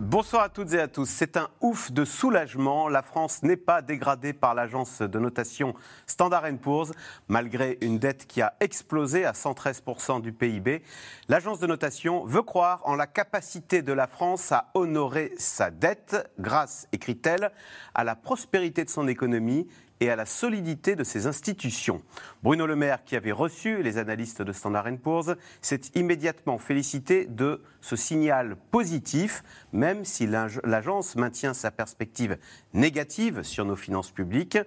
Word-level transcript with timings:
Bonsoir 0.00 0.44
à 0.44 0.48
toutes 0.48 0.72
et 0.72 0.80
à 0.80 0.88
tous. 0.88 1.04
C'est 1.04 1.36
un 1.36 1.50
ouf 1.60 1.92
de 1.92 2.06
soulagement. 2.06 2.88
La 2.88 3.02
France 3.02 3.42
n'est 3.42 3.58
pas 3.58 3.82
dégradée 3.82 4.32
par 4.32 4.54
l'agence 4.54 5.02
de 5.02 5.18
notation 5.18 5.74
Standard 6.06 6.46
Poor's, 6.58 6.92
malgré 7.28 7.76
une 7.82 7.98
dette 7.98 8.26
qui 8.26 8.40
a 8.40 8.54
explosé 8.60 9.26
à 9.26 9.32
113% 9.32 10.22
du 10.22 10.32
PIB. 10.32 10.82
L'agence 11.28 11.60
de 11.60 11.66
notation 11.66 12.24
veut 12.24 12.40
croire 12.40 12.80
en 12.84 12.96
la 12.96 13.06
capacité 13.06 13.82
de 13.82 13.92
la 13.92 14.06
France 14.06 14.52
à 14.52 14.70
honorer 14.72 15.34
sa 15.36 15.70
dette 15.70 16.30
grâce, 16.38 16.88
écrit-elle, 16.92 17.52
à 17.94 18.02
la 18.02 18.16
prospérité 18.16 18.86
de 18.86 18.90
son 18.90 19.06
économie 19.06 19.68
et 20.00 20.10
à 20.10 20.16
la 20.16 20.26
solidité 20.26 20.96
de 20.96 21.04
ses 21.04 21.26
institutions. 21.26 22.02
Bruno 22.42 22.66
Le 22.66 22.74
Maire, 22.74 23.04
qui 23.04 23.16
avait 23.16 23.32
reçu 23.32 23.82
les 23.82 23.98
analystes 23.98 24.42
de 24.42 24.52
Standard 24.52 24.86
Poor's, 25.02 25.36
s'est 25.60 25.80
immédiatement 25.94 26.58
félicité 26.58 27.26
de 27.26 27.62
ce 27.82 27.96
signal 27.96 28.56
positif, 28.70 29.42
même 29.72 30.04
si 30.04 30.26
l'agence 30.26 31.16
maintient 31.16 31.54
sa 31.54 31.70
perspective 31.70 32.38
négative 32.72 33.42
sur 33.42 33.64
nos 33.64 33.76
finances 33.76 34.10
publiques. 34.10 34.58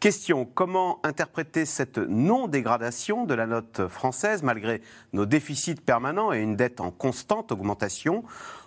Question, 0.00 0.44
comment 0.44 1.00
interpréter 1.04 1.64
cette 1.64 1.98
non-dégradation 1.98 3.24
de 3.24 3.34
la 3.34 3.46
note 3.46 3.88
française 3.88 4.42
malgré 4.42 4.82
nos 5.12 5.26
déficits 5.26 5.74
permanents 5.74 6.32
et 6.32 6.40
une 6.40 6.56
dette 6.56 6.80
en 6.80 6.90
constante 6.90 7.50
augmentation? 7.50 8.24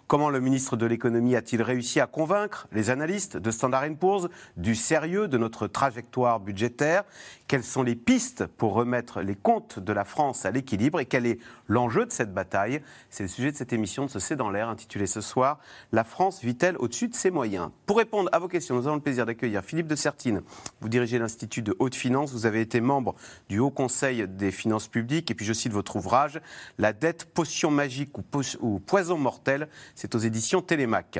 Comment 0.09 0.31
le 0.31 0.39
ministre 0.39 0.75
de 0.75 0.87
l'économie 0.87 1.35
a-t-il 1.35 1.61
réussi 1.61 1.99
à 1.99 2.07
convaincre 2.07 2.67
les 2.71 2.89
analystes 2.89 3.37
de 3.37 3.51
Standard 3.51 3.85
Poor's 3.99 4.27
du 4.57 4.73
sérieux 4.73 5.27
de 5.27 5.37
notre 5.37 5.67
trajectoire 5.67 6.39
budgétaire? 6.39 7.03
Quelles 7.47 7.63
sont 7.63 7.83
les 7.83 7.95
pistes 7.95 8.47
pour 8.47 8.73
remettre 8.73 9.21
les 9.21 9.35
comptes 9.35 9.77
de 9.77 9.93
la 9.93 10.05
France 10.05 10.47
à 10.47 10.51
l'équilibre 10.51 10.99
Et 10.99 11.05
quel 11.05 11.27
est 11.27 11.37
l'enjeu 11.67 12.07
de 12.07 12.11
cette 12.11 12.33
bataille? 12.33 12.81
C'est 13.11 13.21
le 13.21 13.29
sujet 13.29 13.51
de 13.51 13.55
cette 13.55 13.71
émission 13.71 14.05
de 14.05 14.09
ce 14.09 14.17
C'est 14.17 14.35
dans 14.35 14.49
l'air 14.49 14.69
intitulée 14.69 15.05
ce 15.05 15.21
soir 15.21 15.59
La 15.91 16.03
France 16.03 16.41
vit-elle 16.41 16.75
au-dessus 16.77 17.09
de 17.09 17.13
ses 17.13 17.29
moyens? 17.29 17.69
Pour 17.85 17.99
répondre 17.99 18.31
à 18.31 18.39
vos 18.39 18.47
questions, 18.47 18.73
nous 18.73 18.87
avons 18.87 18.95
le 18.95 19.03
plaisir 19.03 19.27
d'accueillir 19.27 19.63
Philippe 19.63 19.87
de 19.87 19.95
Sertine. 19.95 20.41
Vous 20.81 20.89
dirigez 20.89 21.19
l'Institut 21.19 21.61
de 21.61 21.75
haute 21.77 21.93
finance. 21.93 22.31
Vous 22.31 22.47
avez 22.47 22.61
été 22.61 22.81
membre 22.81 23.13
du 23.47 23.59
Haut 23.59 23.69
Conseil 23.69 24.27
des 24.27 24.49
finances 24.49 24.87
publiques. 24.87 25.29
Et 25.29 25.35
puis 25.35 25.45
je 25.45 25.53
cite 25.53 25.71
votre 25.71 25.97
ouvrage 25.97 26.41
La 26.79 26.93
dette, 26.93 27.25
potion 27.25 27.69
magique 27.69 28.17
ou, 28.17 28.23
ou 28.61 28.79
poison 28.79 29.19
mortel 29.19 29.69
c'est 29.99 30.15
aux 30.15 30.19
éditions 30.19 30.61
Télémac. 30.61 31.19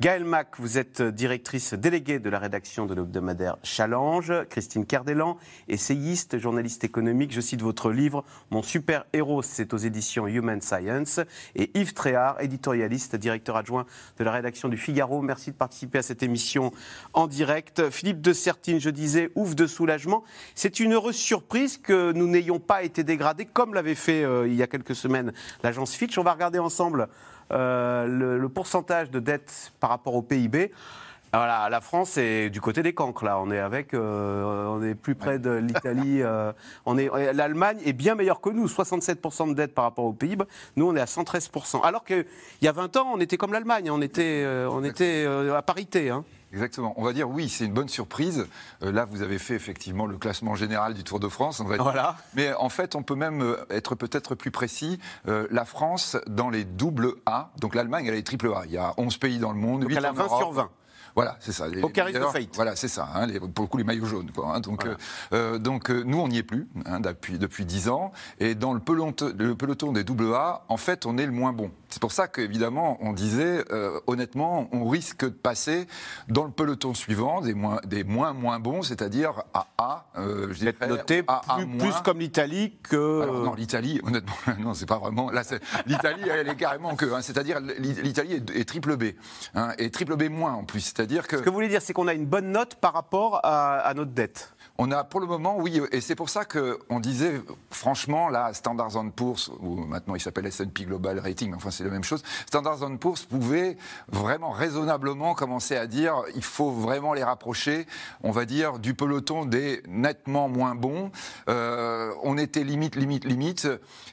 Gaëlle 0.00 0.26
Mac, 0.26 0.56
vous 0.58 0.76
êtes 0.76 1.00
directrice 1.00 1.72
déléguée 1.72 2.18
de 2.18 2.28
la 2.28 2.38
rédaction 2.38 2.84
de 2.84 2.94
l'hebdomadaire 2.94 3.56
Challenge. 3.62 4.30
Christine 4.50 4.84
Cardellan, 4.84 5.38
essayiste, 5.66 6.36
journaliste 6.36 6.84
économique. 6.84 7.32
Je 7.32 7.40
cite 7.40 7.62
votre 7.62 7.90
livre 7.90 8.26
Mon 8.50 8.62
super 8.62 9.06
héros, 9.14 9.40
c'est 9.40 9.72
aux 9.72 9.78
éditions 9.78 10.26
Human 10.26 10.60
Science. 10.60 11.20
Et 11.56 11.70
Yves 11.72 11.94
Tréhard, 11.94 12.38
éditorialiste, 12.42 13.16
directeur 13.16 13.56
adjoint 13.56 13.86
de 14.18 14.24
la 14.24 14.30
rédaction 14.30 14.68
du 14.68 14.76
Figaro. 14.76 15.22
Merci 15.22 15.52
de 15.52 15.56
participer 15.56 15.96
à 15.96 16.02
cette 16.02 16.22
émission 16.22 16.70
en 17.14 17.28
direct. 17.28 17.88
Philippe 17.88 18.20
de 18.20 18.34
Sertine, 18.34 18.78
je 18.78 18.90
disais, 18.90 19.30
ouf 19.36 19.54
de 19.54 19.66
soulagement. 19.66 20.22
C'est 20.54 20.80
une 20.80 20.92
heureuse 20.92 21.16
surprise 21.16 21.78
que 21.78 22.12
nous 22.12 22.26
n'ayons 22.26 22.60
pas 22.60 22.82
été 22.82 23.04
dégradés 23.04 23.46
comme 23.46 23.72
l'avait 23.72 23.94
fait 23.94 24.22
euh, 24.22 24.46
il 24.46 24.54
y 24.54 24.62
a 24.62 24.66
quelques 24.66 24.94
semaines 24.94 25.32
l'agence 25.62 25.94
Fitch. 25.94 26.18
On 26.18 26.22
va 26.22 26.34
regarder 26.34 26.58
ensemble 26.58 27.08
euh, 27.52 28.06
le, 28.38 28.48
pourcentage 28.48 29.10
de 29.10 29.20
dette 29.20 29.72
par 29.80 29.90
rapport 29.90 30.14
au 30.14 30.22
PIB. 30.22 30.72
Voilà, 31.32 31.68
la 31.68 31.82
France 31.82 32.16
est 32.16 32.48
du 32.48 32.60
côté 32.60 32.82
des 32.82 32.94
cancres 32.94 33.24
là. 33.24 33.38
On 33.38 33.50
est 33.50 33.58
avec, 33.58 33.92
euh, 33.92 34.66
on 34.66 34.82
est 34.82 34.94
plus 34.94 35.14
près 35.14 35.38
de 35.38 35.50
l'Italie. 35.50 36.22
Euh, 36.22 36.52
on 36.86 36.96
est, 36.96 37.10
l'Allemagne 37.34 37.78
est 37.84 37.92
bien 37.92 38.14
meilleure 38.14 38.40
que 38.40 38.48
nous, 38.48 38.66
67% 38.66 39.50
de 39.50 39.54
dette 39.54 39.74
par 39.74 39.84
rapport 39.84 40.06
au 40.06 40.12
PIB. 40.14 40.44
Nous, 40.76 40.86
on 40.88 40.96
est 40.96 41.00
à 41.00 41.04
113%. 41.04 41.82
Alors 41.84 42.04
qu'il 42.04 42.24
y 42.62 42.68
a 42.68 42.72
20 42.72 42.96
ans, 42.96 43.10
on 43.12 43.20
était 43.20 43.36
comme 43.36 43.52
l'Allemagne, 43.52 43.90
on 43.90 44.00
était, 44.00 44.46
on 44.70 44.82
était 44.84 45.26
à 45.54 45.62
parité. 45.62 46.08
Hein. 46.10 46.24
Exactement. 46.52 46.94
On 46.96 47.04
va 47.04 47.12
dire 47.12 47.28
oui, 47.28 47.48
c'est 47.48 47.64
une 47.64 47.72
bonne 47.72 47.88
surprise. 47.88 48.46
Euh, 48.82 48.90
là, 48.90 49.04
vous 49.04 49.22
avez 49.22 49.38
fait 49.38 49.54
effectivement 49.54 50.06
le 50.06 50.16
classement 50.16 50.54
général 50.54 50.94
du 50.94 51.04
Tour 51.04 51.20
de 51.20 51.28
France. 51.28 51.60
On 51.60 51.64
va 51.64 51.76
Voilà. 51.76 52.16
Mais 52.34 52.52
en 52.54 52.68
fait, 52.68 52.94
on 52.94 53.02
peut 53.02 53.14
même 53.14 53.42
euh, 53.42 53.56
être 53.70 53.94
peut-être 53.94 54.34
plus 54.34 54.50
précis. 54.50 54.98
Euh, 55.28 55.46
la 55.50 55.64
France, 55.64 56.16
dans 56.26 56.50
les 56.50 56.64
doubles 56.64 57.14
A, 57.26 57.50
donc 57.60 57.74
l'Allemagne, 57.74 58.06
elle 58.06 58.14
est 58.14 58.26
triple 58.26 58.52
A. 58.54 58.62
Il 58.64 58.72
y 58.72 58.78
a 58.78 58.94
11 58.96 59.18
pays 59.18 59.38
dans 59.38 59.52
le 59.52 59.58
monde. 59.58 59.82
Donc 59.82 59.92
elle 59.94 60.06
a 60.06 60.12
20 60.12 60.28
sur 60.38 60.52
20. 60.52 60.70
Voilà, 61.18 61.36
c'est 61.40 61.52
ça. 61.52 61.66
Au 61.82 61.88
carré 61.88 62.12
de 62.12 62.20
faillite. 62.20 62.54
Voilà, 62.54 62.76
c'est 62.76 62.88
ça. 62.88 63.08
Hein, 63.14 63.26
pour 63.54 63.64
le 63.64 63.68
coup, 63.68 63.78
les 63.78 63.84
maillots 63.84 64.06
jaunes. 64.06 64.30
Quoi, 64.30 64.54
hein. 64.54 64.60
donc, 64.60 64.86
donc 65.60 65.90
nous, 65.90 66.18
on 66.18 66.28
n'y 66.28 66.38
est 66.38 66.42
plus 66.42 66.68
hein, 66.86 67.00
depuis, 67.00 67.38
depuis 67.38 67.64
10 67.64 67.88
ans. 67.88 68.12
Et 68.38 68.54
dans 68.54 68.72
le 68.72 68.80
peloton, 68.80 69.32
le 69.36 69.54
peloton 69.54 69.92
des 69.92 70.04
double 70.04 70.32
A, 70.34 70.64
en 70.68 70.76
fait, 70.76 71.06
on 71.06 71.18
est 71.18 71.26
le 71.26 71.32
moins 71.32 71.52
bon. 71.52 71.70
C'est 71.88 72.00
pour 72.00 72.12
ça 72.12 72.28
qu'évidemment, 72.28 72.98
on 73.00 73.12
disait, 73.12 73.64
euh, 73.70 73.98
honnêtement, 74.06 74.68
on 74.72 74.88
risque 74.88 75.24
de 75.24 75.30
passer 75.30 75.86
dans 76.28 76.44
le 76.44 76.50
peloton 76.50 76.92
suivant 76.92 77.40
des 77.40 77.54
moins, 77.54 77.80
des 77.86 78.04
moins, 78.04 78.34
moins 78.34 78.60
bons, 78.60 78.82
c'est-à-dire 78.82 79.42
à 79.54 79.68
A. 79.78 80.06
Euh, 80.18 80.48
je 80.50 80.58
dirais, 80.58 80.74
noté 80.86 81.22
plus, 81.22 81.94
comme 82.04 82.18
l'Italie 82.18 82.76
que. 82.82 83.44
non, 83.44 83.54
l'Italie, 83.54 84.00
honnêtement, 84.04 84.34
non, 84.58 84.74
c'est 84.74 84.86
pas 84.86 84.98
vraiment. 84.98 85.30
Là, 85.30 85.42
l'Italie, 85.86 86.22
elle 86.30 86.48
est 86.48 86.56
carrément 86.56 86.94
que. 86.94 87.06
C'est-à-dire, 87.22 87.60
l'Italie 87.60 88.34
est, 88.34 88.68
triple 88.68 88.96
B. 88.96 89.04
Et 89.78 89.90
triple 89.90 90.16
B 90.16 90.30
moins 90.30 90.52
en 90.52 90.64
plus. 90.64 90.80
C'est-à-dire 90.80 91.07
que. 91.26 91.38
Ce 91.38 91.42
que 91.42 91.48
vous 91.48 91.54
voulez 91.54 91.68
dire, 91.68 91.82
c'est 91.82 91.92
qu'on 91.92 92.08
a 92.08 92.14
une 92.14 92.26
bonne 92.26 92.52
note 92.52 92.76
par 92.76 92.92
rapport 92.92 93.40
à 93.44 93.92
notre 93.94 94.12
dette 94.12 94.52
on 94.80 94.92
a 94.92 95.02
pour 95.02 95.18
le 95.18 95.26
moment, 95.26 95.56
oui, 95.58 95.80
et 95.90 96.00
c'est 96.00 96.14
pour 96.14 96.28
ça 96.28 96.44
qu'on 96.44 97.00
disait, 97.00 97.40
franchement, 97.68 98.28
là, 98.28 98.54
Standard 98.54 98.92
Poor's, 99.14 99.50
ou 99.58 99.74
maintenant 99.74 100.14
il 100.14 100.20
s'appelle 100.20 100.46
S&P 100.46 100.84
Global 100.84 101.18
Rating, 101.18 101.50
mais 101.50 101.56
enfin 101.56 101.72
c'est 101.72 101.82
la 101.82 101.90
même 101.90 102.04
chose, 102.04 102.22
Standard 102.46 102.78
Poor's 103.00 103.24
pouvait 103.24 103.76
vraiment 104.06 104.50
raisonnablement 104.50 105.34
commencer 105.34 105.76
à 105.76 105.88
dire, 105.88 106.22
il 106.36 106.44
faut 106.44 106.70
vraiment 106.70 107.12
les 107.12 107.24
rapprocher, 107.24 107.86
on 108.22 108.30
va 108.30 108.44
dire, 108.44 108.78
du 108.78 108.94
peloton 108.94 109.46
des 109.46 109.82
nettement 109.88 110.48
moins 110.48 110.76
bons. 110.76 111.10
Euh, 111.48 112.12
on 112.22 112.38
était 112.38 112.62
limite, 112.62 112.94
limite, 112.94 113.24
limite. 113.24 113.68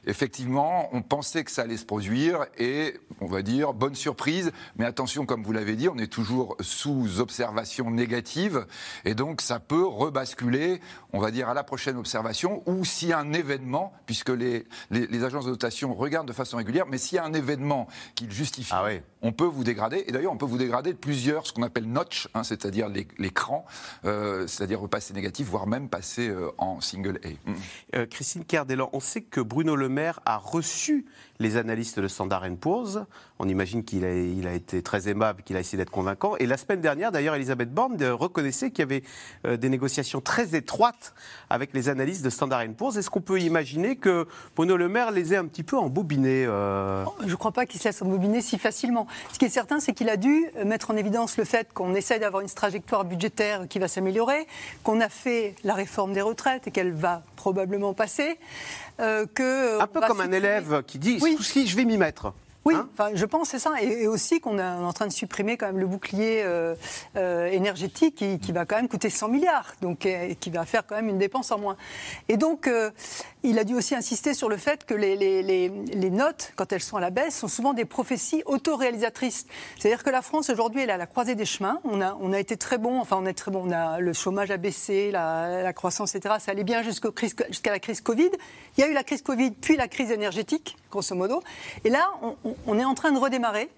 Effectivement, 0.07 0.89
on 0.93 1.03
pensait 1.03 1.43
que 1.43 1.51
ça 1.51 1.61
allait 1.61 1.77
se 1.77 1.85
produire, 1.85 2.47
et 2.57 2.99
on 3.21 3.27
va 3.27 3.43
dire, 3.43 3.73
bonne 3.73 3.95
surprise, 3.95 4.51
mais 4.77 4.85
attention, 4.85 5.27
comme 5.27 5.43
vous 5.43 5.51
l'avez 5.51 5.75
dit, 5.75 5.89
on 5.89 5.97
est 5.99 6.11
toujours 6.11 6.57
sous 6.59 7.19
observation 7.19 7.91
négative, 7.91 8.65
et 9.03 9.13
donc 9.13 9.41
ça 9.41 9.59
peut 9.59 9.85
rebasculer 9.85 10.54
on 11.13 11.19
va 11.19 11.31
dire, 11.31 11.49
à 11.49 11.53
la 11.53 11.63
prochaine 11.63 11.97
observation, 11.97 12.63
ou 12.65 12.85
s'il 12.85 13.09
y 13.09 13.13
a 13.13 13.19
un 13.19 13.33
événement, 13.33 13.93
puisque 14.05 14.29
les, 14.29 14.65
les, 14.91 15.23
agences 15.23 15.45
de 15.45 15.51
notation 15.51 15.93
regardent 15.93 16.27
de 16.27 16.33
façon 16.33 16.57
régulière, 16.57 16.85
mais 16.89 16.97
s'il 16.97 17.15
y 17.15 17.19
a 17.19 17.25
un 17.25 17.33
événement 17.33 17.87
qui 18.15 18.25
le 18.25 18.31
justifie, 18.31 18.71
ah 18.73 18.87
on 19.21 19.31
peut 19.31 19.45
vous 19.45 19.63
dégrader. 19.63 20.03
Et 20.07 20.11
d'ailleurs, 20.11 20.31
on 20.31 20.37
peut 20.37 20.45
vous 20.45 20.57
dégrader 20.57 20.93
de 20.93 20.97
plusieurs, 20.97 21.47
ce 21.47 21.53
qu'on 21.53 21.63
appelle 21.63 21.85
notch, 21.85 22.27
hein, 22.33 22.43
c'est-à-dire 22.43 22.89
les, 22.89 23.07
les 23.17 23.31
crans, 23.31 23.65
euh, 24.05 24.45
c'est-à-dire 24.47 24.79
repasser 24.79 25.13
négatif, 25.13 25.47
voire 25.47 25.67
même 25.67 25.89
passer 25.89 26.29
euh, 26.29 26.51
en 26.57 26.81
single 26.81 27.19
A. 27.23 27.97
Euh, 27.97 28.05
Christine 28.05 28.45
Cardellan, 28.45 28.89
on 28.93 28.99
sait 28.99 29.21
que 29.21 29.41
Bruno 29.41 29.75
Le 29.75 29.89
Maire 29.89 30.19
a 30.25 30.37
reçu 30.37 31.05
les 31.39 31.57
analystes 31.57 31.99
de 31.99 32.07
Standard 32.07 32.45
Poor's. 32.59 32.99
On 33.39 33.47
imagine 33.47 33.83
qu'il 33.83 34.05
a, 34.05 34.53
été 34.53 34.81
très 34.81 35.09
aimable, 35.09 35.43
qu'il 35.43 35.57
a 35.57 35.59
essayé 35.59 35.77
d'être 35.77 35.89
convaincant. 35.91 36.35
Et 36.37 36.45
la 36.45 36.57
semaine 36.57 36.81
dernière, 36.81 37.11
d'ailleurs, 37.11 37.35
Elisabeth 37.35 37.73
Borne 37.73 38.01
reconnaissait 38.03 38.71
qu'il 38.71 38.79
y 38.79 38.83
avait 38.83 39.57
des 39.57 39.69
négociations 39.69 40.21
très 40.21 40.55
étroites 40.55 41.13
avec 41.49 41.73
les 41.73 41.89
analystes 41.89 42.23
de 42.23 42.29
Standard 42.29 42.63
Poor's. 42.77 42.95
Est-ce 42.95 43.09
qu'on 43.09 43.21
peut 43.21 43.41
imaginer 43.41 43.97
que 43.97 44.27
Bruno 44.55 44.77
Le 44.77 44.87
Maire 44.87 45.11
les 45.11 45.33
ait 45.33 45.37
un 45.37 45.45
petit 45.45 45.63
peu 45.63 45.77
embobinés 45.77 46.45
Je 46.45 47.25
ne 47.25 47.35
crois 47.35 47.51
pas 47.51 47.65
qu'il 47.65 47.81
se 47.81 47.89
laisse 47.89 48.01
embobiner 48.01 48.41
si 48.41 48.57
facilement. 48.57 49.07
Ce 49.33 49.39
qui 49.39 49.45
est 49.45 49.49
certain, 49.49 49.79
c'est 49.79 49.93
qu'il 49.93 50.09
a 50.09 50.17
dû 50.17 50.45
mettre 50.63 50.91
en 50.91 50.95
évidence 50.95 51.37
le 51.37 51.43
fait 51.43 51.73
qu'on 51.73 51.95
essaye 51.95 52.19
d'avoir 52.19 52.41
une 52.41 52.49
trajectoire 52.49 53.05
budgétaire 53.05 53.67
qui 53.67 53.79
va 53.79 53.87
s'améliorer, 53.87 54.47
qu'on 54.83 55.01
a 55.01 55.09
fait 55.09 55.55
la 55.63 55.73
réforme 55.73 56.13
des 56.13 56.21
retraites 56.21 56.67
et 56.67 56.71
qu'elle 56.71 56.93
va 56.93 57.23
probablement 57.35 57.93
passer. 57.93 58.37
Euh, 58.99 59.25
que 59.33 59.81
un 59.81 59.87
peu 59.87 59.99
comme 60.01 60.21
un 60.21 60.31
élève 60.31 60.83
qui 60.87 60.99
dit 60.99 61.19
oui. 61.21 61.37
je 61.39 61.75
vais 61.75 61.85
m'y 61.85 61.97
mettre. 61.97 62.33
Oui, 62.65 62.73
hein 62.73 62.89
enfin, 62.93 63.11
je 63.13 63.25
pense 63.25 63.49
c'est 63.49 63.59
ça, 63.59 63.79
et, 63.79 64.07
aussi 64.07 64.39
qu'on 64.39 64.57
est 64.57 64.63
en 64.63 64.91
train 64.91 65.05
de 65.05 65.11
supprimer 65.11 65.55
quand 65.55 65.67
même 65.67 65.77
le 65.77 65.85
bouclier 65.85 66.41
euh, 66.43 66.73
euh, 67.15 67.45
énergétique 67.45 68.15
qui, 68.15 68.51
va 68.51 68.65
quand 68.65 68.77
même 68.77 68.87
coûter 68.87 69.11
100 69.11 69.27
milliards, 69.27 69.75
donc 69.81 70.07
qui 70.39 70.49
va 70.49 70.65
faire 70.65 70.85
quand 70.87 70.95
même 70.95 71.09
une 71.09 71.19
dépense 71.19 71.51
en 71.51 71.59
moins. 71.59 71.77
Et 72.27 72.37
donc, 72.37 72.67
euh, 72.67 72.89
il 73.43 73.59
a 73.59 73.63
dû 73.65 73.75
aussi 73.75 73.93
insister 73.93 74.33
sur 74.33 74.49
le 74.49 74.57
fait 74.57 74.83
que 74.85 74.95
les, 74.95 75.15
les, 75.15 75.43
les, 75.43 76.09
notes, 76.09 76.53
quand 76.55 76.73
elles 76.73 76.81
sont 76.81 76.97
à 76.97 77.01
la 77.01 77.11
baisse, 77.11 77.37
sont 77.37 77.47
souvent 77.47 77.73
des 77.73 77.85
prophéties 77.85 78.41
autoréalisatrices. 78.47 79.45
C'est-à-dire 79.77 80.03
que 80.03 80.09
la 80.09 80.23
France 80.23 80.49
aujourd'hui, 80.49 80.81
elle 80.81 80.89
est 80.89 80.93
à 80.93 80.97
la 80.97 81.05
croisée 81.05 81.35
des 81.35 81.45
chemins. 81.45 81.79
On 81.83 82.01
a, 82.01 82.17
on 82.19 82.33
a 82.33 82.39
été 82.39 82.57
très 82.57 82.79
bon, 82.79 82.99
enfin 82.99 83.17
on 83.21 83.27
est 83.27 83.33
très 83.33 83.51
bon. 83.51 83.63
On 83.67 83.71
a 83.71 83.99
le 83.99 84.13
chômage 84.13 84.49
a 84.49 84.57
baissé, 84.57 85.11
la, 85.11 85.61
la 85.61 85.73
croissance, 85.73 86.15
etc. 86.15 86.35
Ça 86.39 86.51
allait 86.51 86.63
bien 86.63 86.81
jusqu'à 86.81 87.11
la 87.71 87.79
crise 87.79 88.01
Covid. 88.01 88.31
Il 88.77 88.81
y 88.81 88.83
a 88.83 88.87
eu 88.87 88.93
la 88.93 89.03
crise 89.03 89.21
Covid, 89.21 89.51
puis 89.51 89.75
la 89.75 89.87
crise 89.87 90.09
énergétique, 90.09 90.77
grosso 90.95 91.13
modo. 91.15 91.43
Et 91.83 91.89
là, 91.89 92.09
on, 92.21 92.35
on 92.67 92.79
est 92.79 92.85
en 92.85 92.95
train 92.95 93.11
de 93.11 93.19
redémarrer 93.19 93.69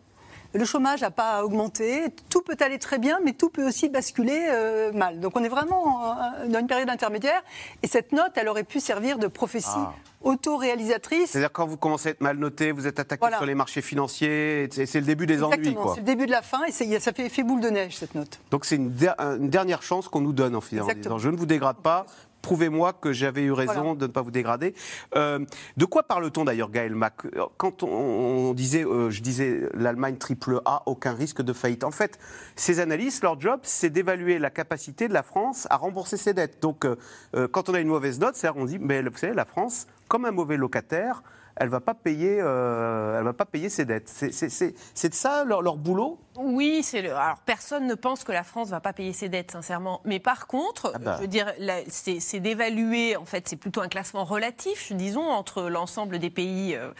le 0.53 0.63
chômage 0.63 1.01
n'a 1.01 1.11
pas 1.11 1.43
augmenté. 1.43 2.05
Tout 2.29 2.41
peut 2.41 2.55
aller 2.61 2.79
très 2.79 2.97
bien, 2.99 3.19
mais 3.23 3.33
tout 3.33 3.49
peut 3.49 3.67
aussi 3.67 3.89
basculer 3.89 4.45
euh, 4.49 4.93
mal. 4.93 5.19
Donc 5.19 5.35
on 5.35 5.43
est 5.43 5.49
vraiment 5.49 6.05
euh, 6.05 6.47
dans 6.47 6.59
une 6.59 6.67
période 6.67 6.89
intermédiaire. 6.89 7.43
Et 7.83 7.87
cette 7.87 8.13
note, 8.13 8.31
elle 8.35 8.47
aurait 8.47 8.63
pu 8.63 8.79
servir 8.79 9.19
de 9.19 9.27
prophétie. 9.27 9.67
Ah. 9.75 9.93
auto-réalisatrice. 10.23 11.31
C'est-à-dire 11.31 11.51
quand 11.51 11.67
vous 11.67 11.77
commencez 11.77 12.07
à 12.07 12.11
être 12.11 12.21
mal 12.21 12.37
noté, 12.37 12.71
vous 12.71 12.87
êtes 12.87 12.99
attaqué 12.99 13.19
Voilà. 13.19 13.37
sur 13.37 13.45
les 13.45 13.55
marchés 13.55 13.81
financiers, 13.81 14.69
c'est 14.71 14.95
le 14.95 15.05
début 15.05 15.27
des 15.27 15.43
ennuis. 15.43 15.57
Exactement, 15.59 15.93
c'est 15.93 15.99
le 15.99 16.05
début 16.05 16.25
de 16.25 16.31
la 16.31 16.41
fin 16.41 16.63
et 16.65 16.71
ça 16.71 17.11
fait 17.13 17.25
effet 17.25 17.43
boule 17.43 17.59
de 17.61 17.69
neige 17.69 17.97
cette 17.97 18.15
note. 18.15 18.39
Donc 18.49 18.65
c'est 18.65 18.77
une, 18.77 18.91
der- 18.91 19.15
une 19.19 19.49
dernière 19.49 19.83
chance 19.83 20.07
qu'on 20.07 20.21
nous 20.21 20.33
donne 20.33 20.55
en, 20.55 20.59
en 20.59 20.61
Exactement. 20.61 20.95
disant 20.95 21.17
je 21.19 21.29
ne 21.29 21.35
vous 21.37 21.45
dégrade 21.45 21.77
pas. 21.77 22.05
Prouvez-moi 22.47 22.93
que 22.93 23.11
j'avais 23.11 23.41
eu 23.43 23.51
raison 23.51 23.73
Voilà. 23.73 23.95
de 23.95 24.07
ne 24.07 24.11
pas 24.11 24.21
vous 24.21 24.31
dégrader. 24.31 24.73
Euh, 25.17 25.39
de 25.75 25.83
quoi 25.83 26.03
parle-t-on 26.03 26.45
d'ailleurs, 26.45 26.71
Gaël 26.71 26.95
Mac 26.95 27.15
Quand 27.57 27.83
on, 27.83 27.87
on 27.89 28.53
disait, 28.53 28.85
euh, 28.85 29.09
je 29.09 29.21
disais, 29.21 29.63
l'Allemagne 29.73 30.15
triple 30.15 30.61
A, 30.63 30.83
aucun 30.85 31.11
risque 31.11 31.41
de 31.41 31.51
faillite. 31.51 31.83
En 31.83 31.91
fait, 31.91 32.17
ces 32.55 32.79
analystes, 32.79 33.21
leur 33.21 33.37
job, 33.37 33.59
c'est 33.63 33.89
d'évaluer 33.89 34.39
la 34.39 34.49
capacité 34.49 35.09
de 35.09 35.13
la 35.13 35.23
France 35.23 35.67
à 35.69 35.75
rembourser 35.75 36.15
ses 36.15 36.33
dettes. 36.33 36.61
Donc, 36.61 36.85
euh, 36.85 36.95
euh, 37.35 37.49
quand 37.49 37.67
on 37.67 37.73
a 37.73 37.81
une 37.81 37.89
mauvaise 37.89 38.17
note, 38.17 38.37
c'est-à-dire 38.37 38.61
on 38.61 38.65
dit, 38.65 38.79
mais 38.79 39.01
vous 39.01 39.17
savez, 39.17 39.33
la 39.33 39.43
France, 39.43 39.85
comme 40.07 40.23
un 40.23 40.31
mauvais 40.31 40.55
locataire, 40.55 41.23
elle 41.59 41.69
va 41.69 41.79
pas 41.79 41.93
payer, 41.93 42.37
euh, 42.39 43.17
elle 43.17 43.23
va 43.23 43.33
pas 43.33 43.45
payer 43.45 43.69
ses 43.69 43.85
dettes. 43.85 44.07
C'est- 44.09 45.13
ça 45.13 45.43
leur, 45.43 45.61
leur 45.61 45.77
boulot? 45.77 46.19
Oui, 46.37 46.81
c'est 46.83 47.01
le. 47.01 47.15
Alors 47.15 47.39
personne 47.45 47.87
ne 47.87 47.95
pense 47.95 48.23
que 48.23 48.31
la 48.31 48.43
France 48.43 48.69
va 48.69 48.79
pas 48.79 48.93
payer 48.93 49.11
ses 49.13 49.27
dettes, 49.29 49.51
sincèrement. 49.51 50.01
Mais 50.05 50.19
par 50.19 50.45
contre, 50.47 50.91
Ah 50.95 50.99
bah. 50.99 51.15
je 51.17 51.21
veux 51.21 51.27
dire, 51.27 51.51
c'est 51.87 52.39
d'évaluer. 52.39 53.15
En 53.17 53.25
fait, 53.25 53.47
c'est 53.47 53.55
plutôt 53.55 53.81
un 53.81 53.87
classement 53.87 54.23
relatif, 54.23 54.91
disons, 54.93 55.27
entre 55.27 55.63
l'ensemble 55.63 56.19
des 56.19 56.29
pays. 56.29 56.75
euh, 56.75 56.91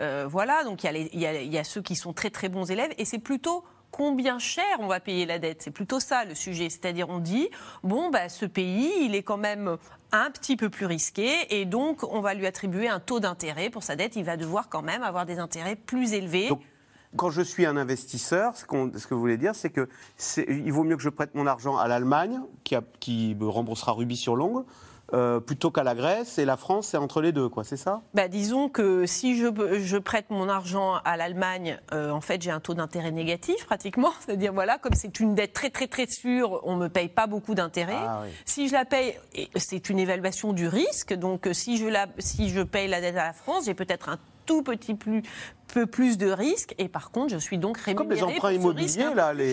euh, 0.00 0.26
voilà. 0.28 0.64
Donc 0.64 0.82
il 0.84 1.08
y, 1.18 1.26
a 1.26 1.42
y 1.42 1.58
a 1.58 1.64
ceux 1.64 1.82
qui 1.82 1.94
sont 1.96 2.12
très 2.12 2.30
très 2.30 2.48
bons 2.48 2.70
élèves, 2.70 2.92
et 2.98 3.04
c'est 3.04 3.18
plutôt 3.18 3.64
combien 3.96 4.38
cher 4.38 4.64
on 4.80 4.88
va 4.88 5.00
payer 5.00 5.24
la 5.24 5.38
dette. 5.38 5.62
C'est 5.62 5.70
plutôt 5.70 6.00
ça 6.00 6.26
le 6.26 6.34
sujet. 6.34 6.68
C'est-à-dire, 6.68 7.08
on 7.08 7.18
dit 7.18 7.48
bon, 7.82 8.10
bah, 8.10 8.28
ce 8.28 8.44
pays, 8.44 8.92
il 9.00 9.14
est 9.14 9.22
quand 9.22 9.38
même 9.38 9.78
un 10.12 10.30
petit 10.30 10.56
peu 10.56 10.68
plus 10.68 10.84
risqué, 10.84 11.30
et 11.48 11.64
donc 11.64 12.04
on 12.04 12.20
va 12.20 12.34
lui 12.34 12.46
attribuer 12.46 12.88
un 12.88 13.00
taux 13.00 13.20
d'intérêt 13.20 13.70
pour 13.70 13.82
sa 13.82 13.96
dette. 13.96 14.14
Il 14.16 14.24
va 14.24 14.36
devoir 14.36 14.68
quand 14.68 14.82
même 14.82 15.02
avoir 15.02 15.24
des 15.24 15.38
intérêts 15.38 15.76
plus 15.76 16.12
élevés. 16.12 16.50
Quand 17.16 17.30
je 17.30 17.40
suis 17.40 17.64
un 17.64 17.78
investisseur, 17.78 18.54
ce, 18.56 18.66
que 18.66 19.14
vous 19.14 19.20
voulez 19.20 19.38
dire, 19.38 19.54
c'est 19.54 19.70
que 19.70 19.88
il 20.36 20.70
vaut 20.72 20.84
mieux 20.84 20.96
que 20.96 21.02
je 21.02 21.08
prête 21.08 21.34
mon 21.34 21.46
argent 21.46 21.78
à 21.78 21.88
l'Allemagne, 21.88 22.40
qui, 22.64 22.76
qui 23.00 23.34
me 23.40 23.48
remboursera 23.48 23.92
rubis 23.92 24.18
sur 24.18 24.36
l'ongle, 24.36 24.64
euh, 25.12 25.38
plutôt 25.38 25.70
qu'à 25.70 25.84
la 25.84 25.94
Grèce, 25.94 26.38
et 26.38 26.44
la 26.44 26.56
France, 26.56 26.88
c'est 26.88 26.96
entre 26.96 27.20
les 27.20 27.30
deux, 27.30 27.48
quoi, 27.48 27.62
c'est 27.62 27.76
ça? 27.76 28.02
Bah, 28.14 28.26
disons 28.26 28.68
que 28.68 29.06
si 29.06 29.36
je, 29.36 29.46
je 29.78 29.96
prête 29.98 30.30
mon 30.30 30.48
argent 30.48 30.94
à 31.04 31.16
l'Allemagne, 31.16 31.78
euh, 31.92 32.10
en 32.10 32.20
fait, 32.20 32.42
j'ai 32.42 32.50
un 32.50 32.58
taux 32.58 32.74
d'intérêt 32.74 33.12
négatif 33.12 33.66
pratiquement. 33.66 34.10
C'est-à-dire, 34.20 34.52
voilà, 34.52 34.78
comme 34.78 34.94
c'est 34.94 35.20
une 35.20 35.34
dette 35.34 35.52
très, 35.52 35.70
très, 35.70 35.86
très 35.86 36.08
sûre, 36.08 36.60
on 36.64 36.76
ne 36.76 36.82
me 36.82 36.88
paye 36.88 37.08
pas 37.08 37.28
beaucoup 37.28 37.54
d'intérêt. 37.54 37.94
Ah 37.96 38.22
oui. 38.24 38.30
Si 38.44 38.68
je 38.68 38.72
la 38.72 38.84
paye, 38.84 39.16
c'est 39.54 39.88
une 39.90 40.00
évaluation 40.00 40.52
du 40.52 40.66
risque. 40.66 41.14
Donc, 41.14 41.46
euh, 41.46 41.52
si 41.52 41.76
je, 41.76 41.86
la, 41.86 42.06
si 42.18 42.48
je 42.48 42.62
paye 42.62 42.88
la 42.88 43.00
dette 43.00 43.16
à 43.16 43.26
la 43.26 43.32
France, 43.32 43.66
j'ai 43.66 43.74
peut-être 43.74 44.08
un 44.08 44.18
tout 44.46 44.62
petit 44.62 44.94
plus, 44.94 45.22
peu 45.76 45.86
plus 45.86 46.16
de 46.16 46.30
risque. 46.30 46.74
Et 46.78 46.88
par 46.88 47.10
contre, 47.10 47.34
je 47.34 47.36
suis 47.36 47.58
donc 47.58 47.76
rémunéré 47.76 48.18
Comme 48.18 48.30
les 48.30 48.36
emprunts 48.36 48.52
immobiliers, 48.52 49.14
là, 49.14 49.34
les, 49.34 49.52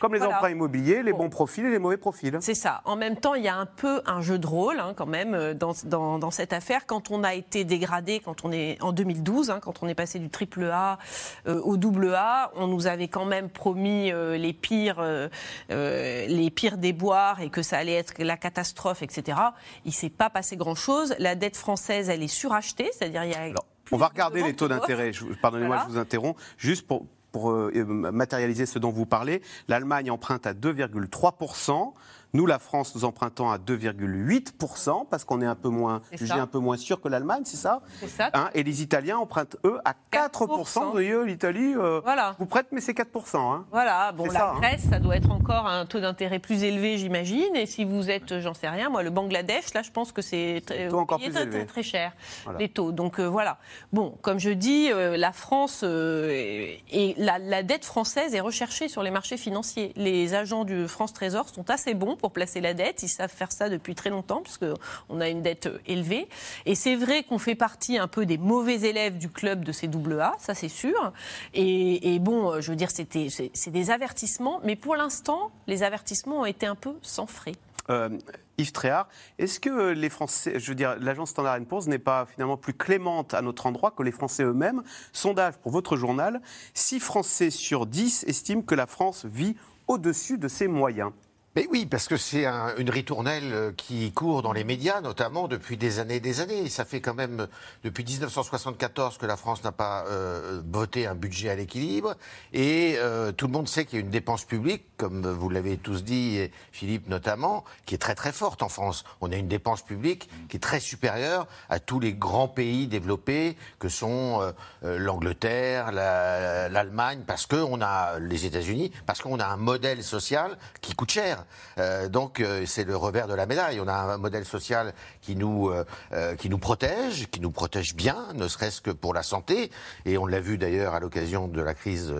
comme 0.00 0.14
les 0.14 0.18
Voilà. 0.18 0.34
emprunts 0.34 0.50
immobiliers, 0.50 1.04
les 1.04 1.12
Bon. 1.12 1.18
bons 1.18 1.30
profils 1.30 1.64
et 1.64 1.70
les 1.70 1.78
mauvais 1.78 1.96
profils. 1.96 2.36
C'est 2.40 2.54
ça. 2.54 2.80
En 2.84 2.96
même 2.96 3.14
temps, 3.14 3.34
il 3.34 3.44
y 3.44 3.48
a 3.48 3.54
un 3.54 3.66
peu 3.66 4.02
un 4.04 4.20
jeu 4.20 4.40
de 4.40 4.48
rôle 4.48 4.80
hein, 4.80 4.94
quand 4.96 5.06
même 5.06 5.32
euh, 5.34 5.54
dans, 5.54 5.72
dans, 5.84 6.18
dans 6.18 6.32
cette 6.32 6.52
affaire. 6.52 6.86
Quand 6.86 7.12
on 7.12 7.22
a 7.22 7.34
été 7.34 7.62
dégradé, 7.62 8.18
quand 8.18 8.44
on 8.44 8.50
est 8.50 8.82
en 8.82 8.90
2012, 8.90 9.50
hein, 9.50 9.60
quand 9.62 9.80
on 9.84 9.86
est 9.86 9.94
passé 9.94 10.18
du 10.18 10.28
triple 10.28 10.64
A 10.64 10.98
euh, 11.46 11.60
au 11.62 11.76
double 11.76 12.14
A, 12.16 12.50
on 12.56 12.66
nous 12.66 12.88
avait 12.88 13.06
quand 13.06 13.24
même 13.24 13.48
promis 13.48 14.10
euh, 14.10 14.36
les 14.36 14.52
pires, 14.52 14.98
euh, 14.98 15.28
les 15.68 16.50
pires 16.50 16.78
déboires 16.78 17.40
et 17.42 17.50
que 17.50 17.62
ça 17.62 17.78
allait 17.78 17.94
être 17.94 18.14
la 18.18 18.36
catastrophe, 18.36 19.02
etc. 19.04 19.38
Il 19.84 19.92
s'est 19.92 20.10
pas 20.10 20.30
passé 20.30 20.56
grand 20.56 20.74
chose. 20.74 21.14
La 21.20 21.36
dette 21.36 21.56
française, 21.56 22.08
elle 22.08 22.24
est 22.24 22.28
surachetée, 22.28 22.90
c'est-à-dire 22.92 23.22
il 23.22 23.30
y 23.30 23.34
a. 23.34 23.42
Alors, 23.42 23.66
plus 23.90 23.96
on 23.96 23.98
va 23.98 24.06
de 24.06 24.12
regarder 24.12 24.42
les 24.42 24.54
taux 24.54 24.68
d'intérêt. 24.68 25.12
Pardonnez-moi, 25.42 25.76
Voilà. 25.76 25.88
je 25.88 25.92
vous 25.94 25.98
interromps. 25.98 26.40
Juste 26.56 26.86
pour, 26.86 27.06
pour 27.32 27.50
euh, 27.50 27.70
euh, 27.74 27.84
matérialiser 27.84 28.66
ce 28.66 28.78
dont 28.78 28.90
vous 28.90 29.06
parlez, 29.06 29.42
l'Allemagne 29.68 30.10
emprunte 30.10 30.46
à 30.46 30.52
2,3%. 30.54 31.92
Nous, 32.32 32.46
la 32.46 32.58
France, 32.58 32.94
nous 32.94 33.04
empruntons 33.04 33.50
à 33.50 33.58
2,8% 33.58 35.06
parce 35.08 35.24
qu'on 35.24 35.40
est 35.40 35.46
un 35.46 35.54
peu 35.54 35.68
moins, 35.68 36.00
jugé 36.12 36.34
un 36.34 36.46
peu 36.46 36.58
moins 36.58 36.76
sûr 36.76 37.00
que 37.00 37.08
l'Allemagne, 37.08 37.42
c'est 37.44 37.56
ça? 37.56 37.80
C'est 38.00 38.08
ça. 38.08 38.30
Hein, 38.34 38.50
Et 38.54 38.62
les 38.62 38.82
Italiens 38.82 39.18
empruntent, 39.18 39.56
eux, 39.64 39.78
à 39.84 39.94
4%. 40.12 40.30
4%. 40.46 40.84
Vous 40.84 40.90
voyez, 40.92 41.24
l'Italie, 41.24 41.74
euh, 41.76 42.00
Voilà. 42.04 42.36
vous 42.38 42.46
prête, 42.46 42.66
mais 42.72 42.80
c'est 42.80 42.92
4%. 42.94 43.36
Hein. 43.52 43.66
Voilà, 43.70 44.12
bon, 44.12 44.26
la 44.26 44.32
ça, 44.32 44.50
hein. 44.52 44.60
Grèce, 44.60 44.82
ça 44.88 44.98
doit 44.98 45.16
être 45.16 45.30
encore 45.30 45.66
un 45.66 45.86
taux 45.86 46.00
d'intérêt 46.00 46.38
plus 46.38 46.62
élevé, 46.62 46.98
j'imagine. 46.98 47.54
Et 47.56 47.66
si 47.66 47.84
vous 47.84 48.10
êtes, 48.10 48.38
j'en 48.40 48.54
sais 48.54 48.68
rien, 48.68 48.88
moi, 48.90 49.02
le 49.02 49.10
Bangladesh, 49.10 49.74
là, 49.74 49.82
je 49.82 49.90
pense 49.90 50.12
que 50.12 50.22
c'est 50.22 50.62
très, 50.64 50.92
encore 50.92 51.18
plus 51.18 51.30
très, 51.30 51.42
élevé. 51.42 51.58
très, 51.58 51.66
très 51.66 51.82
cher, 51.82 52.12
Voilà. 52.44 52.58
les 52.58 52.68
taux. 52.68 52.92
Donc 52.92 53.18
euh, 53.18 53.26
voilà. 53.26 53.58
Bon, 53.92 54.16
comme 54.22 54.38
je 54.38 54.50
dis, 54.50 54.90
euh, 54.92 55.16
la 55.16 55.32
France 55.32 55.82
et 55.84 57.14
la, 57.18 57.38
la 57.38 57.62
dette 57.62 57.84
française 57.84 58.34
est 58.34 58.40
recherchée 58.40 58.88
sur 58.88 59.02
les 59.02 59.10
marchés 59.10 59.36
financiers. 59.36 59.92
Les 59.96 60.34
agents 60.34 60.64
du 60.64 60.86
France 60.88 61.12
Trésor 61.12 61.48
sont 61.48 61.68
assez 61.70 61.94
bons 61.94 62.16
pour 62.20 62.32
placer 62.32 62.60
la 62.60 62.74
dette. 62.74 63.02
Ils 63.02 63.08
savent 63.08 63.30
faire 63.30 63.52
ça 63.52 63.68
depuis 63.68 63.94
très 63.94 64.10
longtemps, 64.10 64.42
puisque 64.42 64.66
on 65.08 65.20
a 65.20 65.28
une 65.28 65.42
dette 65.42 65.66
euh, 65.66 65.78
élevée. 65.86 66.28
Et 66.66 66.74
c'est 66.74 66.96
vrai 66.96 67.24
qu'on 67.24 67.38
fait 67.38 67.54
partie 67.54 67.98
un 67.98 68.08
peu 68.08 68.26
des 68.26 68.38
mauvais 68.38 68.80
élèves 68.80 69.18
du 69.18 69.28
club 69.28 69.64
de 69.64 69.72
ces 69.72 69.88
double 69.88 70.20
A, 70.20 70.34
ça 70.38 70.54
c'est 70.54 70.68
sûr. 70.68 71.12
Et, 71.54 72.18
bon, 72.20 72.52
euh, 72.52 72.60
je 72.60 72.70
veux 72.70 72.76
dire, 72.76 72.90
c'était, 72.90 73.28
c'est 73.30 73.70
des 73.70 73.90
avertissements, 73.90 74.60
mais 74.64 74.76
pour 74.76 74.96
l'instant, 74.96 75.50
les 75.66 75.82
avertissements 75.82 76.40
ont 76.40 76.46
été 76.46 76.66
un 76.66 76.74
peu 76.74 76.94
sans 77.02 77.26
frais. 77.26 77.54
Euh, 77.88 78.10
Yves 78.58 78.72
Tréhard, 78.72 79.08
est-ce 79.38 79.58
que 79.58 79.92
les 79.92 80.10
Français, 80.10 80.60
je 80.60 80.68
veux 80.68 80.74
dire, 80.74 80.96
l'agence 81.00 81.30
Standard 81.30 81.58
Poor's 81.66 81.86
n'est 81.86 81.98
pas 81.98 82.26
finalement 82.26 82.56
plus 82.56 82.74
clémente 82.74 83.32
à 83.34 83.42
notre 83.42 83.66
endroit 83.66 83.90
que 83.90 84.02
les 84.02 84.12
Français 84.12 84.44
eux-mêmes? 84.44 84.82
Sondage 85.12 85.56
pour 85.56 85.72
votre 85.72 85.96
journal 85.96 86.40
6 86.74 87.00
Français 87.00 87.50
sur 87.50 87.86
10 87.86 88.24
estiment 88.28 88.62
que 88.62 88.74
la 88.74 88.86
France 88.86 89.24
vit 89.24 89.56
au-dessus 89.88 90.38
de 90.38 90.46
ses 90.46 90.68
moyens. 90.68 91.10
Mais 91.56 91.66
oui, 91.68 91.84
parce 91.84 92.06
que 92.06 92.16
c'est 92.16 92.46
un- 92.46 92.76
une 92.76 92.90
ritournelle 92.90 93.52
euh, 93.52 93.72
qui 93.76 94.12
court 94.12 94.40
dans 94.42 94.52
les 94.52 94.62
médias, 94.62 95.00
notamment 95.00 95.48
depuis 95.48 95.76
des 95.76 95.98
années 95.98 96.14
et 96.16 96.20
des 96.20 96.38
années. 96.40 96.68
Ça 96.68 96.84
fait 96.84 97.00
quand 97.00 97.12
même 97.14 97.48
depuis 97.82 98.04
1974 98.04 99.18
que 99.18 99.26
la 99.26 99.36
France 99.36 99.64
n'a 99.64 99.72
pas 99.72 100.04
euh, 100.06 100.62
voté 100.70 101.08
un 101.08 101.16
budget 101.16 101.50
à 101.50 101.56
l'équilibre. 101.56 102.14
Et 102.52 102.94
euh, 102.98 103.32
tout 103.32 103.48
le 103.48 103.52
monde 103.52 103.66
sait 103.68 103.84
qu'il 103.84 103.98
y 103.98 104.00
a 104.00 104.04
une 104.04 104.12
dépense 104.12 104.44
publique, 104.44 104.84
comme 104.96 105.26
vous 105.28 105.48
l'avez 105.50 105.76
tous 105.76 106.04
dit, 106.04 106.36
et 106.36 106.52
Philippe 106.70 107.08
notamment, 107.08 107.64
qui 107.84 107.96
est 107.96 107.98
très 107.98 108.14
très 108.14 108.30
forte 108.30 108.62
en 108.62 108.68
France. 108.68 109.02
On 109.20 109.32
a 109.32 109.34
une 109.34 109.48
dépense 109.48 109.82
publique 109.82 110.30
qui 110.48 110.56
est 110.56 110.60
très 110.60 110.78
supérieure 110.78 111.48
à 111.68 111.80
tous 111.80 111.98
les 111.98 112.12
grands 112.14 112.46
pays 112.46 112.86
développés 112.86 113.56
que 113.80 113.88
sont 113.88 114.40
euh, 114.40 114.52
euh, 114.84 114.98
l'Angleterre, 115.00 115.90
la- 115.90 116.68
l'Allemagne, 116.68 117.24
parce 117.26 117.46
qu'on 117.46 117.80
a 117.82 118.20
les 118.20 118.46
États-Unis, 118.46 118.92
parce 119.04 119.20
qu'on 119.20 119.40
a 119.40 119.46
un 119.46 119.56
modèle 119.56 120.04
social 120.04 120.56
qui 120.80 120.94
coûte 120.94 121.10
cher. 121.10 121.39
Euh, 121.78 122.08
donc 122.08 122.40
euh, 122.40 122.64
c'est 122.66 122.84
le 122.84 122.96
revers 122.96 123.26
de 123.26 123.34
la 123.34 123.46
médaille. 123.46 123.80
On 123.80 123.88
a 123.88 123.94
un 123.94 124.18
modèle 124.18 124.44
social 124.44 124.92
qui 125.20 125.36
nous 125.36 125.70
euh, 125.70 126.36
qui 126.36 126.48
nous 126.48 126.58
protège, 126.58 127.28
qui 127.30 127.40
nous 127.40 127.50
protège 127.50 127.94
bien, 127.94 128.28
ne 128.34 128.48
serait-ce 128.48 128.80
que 128.80 128.90
pour 128.90 129.14
la 129.14 129.22
santé. 129.22 129.70
Et 130.04 130.18
on 130.18 130.26
l'a 130.26 130.40
vu 130.40 130.58
d'ailleurs 130.58 130.94
à 130.94 131.00
l'occasion 131.00 131.48
de 131.48 131.60
la 131.60 131.74
crise 131.74 132.12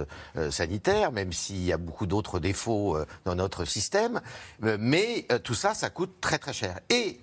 sanitaire, 0.50 1.12
même 1.12 1.32
s'il 1.32 1.64
y 1.64 1.72
a 1.72 1.76
beaucoup 1.76 2.06
d'autres 2.06 2.38
défauts 2.38 2.98
dans 3.24 3.34
notre 3.34 3.64
système. 3.64 4.20
Mais 4.60 5.26
tout 5.44 5.54
ça, 5.54 5.74
ça 5.74 5.90
coûte 5.90 6.20
très 6.20 6.38
très 6.38 6.52
cher. 6.52 6.80
Et 6.88 7.20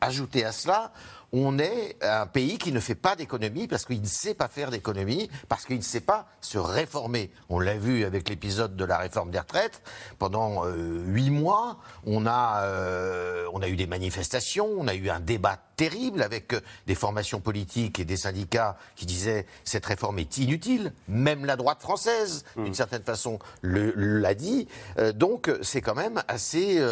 Ajouté 0.00 0.44
à 0.44 0.52
cela, 0.52 0.92
on 1.32 1.58
est 1.58 1.96
un 2.02 2.26
pays 2.26 2.56
qui 2.58 2.72
ne 2.72 2.80
fait 2.80 2.94
pas 2.94 3.14
d'économie 3.16 3.68
parce 3.68 3.84
qu'il 3.84 4.00
ne 4.00 4.06
sait 4.06 4.34
pas 4.34 4.48
faire 4.48 4.70
d'économie, 4.70 5.30
parce 5.48 5.64
qu'il 5.66 5.76
ne 5.76 5.82
sait 5.82 6.00
pas 6.00 6.26
se 6.40 6.56
réformer. 6.58 7.30
On 7.50 7.58
l'a 7.60 7.76
vu 7.76 8.04
avec 8.04 8.28
l'épisode 8.28 8.76
de 8.76 8.84
la 8.84 8.96
réforme 8.98 9.30
des 9.30 9.38
retraites. 9.38 9.82
Pendant 10.18 10.64
euh, 10.66 11.02
huit 11.06 11.30
mois, 11.30 11.78
on 12.06 12.26
a, 12.26 12.62
euh, 12.64 13.46
on 13.52 13.60
a 13.62 13.68
eu 13.68 13.76
des 13.76 13.86
manifestations, 13.86 14.68
on 14.78 14.88
a 14.88 14.94
eu 14.94 15.10
un 15.10 15.20
débat 15.20 15.58
terrible 15.76 16.22
avec 16.22 16.54
euh, 16.54 16.60
des 16.86 16.94
formations 16.94 17.40
politiques 17.40 18.00
et 18.00 18.04
des 18.04 18.16
syndicats 18.16 18.76
qui 18.96 19.04
disaient 19.06 19.46
cette 19.64 19.86
réforme 19.86 20.18
est 20.18 20.38
inutile. 20.38 20.92
Même 21.08 21.44
la 21.44 21.56
droite 21.56 21.80
française, 21.82 22.44
d'une 22.56 22.74
certaine 22.74 23.02
façon, 23.04 23.38
l'a 23.62 24.34
dit. 24.34 24.66
Euh, 24.98 25.12
donc 25.12 25.50
c'est 25.62 25.82
quand 25.82 25.94
même 25.94 26.22
assez 26.26 26.82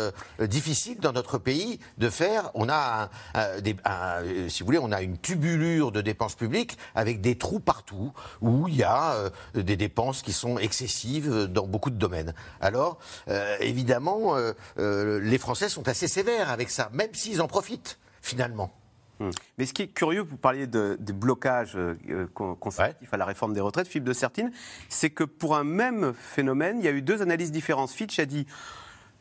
difficile 0.41 0.99
dans 1.01 1.13
notre 1.13 1.39
pays 1.39 1.81
de 1.99 2.11
faire. 2.11 2.51
On 2.55 2.69
a, 2.69 3.09
un- 3.35 3.41
un- 3.41 3.61
des- 3.61 3.77
un- 3.85 4.23
euh, 4.27 4.49
si 4.49 4.61
vous 4.61 4.67
voulez, 4.67 4.79
on 4.79 4.93
a 4.93 5.03
une 5.03 5.19
tubulure 5.19 5.93
de 5.93 6.01
dépenses 6.01 6.35
publiques 6.35 6.79
avec 6.95 7.21
des 7.21 7.37
trous 7.37 7.61
partout 7.61 8.13
où 8.41 8.69
il 8.69 8.77
y 8.77 8.83
a 8.83 9.13
euh, 9.15 9.31
des 9.55 9.77
dépenses 9.77 10.23
qui 10.23 10.33
sont 10.33 10.59
excessives 10.59 11.47
dans 11.47 11.67
beaucoup 11.67 11.91
de 11.91 11.97
domaines. 11.97 12.35
Alors 12.61 12.99
euh, 13.29 13.57
évidemment, 13.61 14.35
les 14.77 15.39
Français 15.39 15.69
sont 15.69 15.89
assez 15.89 16.09
sévères 16.09 16.51
avec 16.51 16.71
ça, 16.71 16.91
même 16.93 17.13
s'ils 17.15 17.41
en 17.41 17.49
profitent 17.49 17.99
finalement. 18.21 18.73
Hum. 19.21 19.31
Mais 19.57 19.65
ce 19.65 19.73
qui 19.73 19.83
est 19.83 19.89
curieux, 19.89 20.21
vous 20.21 20.37
parliez 20.37 20.67
de, 20.67 20.97
des 21.01 21.13
blocages 21.13 21.77
euh, 21.77 22.27
consécutifs 22.35 23.13
à 23.13 23.17
la 23.17 23.25
réforme 23.25 23.55
des 23.55 23.61
retraites, 23.61 23.89
Philippe 23.89 24.05
de 24.05 24.13
Sertine, 24.13 24.53
c'est 24.89 25.11
que 25.11 25.25
pour 25.25 25.57
un 25.57 25.65
même 25.65 26.13
phénomène, 26.13 26.79
il 26.79 26.85
y 26.85 26.89
a 26.89 26.93
eu 26.93 27.03
deux 27.03 27.23
analyses 27.23 27.51
différentes. 27.51 27.91
Fitch 27.91 28.19
a 28.19 28.27
dit 28.27 28.47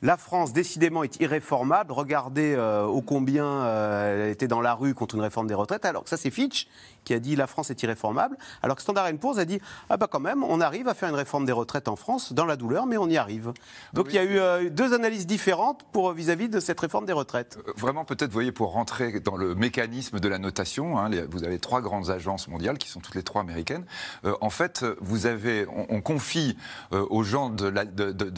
la 0.05 0.17
France, 0.17 0.53
décidément, 0.53 1.03
est 1.03 1.19
irréformable. 1.19 1.91
Regardez 1.91 2.53
euh, 2.55 2.85
ô 2.85 3.01
combien 3.01 3.45
euh, 3.45 4.25
elle 4.25 4.31
était 4.31 4.47
dans 4.47 4.61
la 4.61 4.75
rue 4.75 4.93
contre 4.93 5.15
une 5.15 5.21
réforme 5.21 5.47
des 5.47 5.55
retraites. 5.55 5.83
Alors 5.83 6.03
que 6.03 6.09
ça, 6.09 6.17
c'est 6.17 6.29
Fitch 6.29 6.67
qui 7.05 7.13
a 7.13 7.19
dit 7.19 7.35
la 7.35 7.47
France 7.47 7.69
est 7.69 7.81
irréformable. 7.83 8.37
Alors 8.61 8.75
que 8.75 8.81
Standard 8.81 9.09
Poor's 9.19 9.37
a 9.37 9.45
dit 9.45 9.59
ah 9.89 9.97
bah 9.97 10.07
quand 10.11 10.19
même, 10.19 10.43
on 10.43 10.59
arrive 10.59 10.87
à 10.87 10.93
faire 10.93 11.09
une 11.09 11.15
réforme 11.15 11.45
des 11.45 11.51
retraites 11.51 11.87
en 11.87 11.95
France 11.95 12.33
dans 12.33 12.45
la 12.45 12.57
douleur, 12.57 12.85
mais 12.85 12.97
on 12.97 13.07
y 13.07 13.17
arrive. 13.17 13.53
Donc 13.93 14.07
il 14.09 14.15
y 14.15 14.19
a 14.19 14.23
eu 14.23 14.39
euh, 14.39 14.69
deux 14.69 14.93
analyses 14.93 15.27
différentes 15.27 15.83
pour 15.91 16.11
vis-à-vis 16.11 16.49
de 16.49 16.59
cette 16.59 16.79
réforme 16.79 17.05
des 17.05 17.13
retraites. 17.13 17.57
Vraiment, 17.77 18.03
peut-être, 18.03 18.29
vous 18.29 18.33
voyez, 18.33 18.51
pour 18.51 18.73
rentrer 18.73 19.19
dans 19.19 19.37
le 19.37 19.55
mécanisme 19.55 20.19
de 20.19 20.27
la 20.27 20.39
notation, 20.39 20.97
hein, 20.97 21.09
vous 21.29 21.43
avez 21.43 21.59
trois 21.59 21.81
grandes 21.81 22.09
agences 22.09 22.47
mondiales 22.47 22.77
qui 22.77 22.89
sont 22.89 22.99
toutes 22.99 23.15
les 23.15 23.23
trois 23.23 23.41
américaines. 23.41 23.85
en 24.41 24.49
fait, 24.49 24.85
vous 24.99 25.27
avez, 25.27 25.65
on, 25.69 26.01
confie 26.01 26.57
aux 26.91 27.23
gens 27.23 27.49
de 27.49 27.67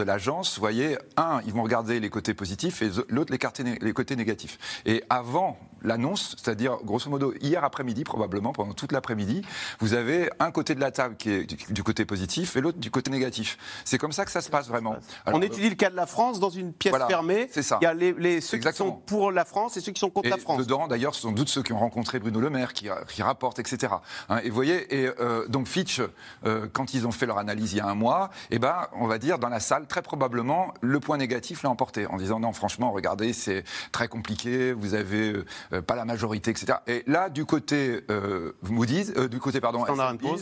l'agence, 0.04 0.52
la, 0.52 0.56
vous 0.56 0.62
voyez, 0.62 0.98
un, 1.16 1.42
ils 1.46 1.54
vont 1.54 1.64
regarder 1.64 2.00
les 2.00 2.10
côtés 2.10 2.34
positifs 2.34 2.82
et 2.82 2.90
l'autre 3.10 3.32
les, 3.32 3.80
les 3.80 3.94
côtés 3.94 4.16
négatifs. 4.16 4.58
Et 4.86 5.04
avant 5.10 5.58
l'annonce, 5.82 6.36
c'est-à-dire 6.38 6.78
grosso 6.84 7.10
modo 7.10 7.34
hier 7.42 7.64
après-midi 7.64 8.04
probablement, 8.04 8.54
pendant 8.58 8.74
toute 8.74 8.92
l'après-midi, 8.92 9.44
vous 9.80 9.94
avez 9.94 10.30
un 10.40 10.52
côté 10.52 10.76
de 10.76 10.82
la 10.82 10.92
table 10.92 11.16
qui 11.16 11.30
est 11.30 11.72
du, 11.72 11.84
côté 11.84 12.04
positif 12.04 12.58
et 12.58 12.62
l'autre 12.62 12.80
du 12.80 12.92
côté 12.92 13.10
négatif. 13.12 13.58
C'est 13.86 13.98
comme 13.98 14.12
ça 14.12 14.26
que 14.26 14.32
ça 14.32 14.42
se 14.42 14.50
passe 14.50 14.68
vraiment. 14.68 14.98
On 15.28 15.42
étudie 15.42 15.70
le 15.70 15.76
cas 15.76 15.90
de 15.90 15.96
la 15.96 16.08
France 16.08 16.40
dans 16.40 16.50
une 16.50 16.74
pièce 16.74 16.96
fermée. 17.08 17.48
C'est 17.52 17.64
ça. 17.64 17.78
Il 17.82 17.86
y 17.86 17.88
a 17.88 17.94
les, 17.94 18.42
ceux 18.42 18.58
qui 18.58 18.74
sont 18.74 18.92
pour 18.92 19.32
la 19.32 19.46
France 19.46 19.78
et 19.78 19.82
ceux 19.82 19.92
qui 19.92 20.00
sont 20.00 20.10
contre 20.10 20.30
la 20.30 20.38
France. 20.38 20.58
Dedans, 20.58 20.88
d'ailleurs, 20.88 21.16
ce 21.16 21.22
sont 21.22 21.32
doute 21.32 21.50
ceux 21.50 21.64
qui 21.64 21.72
ont 21.72 21.80
rencontré 21.80 22.20
Bruno 22.20 22.42
Le 22.42 22.50
Maire, 22.50 22.74
qui, 22.74 22.90
qui 23.08 23.22
rapportent, 23.22 23.60
etc. 23.60 23.94
Hein, 24.30 24.40
et 24.44 24.50
vous 24.50 24.56
voyez, 24.56 25.04
et 25.04 25.10
euh, 25.20 25.48
donc 25.48 25.68
Fitch, 25.68 26.02
euh, 26.46 26.68
quand 26.74 26.94
ils 26.94 27.06
ont 27.06 27.12
fait 27.12 27.28
leur 27.28 27.38
analyse 27.38 27.74
il 27.74 27.78
y 27.78 27.82
a 27.82 27.88
un 27.88 27.96
mois, 27.96 28.32
eh 28.50 28.60
ben, 28.60 28.88
on 28.94 29.08
va 29.08 29.20
dire 29.20 29.38
dans 29.40 29.50
la 29.50 29.60
salle, 29.60 29.86
très 29.86 30.02
probablement, 30.02 30.74
le 30.82 31.00
point 31.00 31.18
négatif 31.18 31.64
l'a 31.64 31.70
emporté 31.70 32.08
en 32.08 32.18
disant 32.18 32.40
non, 32.40 32.54
franchement, 32.54 32.92
regardez, 32.92 33.34
c'est 33.34 33.64
très 33.92 34.08
compliqué, 34.08 34.74
vous 34.74 34.96
avez 34.96 35.44
euh, 35.74 35.82
pas 35.82 35.96
la 35.96 36.06
majorité, 36.06 36.52
etc. 36.52 36.80
Et 36.88 37.04
là, 37.08 37.30
du 37.30 37.46
côté 37.46 38.02
euh, 38.10 38.47
Moody's, 38.70 39.13
euh, 39.18 39.27
du 39.27 39.39
côté 39.39 39.60
pardon, 39.62 39.84
Standard 39.84 40.12
euh, 40.12 40.18
euh, 40.25 40.38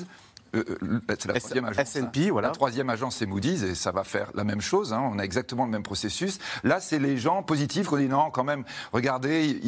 c'est 1.10 1.28
la 1.28 1.40
troisième 1.40 1.66
agence. 1.66 1.96
S&P, 1.96 2.30
voilà. 2.30 2.50
La 2.50 2.54
troisième 2.54 2.90
agence, 2.90 3.18
c'est 3.18 3.26
Moody's, 3.26 3.64
et 3.64 3.76
ça 3.76 3.92
va 3.92 4.04
faire 4.04 4.32
la 4.34 4.44
même 4.44 4.62
chose. 4.62 4.94
Hein. 4.94 5.02
on 5.12 5.20
a 5.20 5.24
exactement 5.24 5.66
le 5.66 5.72
même 5.72 5.84
processus. 5.84 6.40
Là, 6.64 6.80
c'est 6.80 7.00
les 7.00 7.18
gens 7.18 7.44
positifs 7.44 7.88
qu'on 7.88 7.98
dit 7.98 8.08
non, 8.08 8.30
quand 8.32 8.44
même, 8.44 8.64
regardez, 8.94 9.60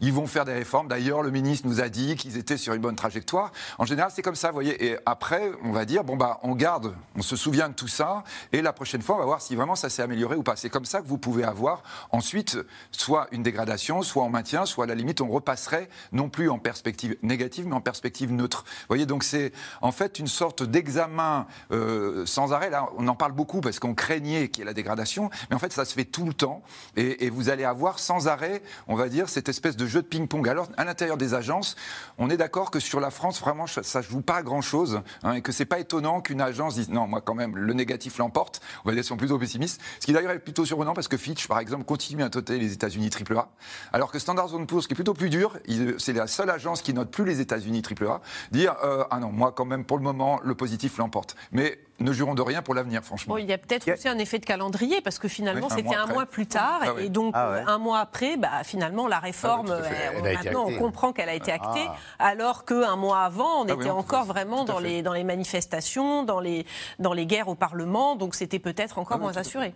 ils, 0.00 0.12
vont 0.12 0.26
faire 0.26 0.44
des 0.44 0.52
réformes. 0.52 0.88
D'ailleurs, 0.88 1.22
le 1.22 1.30
ministre 1.30 1.66
nous 1.68 1.80
a 1.80 1.88
dit 1.88 2.16
qu'ils 2.16 2.36
étaient 2.36 2.56
sur 2.56 2.74
une 2.74 2.80
bonne 2.80 2.96
trajectoire. 2.96 3.52
En 3.78 3.84
général, 3.84 4.10
c'est 4.14 4.22
comme 4.22 4.34
ça, 4.34 4.48
vous 4.48 4.54
voyez. 4.54 4.84
Et 4.84 4.98
après, 5.06 5.52
on 5.62 5.72
va 5.72 5.84
dire, 5.84 6.04
bon, 6.04 6.16
bah, 6.16 6.38
on 6.42 6.54
garde, 6.54 6.94
on 7.16 7.22
se 7.22 7.36
souvient 7.36 7.68
de 7.68 7.74
tout 7.74 7.88
ça, 7.88 8.24
et 8.52 8.62
la 8.62 8.72
prochaine 8.72 9.02
fois, 9.02 9.16
on 9.16 9.18
va 9.18 9.24
voir 9.24 9.42
si 9.42 9.54
vraiment 9.54 9.74
ça 9.74 9.88
s'est 9.88 10.02
amélioré 10.02 10.36
ou 10.36 10.42
pas. 10.42 10.56
C'est 10.56 10.70
comme 10.70 10.84
ça 10.84 11.00
que 11.00 11.06
vous 11.06 11.18
pouvez 11.18 11.44
avoir 11.44 11.82
ensuite 12.10 12.58
soit 12.90 13.28
une 13.32 13.42
dégradation, 13.42 14.02
soit 14.02 14.22
en 14.22 14.30
maintien, 14.30 14.66
soit 14.66 14.84
à 14.84 14.86
la 14.86 14.94
limite, 14.94 15.20
on 15.20 15.28
repasserait 15.28 15.88
non 16.12 16.28
plus 16.28 16.50
en 16.50 16.58
perspective 16.58 17.16
négative, 17.22 17.66
mais 17.66 17.74
en 17.74 17.80
perspective 17.80 18.32
neutre. 18.32 18.64
Vous 18.64 18.86
voyez, 18.88 19.06
donc 19.06 19.24
c'est 19.24 19.52
en 19.80 19.92
fait 19.92 20.18
une 20.18 20.26
sorte 20.30 20.62
d'examen 20.62 21.46
euh, 21.72 22.24
sans 22.24 22.52
arrêt. 22.52 22.70
Là, 22.70 22.88
on 22.96 23.06
en 23.08 23.14
parle 23.14 23.32
beaucoup 23.32 23.60
parce 23.60 23.78
qu'on 23.78 23.94
craignait 23.94 24.48
qu'il 24.48 24.60
y 24.60 24.62
ait 24.62 24.66
la 24.66 24.72
dégradation, 24.72 25.28
mais 25.50 25.56
en 25.56 25.58
fait, 25.58 25.72
ça 25.72 25.84
se 25.84 25.92
fait 25.92 26.04
tout 26.04 26.24
le 26.24 26.32
temps. 26.32 26.62
Et, 26.96 27.28
vous 27.30 27.48
allez 27.48 27.64
avoir 27.64 27.98
sans 27.98 28.28
arrêt, 28.28 28.62
on 28.88 28.96
va 28.96 29.08
dire, 29.08 29.28
cette 29.28 29.48
espèce 29.48 29.76
de 29.76 29.86
jeu 29.86 30.02
de 30.02 30.06
ping-pong. 30.06 30.48
Alors, 30.48 30.68
à 30.76 30.84
l'intérieur 30.84 31.16
des 31.16 31.34
agences, 31.34 31.76
on 32.18 32.30
est 32.30 32.36
d'accord 32.36 32.70
que 32.70 32.80
sur 32.80 33.00
la 33.00 33.10
France, 33.10 33.40
vraiment, 33.40 33.66
ça 33.66 33.98
ne 33.98 34.04
joue 34.04 34.20
pas 34.20 34.42
grand-chose, 34.42 35.02
hein, 35.22 35.34
et 35.34 35.42
que 35.42 35.52
c'est 35.52 35.64
pas 35.64 35.78
étonnant 35.78 36.20
qu'une 36.20 36.40
agence 36.40 36.74
dise 36.74 36.88
non, 36.88 37.06
moi, 37.06 37.20
quand 37.20 37.34
même, 37.34 37.56
le 37.56 37.72
négatif 37.72 38.18
l'emporte. 38.18 38.60
On 38.84 38.88
va 38.88 38.94
dire, 38.94 39.04
sont 39.04 39.16
plutôt 39.16 39.38
pessimistes. 39.38 39.80
Ce 40.00 40.06
qui 40.06 40.12
d'ailleurs 40.12 40.32
est 40.32 40.38
plutôt 40.38 40.64
surprenant 40.64 40.94
parce 40.94 41.08
que 41.08 41.16
Fitch, 41.16 41.46
par 41.46 41.58
exemple, 41.58 41.84
continue 41.84 42.22
à 42.22 42.28
noter 42.28 42.58
les 42.58 42.72
États-Unis 42.72 43.10
AAA, 43.10 43.48
alors 43.92 44.10
que 44.10 44.18
Standard 44.18 44.48
Poor's, 44.66 44.86
qui 44.86 44.94
est 44.94 44.94
plutôt 44.94 45.14
plus 45.14 45.30
dur, 45.30 45.58
c'est 45.98 46.12
la 46.12 46.26
seule 46.26 46.50
agence 46.50 46.82
qui 46.82 46.94
note 46.94 47.10
plus 47.10 47.24
les 47.24 47.40
États-Unis 47.40 47.82
AAA, 47.82 48.20
dire 48.52 48.76
euh, 48.84 49.04
ah 49.10 49.18
non, 49.18 49.32
moi, 49.32 49.52
quand 49.52 49.64
même, 49.64 49.84
pour 49.84 49.98
le 49.98 50.04
moment, 50.04 50.19
le 50.42 50.54
positif 50.54 50.98
l'emporte. 50.98 51.36
Mais 51.52 51.78
ne 52.00 52.12
jurons 52.12 52.34
de 52.34 52.42
rien 52.42 52.62
pour 52.62 52.74
l'avenir, 52.74 53.02
franchement. 53.02 53.36
il 53.36 53.46
y 53.46 53.52
a 53.52 53.58
peut-être 53.58 53.90
aussi 53.92 54.08
un 54.08 54.18
effet 54.18 54.38
de 54.38 54.46
calendrier, 54.46 55.00
parce 55.02 55.18
que 55.18 55.28
finalement, 55.28 55.68
c'était 55.68 55.94
un, 55.94 56.06
mois 56.06 56.26
plus 56.26 56.46
tard, 56.46 56.80
ah 56.82 57.00
et 57.00 57.08
donc 57.08 57.34
ah 57.36 57.60
un 57.66 57.78
mois 57.78 57.98
après, 57.98 58.36
bah, 58.36 58.64
finalement, 58.64 59.06
la 59.06 59.18
réforme, 59.18 59.70
on, 60.18 60.22
maintenant, 60.22 60.64
on 60.66 60.76
comprend 60.76 61.12
qu'elle 61.12 61.28
a 61.28 61.34
été 61.34 61.52
actée, 61.52 61.86
alors 62.18 62.64
qu'un 62.64 62.96
mois 62.96 63.20
avant, 63.20 63.62
on 63.62 63.66
était 63.66 63.90
encore 63.90 64.24
vraiment 64.24 64.64
dans 64.64 64.78
les, 64.78 65.02
dans 65.02 65.12
les 65.12 65.24
manifestations, 65.24 66.24
dans 66.24 66.40
les, 66.40 66.66
dans 66.98 67.12
les 67.12 67.26
guerres 67.26 67.48
au 67.48 67.54
Parlement, 67.54 68.16
donc 68.16 68.34
c'était 68.34 68.58
peut-être 68.58 68.98
encore 68.98 69.18
moins 69.18 69.36
assuré. 69.36 69.74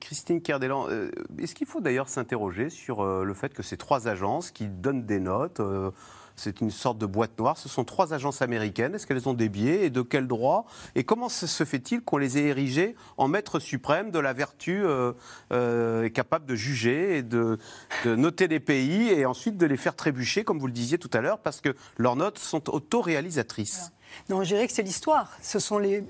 Christine 0.00 0.40
Kerdelan, 0.40 0.88
euh, 0.88 1.10
est-ce 1.38 1.54
qu'il 1.54 1.66
faut 1.66 1.80
d'ailleurs 1.80 2.08
s'interroger 2.08 2.70
sur 2.70 3.00
euh, 3.00 3.24
le 3.24 3.34
fait 3.34 3.52
que 3.52 3.62
ces 3.62 3.76
trois 3.76 4.08
agences 4.08 4.50
qui 4.50 4.68
donnent 4.68 5.04
des 5.04 5.20
notes 5.20 5.60
euh, 5.60 5.90
c'est 6.36 6.60
une 6.60 6.70
sorte 6.70 6.98
de 6.98 7.06
boîte 7.06 7.38
noire. 7.38 7.58
Ce 7.58 7.68
sont 7.68 7.84
trois 7.84 8.14
agences 8.14 8.42
américaines. 8.42 8.94
Est-ce 8.94 9.06
qu'elles 9.06 9.28
ont 9.28 9.34
des 9.34 9.48
biais 9.48 9.86
et 9.86 9.90
de 9.90 10.02
quel 10.02 10.26
droit 10.26 10.66
Et 10.94 11.04
comment 11.04 11.28
se 11.28 11.64
fait-il 11.64 12.02
qu'on 12.02 12.18
les 12.18 12.38
ait 12.38 12.44
érigées 12.44 12.94
en 13.16 13.28
maître 13.28 13.58
suprême 13.58 14.10
de 14.10 14.18
la 14.18 14.32
vertu 14.32 14.84
euh, 14.84 15.12
euh, 15.52 16.08
capable 16.10 16.46
de 16.46 16.54
juger 16.54 17.18
et 17.18 17.22
de, 17.22 17.58
noter 18.04 18.48
des 18.48 18.60
pays 18.60 19.08
et 19.08 19.26
ensuite 19.26 19.56
de 19.56 19.66
les 19.66 19.76
faire 19.76 19.96
trébucher, 19.96 20.44
comme 20.44 20.58
vous 20.58 20.66
le 20.66 20.72
disiez 20.72 20.98
tout 20.98 21.10
à 21.12 21.20
l'heure, 21.20 21.38
parce 21.38 21.60
que 21.60 21.74
leurs 21.96 22.16
notes 22.16 22.38
sont 22.38 22.70
autoréalisatrices 22.70 23.92
non, 24.28 24.42
je 24.42 24.48
dirais 24.48 24.66
que 24.66 24.72
c'est 24.72 24.82
l'histoire. 24.82 25.32
Ce 25.42 25.58
sont 25.58 25.78
les, 25.78 26.04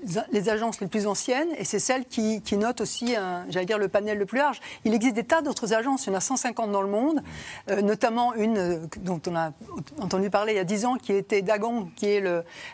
agences 0.49 0.79
les 0.79 0.87
plus 0.87 1.07
anciennes 1.07 1.49
et 1.57 1.63
c'est 1.63 1.79
celles 1.79 2.05
qui, 2.05 2.41
notent 2.57 2.81
aussi, 2.81 3.15
j'allais 3.49 3.65
dire, 3.65 3.77
le 3.77 3.87
panel 3.87 4.17
le 4.17 4.25
plus 4.25 4.37
large. 4.37 4.59
Il 4.85 4.93
existe 4.93 5.15
des 5.15 5.23
tas 5.23 5.41
d'autres 5.41 5.73
agences, 5.73 6.05
il 6.05 6.09
y 6.09 6.13
en 6.13 6.17
a 6.17 6.21
150 6.21 6.71
dans 6.71 6.81
le 6.81 6.87
monde, 6.87 7.21
euh, 7.69 7.81
notamment 7.81 8.33
une 8.33 8.57
euh, 8.57 8.79
dont 9.01 9.21
on 9.27 9.35
a 9.35 9.51
entendu 10.01 10.29
parler 10.29 10.53
il 10.53 10.57
y 10.57 10.59
a 10.59 10.63
10 10.63 10.85
ans, 10.85 10.95
qui 10.95 11.13
était 11.13 11.41
Dagon, 11.41 11.89
qui 11.95 12.07
est 12.07 12.23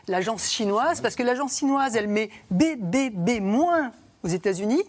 l'agence 0.08 0.50
chinoise, 0.50 1.02
parce 1.02 1.16
que 1.16 1.24
l'agence 1.24 1.58
chinoise, 1.58 1.96
elle 1.96 2.08
met 2.08 2.30
BBB- 2.52 3.42
aux 4.24 4.28
États-Unis 4.28 4.84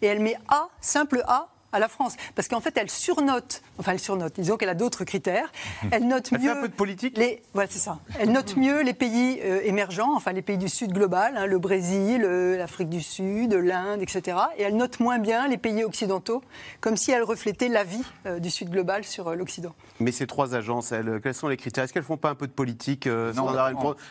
et 0.00 0.06
elle 0.06 0.20
met 0.20 0.36
A, 0.48 0.68
simple 0.80 1.22
A, 1.26 1.48
à 1.72 1.78
la 1.78 1.88
France. 1.88 2.16
Parce 2.34 2.48
qu'en 2.48 2.60
fait, 2.60 2.76
elle 2.76 2.90
surnote, 2.90 3.62
enfin, 3.78 3.92
elle 3.92 3.98
surnote, 3.98 4.34
disons 4.38 4.56
qu'elle 4.56 4.68
a 4.68 4.74
d'autres 4.74 5.04
critères. 5.04 5.50
Elle 5.90 6.06
note 6.06 6.32
mieux. 6.32 6.50
un 6.50 6.60
peu 6.60 6.68
de 6.68 6.74
politique 6.74 7.16
les, 7.16 7.42
Voilà, 7.54 7.68
c'est 7.70 7.78
ça. 7.78 7.98
Elle 8.18 8.32
note 8.32 8.56
mieux 8.56 8.82
les 8.82 8.94
pays 8.94 9.40
euh, 9.42 9.60
émergents, 9.64 10.14
enfin, 10.14 10.32
les 10.32 10.42
pays 10.42 10.58
du 10.58 10.68
Sud 10.68 10.92
global, 10.92 11.36
hein, 11.36 11.46
le 11.46 11.58
Brésil, 11.58 12.22
l'Afrique 12.22 12.88
du 12.88 13.00
Sud, 13.00 13.54
l'Inde, 13.54 14.02
etc. 14.02 14.36
Et 14.58 14.62
elle 14.62 14.76
note 14.76 15.00
moins 15.00 15.18
bien 15.18 15.48
les 15.48 15.58
pays 15.58 15.84
occidentaux, 15.84 16.42
comme 16.80 16.96
si 16.96 17.10
elle 17.10 17.22
reflétait 17.22 17.68
l'avis 17.68 18.04
euh, 18.26 18.38
du 18.38 18.50
Sud 18.50 18.70
global 18.70 19.04
sur 19.04 19.28
euh, 19.28 19.34
l'Occident. 19.34 19.74
Mais 20.00 20.12
ces 20.12 20.26
trois 20.26 20.54
agences, 20.54 20.92
elles, 20.92 21.20
quels 21.22 21.34
sont 21.34 21.48
les 21.48 21.56
critères? 21.56 21.84
Est-ce 21.84 21.92
qu'elles 21.92 22.02
font 22.02 22.16
pas 22.16 22.30
un 22.30 22.34
peu 22.34 22.46
de 22.46 22.52
politique 22.52 23.06
non, 23.06 23.48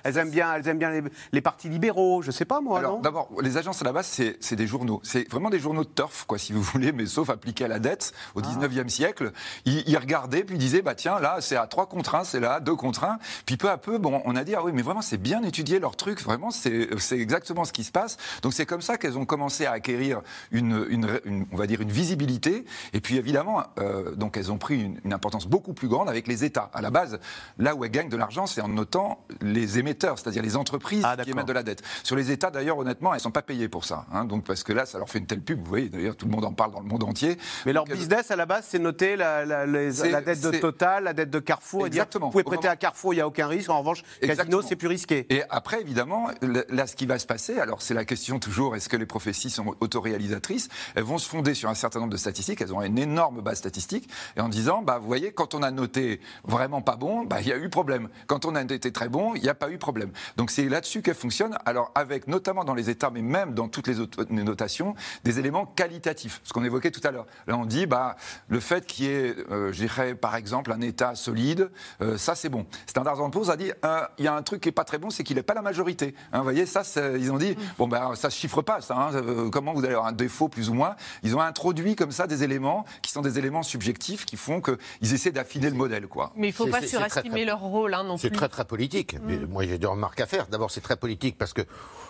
elles, 0.04 0.18
aiment 0.18 0.30
bien, 0.30 0.54
elles 0.56 0.68
aiment 0.68 0.78
bien 0.78 0.92
les, 1.32 1.42
partis 1.42 1.70
libéraux, 1.70 2.22
je 2.22 2.32
sais 2.32 2.46
pas 2.46 2.62
moi. 2.62 2.80
Alors, 2.80 3.00
d'abord, 3.00 3.30
les 3.42 3.58
agences 3.58 3.82
à 3.82 3.86
la 3.86 3.92
base, 3.92 4.22
c'est 4.40 4.56
des 4.56 4.68
journaux. 4.68 5.00
C'est 5.04 5.30
vraiment 5.30 5.50
des 5.50 5.60
journaux 5.60 5.84
de 5.84 5.90
turf, 5.90 6.26
quoi, 6.26 6.38
si 6.38 6.54
vous 6.54 6.62
voulez, 6.62 6.92
mais 6.92 7.06
sauf 7.06 7.30
appliqués 7.30 7.51
à 7.60 7.68
la 7.68 7.80
dette 7.80 8.14
au 8.36 8.42
19e 8.42 8.84
ah. 8.86 8.90
siècle, 8.90 9.32
il, 9.66 9.98
regardait 9.98 10.44
puis 10.44 10.56
il 10.56 10.60
disait 10.60 10.82
bah 10.82 10.96
tiens 10.96 11.20
là 11.20 11.38
c'est 11.42 11.56
à 11.56 11.68
3 11.68 11.88
contre 11.88 12.16
1, 12.16 12.24
c'est 12.24 12.40
là 12.40 12.54
à 12.54 12.60
2 12.60 12.76
contre 12.76 13.04
1. 13.04 13.18
Puis 13.46 13.58
peu 13.58 13.70
à 13.70 13.78
peu 13.78 13.98
bon 13.98 14.22
on 14.26 14.36
a 14.36 14.44
dit 14.44 14.56
ah 14.56 14.64
oui 14.64 14.72
mais 14.74 14.82
vraiment 14.82 15.02
c'est 15.02 15.18
bien 15.18 15.44
étudié 15.44 15.80
leur 15.80 15.96
truc, 15.96 16.22
vraiment 16.22 16.52
c'est 16.52 16.90
exactement 17.12 17.66
ce 17.66 17.74
qui 17.74 17.84
se 17.84 17.92
passe. 17.92 18.18
Donc 18.42 18.54
c'est 18.54 18.66
comme 18.66 18.82
ça 18.82 18.98
qu'elles 18.98 19.18
ont 19.18 19.26
commencé 19.26 19.66
à 19.66 19.72
acquérir 19.72 20.22
une, 20.52 20.86
une, 20.90 21.46
on 21.52 21.58
va 21.58 21.68
dire 21.68 21.82
une 21.82 21.92
visibilité 21.92 22.66
et 22.94 23.02
puis 23.02 23.18
évidemment 23.18 23.64
euh, 23.80 24.16
donc 24.16 24.38
elles 24.38 24.52
ont 24.52 24.58
pris 24.58 24.82
une, 24.82 25.12
importance 25.12 25.46
beaucoup 25.46 25.74
plus 25.74 25.90
grande 25.90 26.08
avec 26.10 26.28
les 26.28 26.44
États. 26.46 26.70
À 26.74 26.82
la 26.82 26.90
base 26.90 27.20
là 27.58 27.76
où 27.76 27.84
elles 27.84 27.92
gagnent 27.92 28.10
de 28.10 28.18
l'argent 28.18 28.46
c'est 28.46 28.62
en 28.62 28.70
notant 28.70 29.26
les 29.42 29.78
émetteurs, 29.78 30.18
c'est-à-dire 30.20 30.44
les 30.44 30.56
entreprises 30.56 31.04
ah, 31.06 31.18
qui 31.22 31.32
émettent 31.32 31.48
de 31.48 31.54
la 31.54 31.64
dette. 31.64 31.84
Sur 32.04 32.16
les 32.16 32.32
États 32.32 32.50
d'ailleurs 32.50 32.78
honnêtement 32.78 33.14
elles 33.14 33.20
sont 33.20 33.32
pas 33.32 33.42
payées 33.42 33.68
pour 33.68 33.86
ça. 33.86 34.06
Hein, 34.14 34.26
donc 34.26 34.46
parce 34.46 34.64
que 34.64 34.74
là 34.74 34.86
ça 34.86 34.98
leur 34.98 35.10
fait 35.10 35.20
une 35.20 35.26
telle 35.26 35.42
pub, 35.42 35.60
vous 35.60 35.66
voyez 35.70 35.90
d'ailleurs 35.90 36.16
tout 36.16 36.26
le 36.26 36.32
monde 36.32 36.46
en 36.46 36.54
parle 36.54 36.72
dans 36.72 36.80
le 36.80 36.88
monde 36.88 37.04
entier. 37.04 37.38
Mais 37.66 37.74
leur 37.74 37.86
business, 37.86 38.32
à 38.32 38.36
la 38.36 38.46
base, 38.46 38.66
c'est 38.70 38.80
noter 38.80 39.16
la, 39.16 39.46
dette 39.46 40.42
de 40.42 40.52
Total, 40.60 41.04
la 41.04 41.14
dette 41.14 41.30
de 41.30 41.40
Carrefour. 41.40 41.88
Exactement. 41.88 42.28
vous 42.28 42.32
pouvez 42.32 42.44
prêter 42.44 42.68
à 42.68 42.76
Carrefour, 42.76 43.14
il 43.14 43.18
n'y 43.18 43.22
a 43.22 43.28
aucun 43.28 43.48
risque. 43.48 43.70
En 43.70 43.80
revanche, 43.80 44.04
Casino, 44.22 44.62
c'est 44.62 44.76
plus 44.76 44.88
risqué. 44.88 45.26
Et 45.30 45.44
après, 45.50 45.82
évidemment, 45.82 46.30
là, 46.42 46.88
ce 46.88 46.96
qui 46.96 47.06
va 47.06 47.20
se 47.20 47.26
passer, 47.26 47.60
alors 47.60 47.82
c'est 47.82 47.94
la 47.94 48.06
question 48.06 48.40
toujours, 48.40 48.76
est-ce 48.76 48.90
que 48.90 48.98
les 48.98 49.06
prophéties 49.06 49.50
sont 49.50 49.76
autoréalisatrices? 49.80 50.70
Elles 50.96 51.04
vont 51.04 51.18
se 51.18 51.28
fonder 51.28 51.54
sur 51.54 51.70
un 51.70 51.76
certain 51.76 52.00
nombre 52.00 52.12
de 52.12 52.18
statistiques. 52.18 52.62
Elles 52.62 52.74
ont 52.74 52.82
une 52.82 52.98
énorme 52.98 53.42
base 53.42 53.58
statistique. 53.58 54.10
Et 54.38 54.42
en 54.42 54.50
disant, 54.50 54.82
bah, 54.82 54.98
vous 55.00 55.08
voyez, 55.08 55.32
quand 55.32 55.54
on 55.54 55.64
a 55.64 55.72
noté 55.72 56.22
vraiment 56.44 56.82
pas 56.82 56.96
bon, 56.96 57.26
bah, 57.26 57.42
il 57.42 57.48
y 57.48 57.52
a 57.52 57.58
eu 57.58 57.70
problème. 57.70 58.10
Quand 58.28 58.46
on 58.46 58.56
a 58.56 58.62
été 58.62 58.92
très 58.92 59.10
bon, 59.10 59.36
il 59.36 59.42
n'y 59.42 59.50
a 59.50 59.56
pas 59.56 59.70
eu 59.70 59.78
problème. 59.78 60.12
Donc 60.38 60.52
c'est 60.52 60.68
là-dessus 60.70 61.02
qu'elle 61.02 61.16
fonctionne. 61.16 61.58
Alors 61.66 61.92
avec, 61.96 62.28
notamment 62.28 62.64
dans 62.64 62.74
les 62.74 62.90
États, 62.90 63.10
mais 63.10 63.22
même 63.22 63.54
dans 63.54 63.68
toutes 63.68 63.88
les 63.88 64.00
autres 64.00 64.26
notations, 64.30 64.96
des 65.24 65.40
éléments 65.40 65.66
qualitatifs. 65.66 66.42
Ce 66.44 66.54
qu'on 66.54 66.64
évoquait 66.64 66.92
tout 66.92 67.06
à 67.06 67.12
l'heure. 67.12 67.26
Là, 67.48 67.58
on 67.58 67.66
dit, 67.66 67.86
bah, 67.86 68.16
le 68.48 68.60
fait 68.60 68.86
qu'il 68.86 69.06
y 69.06 69.10
ait, 69.10 69.36
euh, 69.52 69.72
je 69.72 69.78
dirais, 69.80 70.16
par 70.16 70.36
exemple, 70.36 70.72
un 70.72 70.82
État 70.82 71.16
solide, 71.16 71.70
euh, 72.02 72.18
ça, 72.18 72.36
c'est 72.36 72.50
bon. 72.50 72.66
Standard 72.88 73.18
Poor's 73.32 73.50
a 73.50 73.58
dit, 73.58 73.72
euh, 73.86 74.02
il 74.18 74.26
y 74.26 74.28
a 74.28 74.34
un 74.36 74.42
truc 74.44 74.62
qui 74.62 74.70
est 74.70 74.74
pas 74.74 74.84
très 74.84 74.98
bon, 74.98 75.10
c'est 75.10 75.24
qu'il 75.24 75.36
n'est 75.38 75.44
pas 75.44 75.54
la 75.54 75.62
majorité. 75.62 76.16
Hein, 76.34 76.40
vous 76.40 76.44
voyez, 76.44 76.66
ça, 76.66 76.84
c'est- 76.84 77.20
ils 77.20 77.32
ont 77.32 77.38
dit, 77.38 77.56
bon, 77.78 77.88
ben, 77.88 78.16
ça 78.16 78.30
se 78.30 78.38
chiffre 78.38 78.62
pas, 78.62 78.82
ça. 78.82 78.96
hein, 78.96 79.14
euh, 79.16 79.50
comment 79.50 79.74
vous 79.74 79.80
allez 79.84 79.94
avoir 79.94 80.08
un 80.08 80.12
défaut, 80.12 80.50
plus 80.50 80.70
ou 80.70 80.74
moins 80.74 80.96
Ils 81.24 81.36
ont 81.36 81.42
introduit 81.42 81.96
comme 81.96 82.12
ça 82.12 82.28
des 82.28 82.44
éléments 82.44 82.86
qui 83.02 83.12
sont 83.12 83.22
des 83.22 83.38
éléments 83.40 83.64
subjectifs 83.64 84.26
qui 84.26 84.38
font 84.38 84.62
qu'ils 84.62 85.14
essaient 85.14 85.32
d'affiner 85.32 85.70
le 85.70 85.76
modèle, 85.76 86.08
quoi. 86.08 86.32
Mais 86.36 86.48
il 86.48 86.52
ne 86.52 86.56
faut 86.56 86.66
C'est- 86.66 86.72
pas 86.72 86.80
c'est- 86.82 86.88
c'est 86.88 86.98
très, 86.98 87.10
surestimer 87.10 87.36
très- 87.36 87.46
leur 87.46 87.60
rôle 87.60 87.94
hein, 87.94 88.04
non 88.04 88.18
C'est 88.18 88.30
plus. 88.30 88.38
très 88.38 88.50
très 88.50 88.66
politique. 88.66 89.18
Mais 89.24 89.38
moi 89.38 89.66
j'ai 89.66 89.78
deux 89.78 89.88
remarques 89.88 90.20
à 90.20 90.26
faire. 90.26 90.48
D'abord 90.48 90.72
c'est 90.72 90.82
très 90.82 90.96
politique 90.96 91.38
parce 91.38 91.54
que 91.54 91.62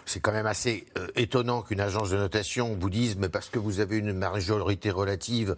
c'est 0.05 0.19
quand 0.19 0.31
même 0.31 0.47
assez 0.47 0.85
euh, 0.97 1.07
étonnant 1.15 1.61
qu'une 1.61 1.79
agence 1.81 2.09
de 2.09 2.17
notation 2.17 2.75
vous 2.79 2.89
dise 2.89 3.15
mais 3.17 3.29
parce 3.29 3.49
que 3.49 3.59
vous 3.59 3.79
avez 3.79 3.97
une 3.97 4.13
majorité 4.13 4.91
relative, 4.91 5.55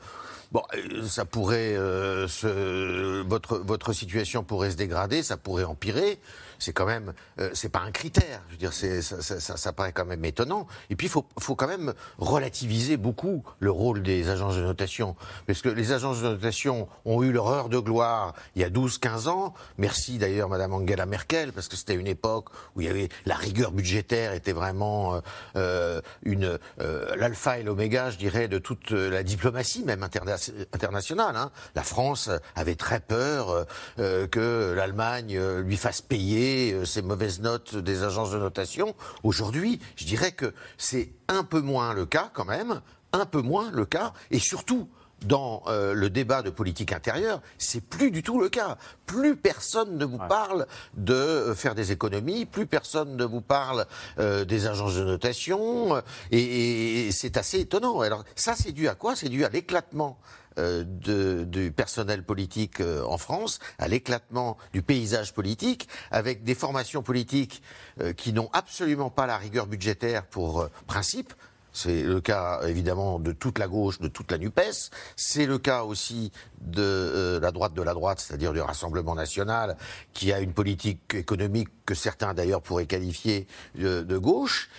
bon 0.51 0.61
euh, 0.75 1.05
ça 1.07 1.25
pourrait 1.25 1.75
euh, 1.75 2.27
se- 2.27 3.21
votre 3.27 3.57
votre 3.57 3.93
situation 3.93 4.43
pourrait 4.43 4.71
se 4.71 4.75
dégrader, 4.77 5.23
ça 5.23 5.37
pourrait 5.37 5.63
empirer. 5.63 6.19
C'est 6.63 6.71
quand 6.73 6.85
même 6.85 7.13
euh, 7.39 7.49
c'est 7.53 7.67
pas 7.69 7.81
un 7.81 7.91
critère. 7.91 8.41
Je 8.47 8.53
veux 8.53 8.57
dire 8.57 8.73
ça, 8.73 9.73
paraît 9.73 9.91
quand 9.91 10.05
même 10.05 10.23
étonnant. 10.23 10.65
Et 10.89 10.95
puis 10.95 11.07
il 11.07 11.09
faut 11.09 11.25
faut 11.39 11.55
quand 11.55 11.67
même 11.67 11.93
relativiser 12.17 12.95
beaucoup 12.95 13.43
le 13.59 13.69
rôle 13.69 14.01
des 14.01 14.29
agences 14.29 14.55
de 14.55 14.61
notation 14.61 15.15
parce 15.45 15.61
que 15.61 15.67
les 15.69 15.91
agences 15.91 16.21
de 16.21 16.29
notation 16.29 16.87
ont 17.05 17.21
eu 17.21 17.31
leur 17.33 17.47
heure 17.49 17.67
de 17.69 17.79
gloire 17.79 18.33
il 18.55 18.61
y 18.61 18.65
a 18.65 18.69
12-15 18.69 19.27
ans. 19.27 19.53
Merci 19.77 20.17
d'ailleurs 20.17 20.47
Madame 20.47 20.73
Angela 20.73 21.05
Merkel 21.05 21.51
parce 21.51 21.67
que 21.67 21.75
c'était 21.75 21.95
une 21.95 22.07
époque 22.07 22.45
où 22.75 22.81
il 22.81 22.87
y 22.87 22.89
avait 22.89 23.09
la 23.25 23.35
rigueur 23.35 23.71
budgétaire 23.73 24.33
était 24.33 24.53
vraiment 24.53 25.15
euh, 25.15 25.21
euh, 25.57 26.01
une 26.23 26.57
l'alpha 26.79 27.59
et 27.59 27.63
l'oméga, 27.63 28.09
je 28.09 28.17
dirais, 28.17 28.47
de 28.47 28.57
toute 28.57 28.91
la 28.91 29.23
diplomatie 29.23 29.83
même 29.83 30.03
interna- 30.03 30.37
internationale. 30.73 31.35
hein. 31.35 31.51
La 31.75 31.83
France 31.83 32.29
avait 32.55 32.75
très 32.75 32.99
peur 33.01 33.65
que 33.97 34.73
l'Allemagne 34.75 35.39
lui 35.59 35.77
fasse 35.77 36.01
payer 36.01 36.52
euh, 36.53 36.85
ses 36.85 37.01
mauvaises 37.01 37.39
notes 37.41 37.75
des 37.75 38.03
agences 38.03 38.31
de 38.31 38.37
notation. 38.37 38.95
Aujourd'hui, 39.23 39.79
je 39.95 40.05
dirais 40.05 40.31
que 40.31 40.53
c'est 40.77 41.11
un 41.27 41.43
peu 41.43 41.61
moins 41.61 41.93
le 41.93 42.05
cas 42.05 42.29
quand 42.33 42.45
même, 42.45 42.81
un 43.11 43.25
peu 43.25 43.41
moins 43.41 43.71
le 43.71 43.85
cas, 43.85 44.13
et 44.31 44.39
surtout 44.39 44.87
dans 45.25 45.63
euh, 45.67 45.93
le 45.93 46.09
débat 46.09 46.41
de 46.41 46.49
politique 46.49 46.91
intérieure, 46.91 47.41
c'est 47.57 47.81
plus 47.81 48.11
du 48.11 48.23
tout 48.23 48.41
le 48.41 48.49
cas. 48.49 48.77
Plus 49.05 49.37
personne 49.37 49.97
ne 49.97 50.05
vous 50.05 50.17
parle 50.17 50.67
de 50.95 51.13
euh, 51.13 51.55
faire 51.55 51.75
des 51.75 51.91
économies, 51.91 52.45
plus 52.45 52.65
personne 52.65 53.15
ne 53.15 53.23
vous 53.23 53.39
parle 53.41 53.85
euh, 54.19 54.43
des 54.43 54.67
agences 54.67 54.95
de 54.95 55.05
notation, 55.05 56.01
et, 56.31 57.07
et 57.07 57.11
c'est 57.11 57.37
assez 57.37 57.61
étonnant. 57.61 58.01
Alors 58.01 58.25
ça, 58.35 58.53
c'est 58.55 58.73
dû 58.73 58.89
à 58.89 58.95
quoi? 58.95 59.15
C'est 59.15 59.29
dû 59.29 59.45
à 59.45 59.49
l'éclatement. 59.49 60.17
Euh, 60.57 60.83
de- 60.85 61.43
du 61.43 61.71
personnel 61.71 62.23
politique 62.23 62.79
euh, 62.79 63.03
en 63.05 63.17
France, 63.17 63.59
à 63.79 63.87
l'éclatement 63.87 64.57
du 64.73 64.81
paysage 64.81 65.33
politique, 65.33 65.87
avec 66.11 66.43
des 66.43 66.55
formations 66.55 67.03
politiques 67.03 67.61
euh, 68.01 68.13
qui 68.13 68.33
n'ont 68.33 68.49
absolument 68.53 69.09
pas 69.09 69.25
la 69.27 69.37
rigueur 69.37 69.67
budgétaire 69.67 70.25
pour 70.25 70.67
principe. 70.87 71.33
C'est 71.75 72.03
le 72.03 72.21
cas 72.21 72.61
évidemment 72.67 73.17
de 73.17 73.31
toute 73.31 73.57
la 73.57 73.67
gauche, 73.67 73.99
de 73.99 74.07
toute 74.07 74.31
la 74.31 74.37
NUPES. 74.37 74.91
C'est 75.15 75.47
le 75.47 75.57
cas 75.57 75.81
aussi 75.83 76.31
de 76.61 77.39
la 77.41 77.51
droite 77.51 77.73
de 77.73 77.81
la 77.81 77.95
droite, 77.95 78.19
c'est-à-dire 78.19 78.53
du 78.53 78.61
Rassemblement 78.61 79.15
national, 79.15 79.75
qui 80.13 80.31
a 80.31 80.39
une 80.39 80.53
politique 80.53 81.15
économique 81.15 81.69
que 81.87 81.95
certains 81.95 82.35
d'ailleurs 82.35 82.61
pourraient 82.61 82.85
qualifier 82.85 83.47
de 83.73 84.17
gauche. 84.19 84.69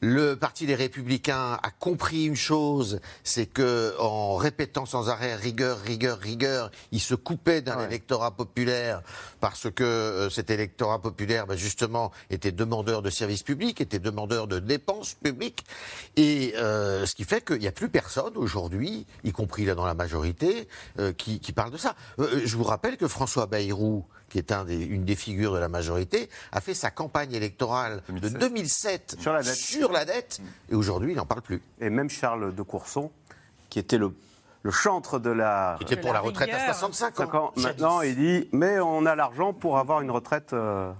Le 0.00 0.34
Parti 0.34 0.64
des 0.64 0.74
Républicains 0.74 1.58
a 1.62 1.70
compris 1.78 2.24
une 2.24 2.36
chose, 2.36 3.00
c'est 3.22 3.44
que 3.44 3.94
en 3.98 4.36
répétant 4.36 4.86
sans 4.86 5.10
arrêt 5.10 5.36
rigueur, 5.36 5.78
rigueur, 5.78 6.18
rigueur, 6.18 6.70
il 6.90 7.00
se 7.00 7.14
coupait 7.14 7.60
d'un 7.60 7.86
électorat 7.86 8.30
populaire 8.30 9.02
parce 9.40 9.70
que 9.70 9.84
euh, 9.84 10.30
cet 10.30 10.48
électorat 10.48 11.02
populaire, 11.02 11.46
ben, 11.46 11.56
justement, 11.56 12.12
était 12.30 12.52
demandeur 12.52 13.02
de 13.02 13.10
services 13.10 13.42
publics, 13.42 13.80
était 13.80 13.98
demandeur 13.98 14.46
de 14.46 14.58
dépenses 14.58 15.14
publiques, 15.14 15.64
et 16.16 16.54
euh, 16.56 17.04
ce 17.04 17.14
qui 17.14 17.24
fait 17.24 17.44
qu'il 17.44 17.58
n'y 17.58 17.68
a 17.68 17.72
plus 17.72 17.90
personne 17.90 18.36
aujourd'hui, 18.36 19.06
y 19.24 19.32
compris 19.32 19.64
là 19.64 19.74
dans 19.74 19.86
la 19.86 19.94
majorité, 19.94 20.68
euh, 20.98 21.12
qui, 21.12 21.40
qui 21.40 21.52
parle 21.52 21.72
de 21.72 21.76
ça. 21.76 21.94
Euh, 22.18 22.40
je 22.44 22.56
vous 22.56 22.64
rappelle 22.64 22.96
que 22.96 23.08
François 23.08 23.46
Bayrou, 23.46 24.04
qui 24.30 24.38
est 24.38 24.52
un 24.52 24.64
des- 24.64 24.78
une 24.86 25.04
des 25.04 25.16
figures 25.16 25.52
de 25.52 25.58
la 25.58 25.68
majorité, 25.68 26.30
a 26.52 26.60
fait 26.62 26.72
sa 26.74 26.90
campagne 26.90 27.32
électorale 27.34 28.02
de 28.08 28.28
2007. 28.30 28.38
2007 28.40 29.16
Sur 29.20 29.32
la 29.34 29.42
dette. 29.42 29.54
sur 29.54 29.92
la 29.92 30.04
dette, 30.06 30.40
et 30.70 30.74
aujourd'hui, 30.74 31.12
il 31.12 31.16
n'en 31.16 31.26
parle 31.26 31.42
plus. 31.42 31.60
Et 31.80 31.90
même 31.90 32.08
Charles 32.08 32.54
de 32.54 32.62
Courson, 32.62 33.10
qui 33.68 33.78
était 33.78 33.98
le, 33.98 34.14
le 34.62 34.70
chantre 34.70 35.18
de 35.18 35.30
la... 35.30 35.76
C'était 35.80 35.96
De 35.96 36.00
pour 36.00 36.10
la 36.12 36.14
la 36.14 36.20
retraite 36.20 36.50
à 36.50 36.56
rigueur. 36.58 36.74
65 36.74 37.16
5 37.16 37.34
ans. 37.34 37.44
ans. 37.46 37.52
Maintenant, 37.56 38.00
il 38.02 38.16
dit, 38.16 38.48
mais 38.52 38.78
on 38.80 39.04
a 39.04 39.14
l'argent 39.14 39.52
pour 39.52 39.78
avoir 39.78 40.00
une 40.00 40.10
retraite 40.10 40.52
euh, 40.52 40.92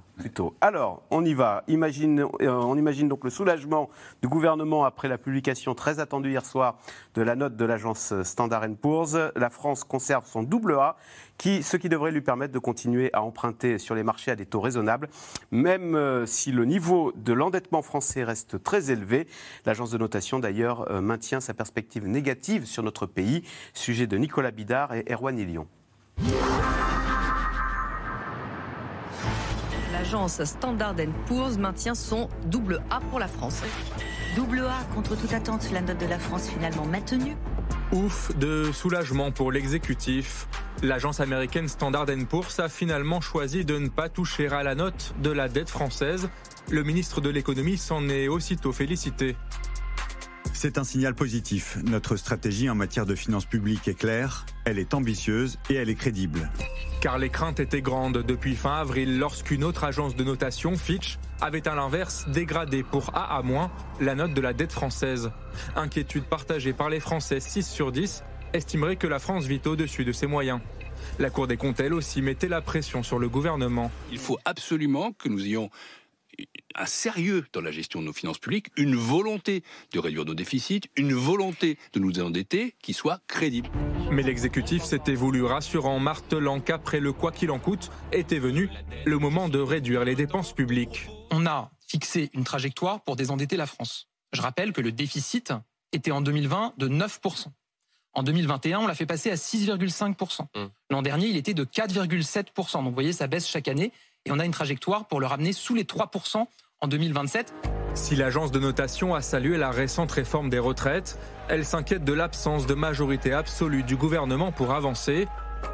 Alors, 0.60 1.02
on 1.10 1.24
y 1.24 1.34
va. 1.34 1.64
Euh, 1.68 2.28
on 2.42 2.76
imagine 2.76 3.08
donc 3.08 3.24
le 3.24 3.30
soulagement 3.30 3.88
du 4.22 4.28
gouvernement 4.28 4.84
après 4.84 5.08
la 5.08 5.18
publication 5.18 5.74
très 5.74 6.00
attendue 6.00 6.30
hier 6.30 6.44
soir 6.44 6.78
de 7.14 7.22
la 7.22 7.36
note 7.36 7.56
de 7.56 7.64
l'agence 7.64 8.12
Standard 8.22 8.66
Poor's. 8.80 9.16
La 9.36 9.50
France 9.50 9.84
conserve 9.84 10.26
son 10.26 10.42
double 10.42 10.74
A, 10.74 10.96
ce 11.38 11.76
qui 11.76 11.88
devrait 11.88 12.12
lui 12.12 12.20
permettre 12.20 12.52
de 12.52 12.58
continuer 12.58 13.10
à 13.12 13.22
emprunter 13.22 13.78
sur 13.78 13.94
les 13.94 14.02
marchés 14.02 14.30
à 14.30 14.36
des 14.36 14.46
taux 14.46 14.60
raisonnables, 14.60 15.08
même 15.50 15.94
euh, 15.94 16.26
si 16.26 16.52
le 16.52 16.64
niveau 16.64 17.12
de 17.16 17.32
l'endettement 17.32 17.82
français 17.82 18.24
reste 18.24 18.62
très 18.62 18.90
élevé. 18.90 19.26
L'agence 19.64 19.90
de 19.90 19.98
notation, 19.98 20.38
d'ailleurs, 20.38 20.90
euh, 20.90 21.00
maintient 21.00 21.40
sa 21.40 21.54
perspective 21.54 22.06
négative 22.06 22.66
sur 22.66 22.82
notre 22.82 23.06
pays. 23.06 23.42
Sujet 23.72 24.06
de 24.06 24.16
Nicolas 24.16 24.50
Bidard 24.50 24.94
et 24.94 25.04
Erwan 25.10 25.38
Ilion. 25.38 25.66
L'agence 30.00 30.42
Standard 30.44 30.94
Poor's 31.26 31.58
maintient 31.58 31.94
son 31.94 32.30
double 32.46 32.80
A 32.88 33.00
pour 33.00 33.18
la 33.18 33.28
France. 33.28 33.60
Double 34.34 34.60
A 34.60 34.82
contre 34.94 35.14
toute 35.14 35.34
attente, 35.34 35.70
la 35.72 35.82
note 35.82 35.98
de 35.98 36.06
la 36.06 36.18
France 36.18 36.48
finalement 36.48 36.86
maintenue. 36.86 37.36
Ouf 37.92 38.34
de 38.38 38.72
soulagement 38.72 39.30
pour 39.30 39.52
l'exécutif. 39.52 40.48
L'agence 40.82 41.20
américaine 41.20 41.68
Standard 41.68 42.06
Poor's 42.30 42.60
a 42.60 42.70
finalement 42.70 43.20
choisi 43.20 43.66
de 43.66 43.76
ne 43.76 43.88
pas 43.88 44.08
toucher 44.08 44.48
à 44.48 44.62
la 44.62 44.74
note 44.74 45.12
de 45.22 45.30
la 45.30 45.50
dette 45.50 45.68
française. 45.68 46.30
Le 46.70 46.82
ministre 46.82 47.20
de 47.20 47.28
l'économie 47.28 47.76
s'en 47.76 48.08
est 48.08 48.26
aussitôt 48.26 48.72
félicité. 48.72 49.36
C'est 50.62 50.76
un 50.76 50.84
signal 50.84 51.14
positif. 51.14 51.78
Notre 51.84 52.16
stratégie 52.16 52.68
en 52.68 52.74
matière 52.74 53.06
de 53.06 53.14
finances 53.14 53.46
publiques 53.46 53.88
est 53.88 53.94
claire, 53.94 54.44
elle 54.66 54.78
est 54.78 54.92
ambitieuse 54.92 55.58
et 55.70 55.74
elle 55.76 55.88
est 55.88 55.94
crédible. 55.94 56.50
Car 57.00 57.16
les 57.16 57.30
craintes 57.30 57.60
étaient 57.60 57.80
grandes 57.80 58.18
depuis 58.18 58.54
fin 58.56 58.74
avril 58.74 59.18
lorsqu'une 59.18 59.64
autre 59.64 59.84
agence 59.84 60.16
de 60.16 60.22
notation, 60.22 60.76
Fitch, 60.76 61.18
avait 61.40 61.66
à 61.66 61.74
l'inverse 61.74 62.26
dégradé 62.28 62.82
pour 62.82 63.08
AA- 63.16 63.70
la 64.02 64.14
note 64.14 64.34
de 64.34 64.40
la 64.42 64.52
dette 64.52 64.72
française. 64.72 65.30
Inquiétude 65.76 66.24
partagée 66.24 66.74
par 66.74 66.90
les 66.90 67.00
Français 67.00 67.40
6 67.40 67.66
sur 67.66 67.90
10 67.90 68.22
estimerait 68.52 68.96
que 68.96 69.06
la 69.06 69.18
France 69.18 69.46
vit 69.46 69.62
au-dessus 69.64 70.04
de 70.04 70.12
ses 70.12 70.26
moyens. 70.26 70.60
La 71.18 71.30
Cour 71.30 71.46
des 71.46 71.56
comptes, 71.56 71.80
elle 71.80 71.94
aussi, 71.94 72.20
mettait 72.20 72.48
la 72.48 72.60
pression 72.60 73.02
sur 73.02 73.18
le 73.18 73.30
gouvernement. 73.30 73.90
Il 74.12 74.18
faut 74.18 74.38
absolument 74.44 75.12
que 75.12 75.30
nous 75.30 75.42
ayons 75.42 75.70
un 76.74 76.86
sérieux 76.86 77.44
dans 77.52 77.60
la 77.60 77.70
gestion 77.70 78.00
de 78.00 78.06
nos 78.06 78.12
finances 78.12 78.38
publiques, 78.38 78.68
une 78.76 78.94
volonté 78.94 79.62
de 79.92 79.98
réduire 79.98 80.24
nos 80.24 80.34
déficits, 80.34 80.82
une 80.96 81.14
volonté 81.14 81.78
de 81.92 82.00
nous 82.00 82.20
endetter 82.20 82.74
qui 82.82 82.92
soit 82.92 83.20
crédible. 83.26 83.68
Mais 84.10 84.22
l'exécutif 84.22 84.82
s'était 84.82 85.14
voulu 85.14 85.42
rassurant, 85.42 85.98
martelant 85.98 86.60
qu'après 86.60 87.00
le 87.00 87.12
quoi 87.12 87.32
qu'il 87.32 87.50
en 87.50 87.58
coûte 87.58 87.90
était 88.12 88.38
venu 88.38 88.68
le 89.04 89.18
moment 89.18 89.48
de 89.48 89.58
réduire 89.58 90.04
les 90.04 90.14
dépenses 90.14 90.52
publiques. 90.52 91.08
on 91.30 91.46
a 91.46 91.70
fixé 91.86 92.30
une 92.34 92.44
trajectoire 92.44 93.02
pour 93.02 93.16
désendetter 93.16 93.56
la 93.56 93.66
France. 93.66 94.08
Je 94.32 94.40
rappelle 94.40 94.72
que 94.72 94.80
le 94.80 94.92
déficit 94.92 95.52
était 95.92 96.12
en 96.12 96.20
2020 96.20 96.74
de 96.78 96.88
9%. 96.88 97.46
En 98.12 98.22
2021, 98.22 98.80
on 98.80 98.86
l'a 98.86 98.94
fait 98.94 99.06
passer 99.06 99.30
à 99.30 99.34
6,5%. 99.34 100.46
L'an 100.90 101.02
dernier, 101.02 101.26
il 101.26 101.36
était 101.36 101.54
de 101.54 101.64
4,7%. 101.64 102.72
Donc 102.74 102.84
vous 102.86 102.94
voyez, 102.94 103.12
ça 103.12 103.28
baisse 103.28 103.48
chaque 103.48 103.68
année. 103.68 103.92
Et 104.26 104.32
on 104.32 104.38
a 104.38 104.44
une 104.44 104.52
trajectoire 104.52 105.06
pour 105.06 105.20
le 105.20 105.26
ramener 105.26 105.52
sous 105.52 105.74
les 105.74 105.84
3% 105.84 106.44
en 106.80 106.88
2027. 106.88 107.54
Si 107.94 108.16
l'agence 108.16 108.52
de 108.52 108.60
notation 108.60 109.14
a 109.14 109.22
salué 109.22 109.56
la 109.56 109.70
récente 109.70 110.12
réforme 110.12 110.50
des 110.50 110.58
retraites, 110.58 111.18
elle 111.48 111.64
s'inquiète 111.64 112.04
de 112.04 112.12
l'absence 112.12 112.66
de 112.66 112.74
majorité 112.74 113.32
absolue 113.32 113.82
du 113.82 113.96
gouvernement 113.96 114.52
pour 114.52 114.72
avancer. 114.72 115.26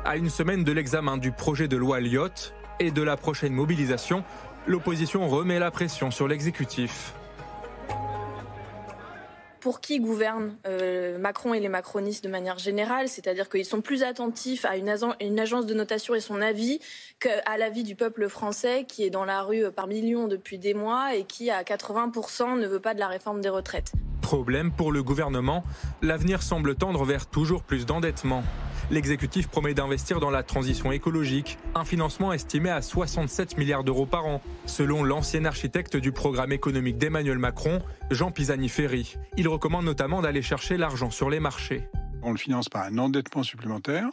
À 0.04 0.16
une 0.16 0.30
semaine 0.30 0.64
de 0.64 0.72
l'examen 0.72 1.18
du 1.18 1.32
projet 1.32 1.68
de 1.68 1.76
loi 1.76 2.00
Lyotte 2.00 2.54
et 2.80 2.90
de 2.90 3.02
la 3.02 3.16
prochaine 3.16 3.52
mobilisation, 3.52 4.24
l'opposition 4.66 5.28
remet 5.28 5.59
la 5.59 5.70
pression 5.70 6.11
sur 6.11 6.28
l'exécutif. 6.28 7.14
Pour 9.66 9.81
qui 9.81 9.98
gouvernent 9.98 10.55
euh, 10.68 11.18
Macron 11.18 11.52
et 11.52 11.59
les 11.59 11.68
macronistes 11.68 12.22
de 12.22 12.29
manière 12.29 12.57
générale, 12.57 13.09
c'est-à-dire 13.09 13.48
qu'ils 13.48 13.64
sont 13.64 13.81
plus 13.81 14.05
attentifs 14.05 14.64
à 14.64 14.76
une, 14.76 14.88
agen- 14.88 15.16
une 15.20 15.40
agence 15.40 15.66
de 15.66 15.74
notation 15.74 16.14
et 16.14 16.20
son 16.20 16.40
avis 16.40 16.79
qu'à 17.18 17.59
l'avis 17.59 17.83
du 17.83 17.96
peuple 17.96 18.29
français 18.29 18.85
qui 18.87 19.02
est 19.02 19.11
dans 19.11 19.24
la 19.24 19.42
rue 19.42 19.72
par 19.72 19.88
millions 19.88 20.29
depuis 20.29 20.61
des 20.61 20.72
mois 20.72 21.16
et 21.16 21.24
qui, 21.24 21.50
à 21.50 21.64
80%, 21.64 22.61
ne 22.61 22.66
veut 22.68 22.79
pas 22.79 22.94
de 22.94 23.00
la 23.00 23.09
réforme 23.09 23.40
des 23.40 23.48
retraites. 23.48 23.90
Problème 24.22 24.70
pour 24.70 24.92
le 24.92 25.02
gouvernement, 25.02 25.64
l'avenir 26.00 26.44
semble 26.44 26.76
tendre 26.76 27.05
vers 27.05 27.26
toujours 27.26 27.64
plus 27.64 27.87
d'endettement. 27.87 28.44
L'exécutif 28.88 29.49
promet 29.49 29.75
d'investir 29.75 30.20
dans 30.20 30.31
la 30.31 30.44
transition 30.44 30.92
écologique, 30.92 31.59
un 31.75 31.85
financement 31.85 32.33
estimé 32.33 32.70
à 32.70 32.83
67 32.83 33.59
milliards 33.59 33.83
d'euros 33.83 34.07
par 34.07 34.27
an, 34.27 34.40
selon 34.64 35.03
l'ancien 35.03 35.44
architecte 35.44 35.96
du 35.96 36.12
programme 36.12 36.53
économique 36.53 36.96
d'Emmanuel 36.96 37.38
Macron, 37.38 37.83
Jean 38.12 38.31
Pisani-Ferry. 38.31 39.16
Il 39.37 39.49
recommande 39.49 39.85
notamment 39.85 40.22
d'aller 40.22 40.40
chercher 40.40 40.77
l'argent 40.77 41.11
sur 41.11 41.31
les 41.31 41.40
marchés. 41.40 41.88
On 42.22 42.31
le 42.31 42.38
finance 42.38 42.68
par 42.68 42.85
un 42.85 42.96
endettement 42.99 43.42
supplémentaire. 43.42 44.09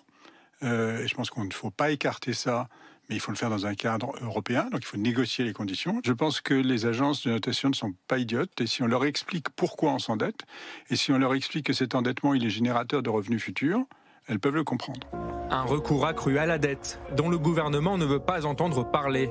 Euh, 0.63 1.03
et 1.03 1.07
je 1.07 1.13
pense 1.13 1.29
qu'on 1.29 1.43
ne 1.43 1.53
faut 1.53 1.71
pas 1.71 1.91
écarter 1.91 2.33
ça 2.33 2.67
mais 3.09 3.17
il 3.17 3.19
faut 3.19 3.31
le 3.31 3.37
faire 3.37 3.49
dans 3.49 3.65
un 3.65 3.75
cadre 3.75 4.13
européen, 4.21 4.69
donc 4.71 4.81
il 4.81 4.85
faut 4.85 4.97
négocier 4.97 5.43
les 5.43 5.51
conditions. 5.51 5.99
Je 6.05 6.13
pense 6.13 6.39
que 6.39 6.53
les 6.53 6.85
agences 6.85 7.25
de 7.25 7.31
notation 7.31 7.67
ne 7.67 7.73
sont 7.73 7.93
pas 8.07 8.17
idiotes, 8.17 8.61
et 8.61 8.65
si 8.65 8.81
on 8.81 8.87
leur 8.87 9.03
explique 9.03 9.49
pourquoi 9.49 9.91
on 9.91 9.99
s'endette, 9.99 10.45
et 10.89 10.95
si 10.95 11.11
on 11.11 11.17
leur 11.17 11.33
explique 11.33 11.65
que 11.65 11.73
cet 11.73 11.95
endettement 11.95 12.33
il 12.33 12.45
est 12.45 12.49
générateur 12.49 13.03
de 13.03 13.09
revenus 13.09 13.43
futurs, 13.43 13.85
elles 14.27 14.39
peuvent 14.39 14.55
le 14.55 14.63
comprendre. 14.63 15.07
Un 15.49 15.63
recours 15.63 16.05
accru 16.05 16.37
à 16.37 16.45
la 16.45 16.57
dette, 16.57 16.99
dont 17.15 17.29
le 17.29 17.37
gouvernement 17.37 17.97
ne 17.97 18.05
veut 18.05 18.19
pas 18.19 18.45
entendre 18.45 18.89
parler, 18.89 19.29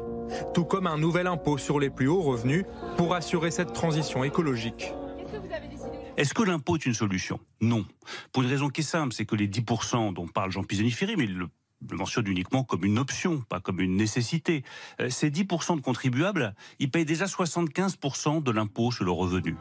tout 0.54 0.64
comme 0.64 0.86
un 0.86 0.98
nouvel 0.98 1.26
impôt 1.26 1.58
sur 1.58 1.80
les 1.80 1.90
plus 1.90 2.08
hauts 2.08 2.22
revenus 2.22 2.64
pour 2.96 3.14
assurer 3.14 3.50
cette 3.50 3.72
transition 3.72 4.24
écologique. 4.24 4.94
Est-ce 6.16 6.34
que 6.34 6.42
l'impôt 6.42 6.76
est 6.76 6.86
une 6.86 6.94
solution? 6.94 7.40
Non. 7.60 7.84
Pour 8.32 8.42
une 8.42 8.48
raison 8.48 8.68
qui 8.68 8.82
est 8.82 8.84
simple, 8.84 9.14
c'est 9.14 9.24
que 9.24 9.34
les 9.34 9.48
10% 9.48 10.12
dont 10.12 10.28
parle 10.28 10.52
Jean 10.52 10.62
Pisani-Ferry, 10.62 11.16
mais 11.16 11.26
le 11.26 11.48
le 11.90 11.96
mentionne 11.96 12.26
uniquement 12.28 12.64
comme 12.64 12.84
une 12.84 12.98
option, 12.98 13.40
pas 13.48 13.60
comme 13.60 13.80
une 13.80 13.96
nécessité. 13.96 14.62
Euh, 15.00 15.10
ces 15.10 15.30
10% 15.30 15.76
de 15.76 15.80
contribuables, 15.80 16.54
ils 16.78 16.90
payent 16.90 17.04
déjà 17.04 17.26
75% 17.26 18.42
de 18.42 18.50
l'impôt 18.50 18.92
sur 18.92 19.04
le 19.04 19.10
revenu. 19.10 19.56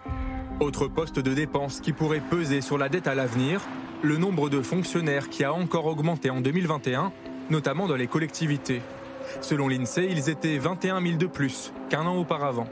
Autre 0.62 0.88
poste 0.88 1.18
de 1.18 1.34
dépense 1.34 1.82
qui 1.82 1.92
pourrait 1.92 2.22
peser 2.22 2.62
sur 2.62 2.78
la 2.78 2.88
dette 2.88 3.08
à 3.08 3.16
l'avenir, 3.16 3.62
le 4.04 4.18
nombre 4.18 4.48
de 4.48 4.62
fonctionnaires 4.62 5.28
qui 5.28 5.44
a 5.44 5.52
encore 5.52 5.88
augmenté 5.88 6.30
en 6.30 6.40
2021, 6.40 7.12
notamment 7.50 7.88
dans 7.88 7.96
les 7.96 8.06
collectivités. 8.06 8.84
Selon 9.42 9.68
l'INSEE, 9.68 10.08
ils 10.12 10.30
étaient 10.30 10.60
21 10.60 11.02
000 11.02 11.18
de 11.18 11.26
plus 11.26 11.74
qu'un 11.90 12.06
an 12.06 12.16
auparavant. 12.16 12.68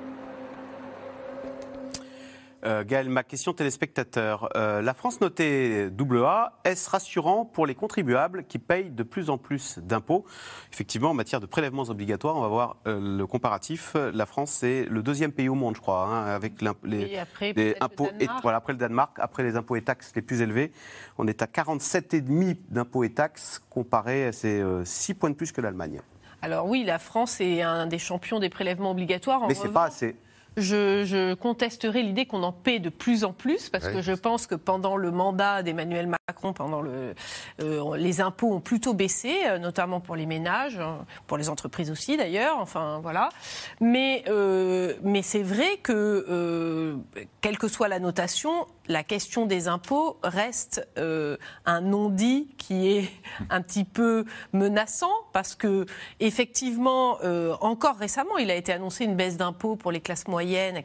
Euh, 2.66 2.84
Gaël, 2.84 3.10
ma 3.10 3.24
question 3.24 3.54
téléspectateur. 3.54 4.50
Euh, 4.56 4.82
la 4.82 4.94
France 4.94 5.22
notée 5.22 5.90
AA, 5.90 6.60
est-ce 6.66 6.90
rassurant 6.90 7.46
pour 7.46 7.66
les 7.66 7.76
contribuables 7.76 8.44
qui 8.44 8.60
payent 8.60 8.92
de 8.92 9.04
plus 9.04 9.30
en 9.30 9.38
plus 9.38 9.80
d'impôts? 9.80 10.26
Effectivement, 10.74 11.12
en 11.12 11.14
matière 11.14 11.40
de 11.40 11.46
prélèvements 11.46 11.84
obligatoires, 11.84 12.36
on 12.36 12.42
va 12.42 12.48
voir 12.48 12.78
euh, 12.88 13.18
le 13.18 13.28
comparatif. 13.28 13.96
La 14.14 14.26
France, 14.26 14.52
c'est 14.52 14.86
le 14.86 15.02
deuxième 15.02 15.32
pays 15.32 15.48
au 15.48 15.56
monde, 15.56 15.76
je 15.76 15.82
crois, 15.82 16.06
hein, 16.06 16.26
avec 16.26 16.62
les 16.84 17.18
après, 17.18 17.54
impôts 17.80 18.10
le 18.14 18.24
et, 18.24 18.28
voilà, 18.42 18.58
après 18.58 18.74
le 18.74 18.80
Danemark, 18.80 19.18
après 19.20 19.44
les 19.44 19.56
impôts 19.56 19.78
et 19.78 19.82
taxes 19.82 20.12
les 20.16 20.22
plus 20.22 20.42
élevés. 20.42 20.74
On 21.18 21.28
est 21.28 21.42
à 21.42 21.46
47,5 21.46 22.58
d'impôts 22.70 23.04
et 23.04 23.14
taxes 23.14 23.62
comparé 23.70 24.28
à 24.28 24.32
ces 24.34 24.62
6 24.84 25.14
points 25.14 25.30
de 25.30 25.36
plus 25.36 25.52
que 25.52 25.62
l'Allemagne. 25.62 26.02
Alors 26.42 26.68
oui, 26.68 26.84
la 26.84 27.00
France 27.00 27.42
est 27.42 27.62
un 27.62 27.86
des 27.86 28.00
champions 28.00 28.40
des 28.40 28.50
prélèvements 28.50 28.92
obligatoires. 28.92 29.44
En 29.44 29.48
Mais 29.48 29.56
c'est 29.56 29.70
pas 29.70 29.86
assez. 29.86 30.16
Je, 30.60 31.06
je, 31.06 31.34
contesterai 31.34 32.04
l'idée 32.04 32.26
qu'on 32.26 32.44
en 32.44 32.52
paie 32.52 32.80
de 32.80 32.90
plus 32.90 33.24
en 33.24 33.34
plus, 33.34 33.70
parce 33.70 33.88
que 33.88 34.02
je 34.02 34.14
pense 34.14 34.48
que 34.48 34.56
pendant 34.56 34.98
le 34.98 35.12
mandat 35.12 35.64
d'Emmanuel 35.64 36.08
Macron, 36.08 36.19
pendant 36.34 36.82
le, 36.82 37.16
euh, 37.62 37.98
les 37.98 38.22
impôts 38.22 38.54
ont 38.54 38.60
plutôt 38.60 38.94
baissé, 38.94 39.34
euh, 39.46 39.58
notamment 39.58 40.00
pour 40.00 40.16
les 40.16 40.26
ménages, 40.26 40.80
hein, 40.80 41.06
pour 41.28 41.38
les 41.38 41.50
entreprises 41.50 41.92
aussi 41.92 42.18
d'ailleurs. 42.18 42.58
Enfin 42.60 43.00
voilà. 43.02 43.30
Mais 43.80 44.24
euh, 44.28 44.96
mais 45.04 45.22
c'est 45.22 45.44
vrai 45.44 45.78
que 45.82 46.98
quelle 47.42 47.58
que 47.58 47.68
soit 47.68 47.88
la 47.88 48.00
notation, 48.00 48.68
la 48.88 49.04
question 49.04 49.46
des 49.46 49.68
impôts 49.68 50.18
reste 50.24 50.88
un 50.98 51.82
non-dit 51.82 52.50
qui 52.58 52.90
est 52.90 53.12
un 53.50 53.62
petit 53.62 53.84
peu 53.84 54.26
menaçant 54.54 55.12
parce 55.34 55.56
que 55.56 55.86
effectivement, 56.20 57.18
encore 57.62 57.98
récemment, 57.98 58.38
il 58.38 58.52
a 58.52 58.56
été 58.56 58.74
annoncé 58.74 59.06
une 59.06 59.16
baisse 59.16 59.38
d'impôts 59.38 59.76
pour 59.76 59.92
les 59.92 60.02
classes 60.02 60.28
moyennes. 60.28 60.82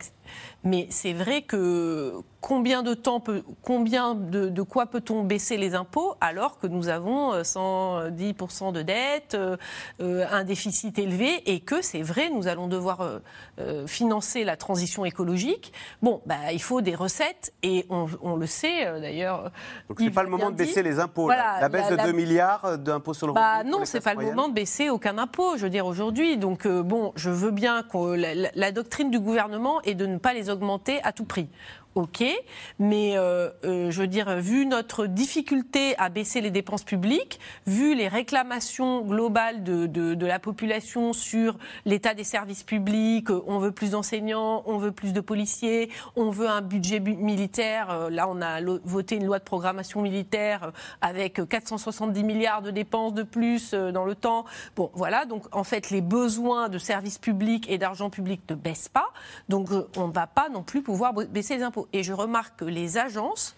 Mais 0.65 0.87
c'est 0.91 1.13
vrai 1.13 1.43
que 1.43 2.15
combien 2.41 2.83
de 2.83 2.95
temps 2.95 3.21
peut, 3.21 3.43
combien 3.63 4.15
de, 4.15 4.49
de 4.49 4.63
quoi 4.63 4.87
peut-on 4.87 5.23
baisser 5.23 5.57
les 5.57 5.75
impôts 5.75 6.15
alors 6.21 6.59
que 6.59 6.67
nous 6.67 6.89
avons 6.89 7.35
110% 7.41 8.73
de 8.73 8.83
dette, 8.83 9.35
euh, 9.35 10.27
un 10.31 10.45
déficit 10.45 10.99
élevé 10.99 11.43
et 11.51 11.61
que 11.61 11.81
c'est 11.83 12.03
vrai, 12.03 12.29
nous 12.29 12.49
allons 12.49 12.69
devoir 12.69 13.01
euh, 13.01 13.19
euh, 13.61 13.87
financer 13.87 14.45
la 14.45 14.57
transition 14.57 15.05
écologique. 15.05 15.73
Bon, 16.03 16.21
bah, 16.27 16.53
il 16.53 16.61
faut 16.61 16.83
des 16.83 16.95
recettes 16.95 17.55
et 17.63 17.87
on, 17.89 18.07
on 18.23 18.37
le 18.37 18.47
sait 18.47 19.01
d'ailleurs. 19.01 19.51
Donc 19.89 19.99
c'est 20.01 20.11
pas 20.11 20.23
le 20.23 20.31
moment 20.31 20.51
de 20.51 20.57
baisser 20.57 20.83
les 20.83 21.01
impôts. 21.01 21.25
Voilà, 21.25 21.61
la, 21.61 21.69
baisse 21.69 21.91
la, 21.91 21.93
de 21.93 21.97
la... 21.97 22.07
2 22.07 22.13
milliards 22.13 22.79
d'impôts 22.79 23.15
sur 23.15 23.27
le 23.27 23.33
bah, 23.33 23.59
revenu. 23.59 23.71
Non, 23.71 23.85
c'est 23.85 24.01
pas 24.01 24.15
moyennes. 24.15 24.31
le 24.31 24.37
moment 24.37 24.49
de 24.49 24.55
baisser 24.55 24.91
aucun 24.91 25.19
impôt. 25.19 25.57
Je 25.57 25.63
veux 25.63 25.71
dire 25.71 25.87
aujourd'hui. 25.87 26.37
Donc 26.37 26.67
euh, 26.67 26.83
bon, 26.83 27.13
je 27.17 27.31
veux 27.31 27.51
bien 27.51 27.83
que 27.83 28.15
la, 28.15 28.51
la 28.55 28.73
doctrine 28.73 29.11
du 29.11 29.21
gouvernement 29.21 29.81
est 29.83 29.95
de 29.95 30.07
ne 30.07 30.19
pas 30.19 30.35
les 30.35 30.51
augmenter 30.55 31.01
à 31.03 31.13
tout 31.13 31.25
prix. 31.25 31.49
Ok, 31.95 32.25
mais 32.81 33.17
euh, 33.17 33.51
euh, 33.65 33.93
je 33.93 34.01
veux 34.01 34.09
dire, 34.09 34.37
vu 34.39 34.67
notre 34.67 35.07
difficulté 35.07 35.97
à 35.97 36.09
baisser 36.09 36.41
les 36.41 36.51
dépenses 36.51 36.83
publiques, 36.83 37.39
vu 37.69 37.95
les 37.95 38.09
réclamations 38.09 39.03
globales 39.03 39.63
de, 39.63 39.87
de, 39.87 40.15
de 40.15 40.27
la 40.27 40.41
population 40.41 41.13
sur 41.13 41.57
l'état 41.85 42.13
des 42.13 42.25
services 42.25 42.65
publics, 42.65 43.31
euh, 43.31 43.45
on 43.47 43.61
veut 43.61 43.71
plus 43.71 43.93
d'enseignants, 43.93 44.65
on 44.67 44.79
veut 44.79 44.91
plus 44.91 45.13
de 45.13 45.21
policiers, 45.21 45.89
on 46.17 46.31
veut 46.31 46.49
un 46.49 46.63
budget 46.63 46.99
bu 46.99 47.15
militaire. 47.15 47.91
Euh, 47.91 48.11
là, 48.11 48.27
on 48.29 48.43
a 48.43 48.61
voté 48.83 49.15
une 49.15 49.27
loi 49.27 49.39
de 49.39 49.45
programmation 49.45 50.03
militaire 50.03 50.73
avec 51.01 51.49
470 51.49 52.25
milliards 52.25 52.63
de 52.63 52.73
dépenses 52.73 53.15
de 53.15 53.23
plus 53.23 53.73
dans 53.73 54.05
le 54.05 54.17
temps. 54.17 54.47
Bon, 54.75 54.91
voilà. 54.95 55.27
Donc, 55.27 55.45
en 55.55 55.63
fait, 55.63 55.91
les 55.91 56.01
besoins 56.01 56.69
de 56.69 56.79
services 56.79 57.19
publics 57.19 57.71
et 57.71 57.79
d'argent 57.79 58.11
public 58.11 58.41
ne 58.51 58.57
baissent 58.57 58.89
pas. 58.89 59.11
Donc, 59.49 59.69
on 59.97 60.09
ne 60.09 60.13
va 60.13 60.27
pas 60.27 60.49
non 60.49 60.65
plus 60.65 60.83
pouvoir 60.83 61.13
baisser 61.13 61.57
les 61.57 61.63
impôts. 61.63 61.84
Et 61.93 62.03
je 62.03 62.13
remarque 62.13 62.61
que 62.61 62.65
les 62.65 62.99
agences, 62.99 63.55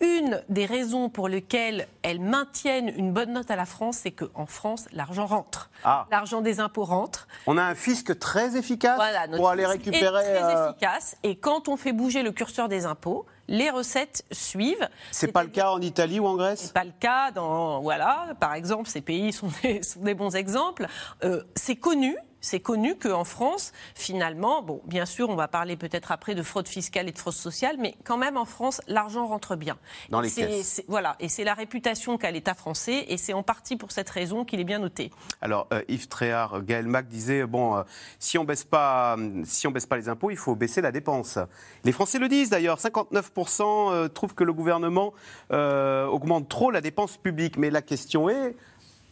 une 0.00 0.40
des 0.48 0.66
raisons 0.66 1.08
pour 1.08 1.28
lesquelles 1.28 1.88
elles 2.02 2.20
maintiennent 2.20 2.88
une 2.88 3.12
bonne 3.12 3.32
note 3.32 3.50
à 3.50 3.56
la 3.56 3.66
France, 3.66 3.98
c'est 4.02 4.12
qu'en 4.12 4.46
France, 4.46 4.86
l'argent 4.92 5.26
rentre. 5.26 5.70
Ah. 5.84 6.06
L'argent 6.10 6.40
des 6.40 6.60
impôts 6.60 6.84
rentre. 6.84 7.26
On 7.46 7.58
a 7.58 7.62
un 7.64 7.74
fisc 7.74 8.16
très 8.18 8.56
efficace 8.56 8.96
voilà, 8.96 9.26
pour 9.36 9.48
aller 9.48 9.66
récupérer. 9.66 10.20
Est 10.20 10.34
très 10.34 10.42
euh... 10.42 10.70
efficace. 10.70 11.16
Et 11.24 11.36
quand 11.36 11.68
on 11.68 11.76
fait 11.76 11.92
bouger 11.92 12.22
le 12.22 12.30
curseur 12.30 12.68
des 12.68 12.86
impôts, 12.86 13.26
les 13.48 13.70
recettes 13.70 14.24
suivent. 14.30 14.88
C'est 15.10 15.32
pas 15.32 15.42
le 15.42 15.48
cas 15.48 15.70
en 15.70 15.80
Italie 15.80 16.20
ou 16.20 16.26
en 16.26 16.36
Grèce? 16.36 16.60
C'est 16.66 16.72
pas 16.74 16.84
le 16.84 16.92
cas 16.98 17.30
dans. 17.32 17.80
Voilà, 17.80 18.28
par 18.38 18.54
exemple, 18.54 18.88
ces 18.88 19.00
pays 19.00 19.32
sont 19.32 19.48
des, 19.62 19.82
sont 19.82 20.00
des 20.00 20.14
bons 20.14 20.36
exemples. 20.36 20.86
Euh, 21.24 21.42
c'est 21.56 21.76
connu. 21.76 22.16
C'est 22.40 22.60
connu 22.60 22.96
qu'en 22.96 23.24
France, 23.24 23.72
finalement, 23.94 24.62
bon, 24.62 24.80
bien 24.86 25.06
sûr, 25.06 25.28
on 25.28 25.34
va 25.34 25.48
parler 25.48 25.76
peut-être 25.76 26.12
après 26.12 26.34
de 26.34 26.42
fraude 26.42 26.68
fiscale 26.68 27.08
et 27.08 27.12
de 27.12 27.18
fraude 27.18 27.34
sociale, 27.34 27.76
mais 27.78 27.94
quand 28.04 28.16
même 28.16 28.36
en 28.36 28.44
France, 28.44 28.80
l'argent 28.86 29.26
rentre 29.26 29.56
bien. 29.56 29.76
Dans 30.10 30.20
les 30.20 30.30
caisses. 30.30 30.82
Voilà, 30.88 31.16
et 31.20 31.28
c'est 31.28 31.44
la 31.44 31.54
réputation 31.54 32.16
qu'a 32.16 32.30
l'État 32.30 32.54
français, 32.54 33.06
et 33.08 33.16
c'est 33.16 33.32
en 33.32 33.42
partie 33.42 33.76
pour 33.76 33.90
cette 33.90 34.08
raison 34.10 34.44
qu'il 34.44 34.60
est 34.60 34.64
bien 34.64 34.78
noté. 34.78 35.10
Alors, 35.40 35.66
euh, 35.72 35.82
Yves 35.88 36.08
Tréhard, 36.08 36.62
Gaël 36.62 36.86
Mac 36.86 37.08
disait 37.08 37.44
bon, 37.44 37.76
euh, 37.76 37.82
si 38.18 38.38
on 38.38 38.44
baisse 38.44 38.64
pas, 38.64 39.16
si 39.44 39.66
on 39.66 39.70
baisse 39.70 39.86
pas 39.86 39.96
les 39.96 40.08
impôts, 40.08 40.30
il 40.30 40.36
faut 40.36 40.54
baisser 40.54 40.80
la 40.80 40.92
dépense. 40.92 41.38
Les 41.84 41.92
Français 41.92 42.18
le 42.18 42.28
disent 42.28 42.50
d'ailleurs. 42.50 42.78
59% 42.78 43.92
euh, 43.92 44.08
trouvent 44.08 44.34
que 44.34 44.44
le 44.44 44.52
gouvernement 44.52 45.12
augmente 45.50 46.48
trop 46.48 46.70
la 46.70 46.80
dépense 46.80 47.16
publique. 47.16 47.56
Mais 47.56 47.70
la 47.70 47.82
question 47.82 48.30
est 48.30 48.54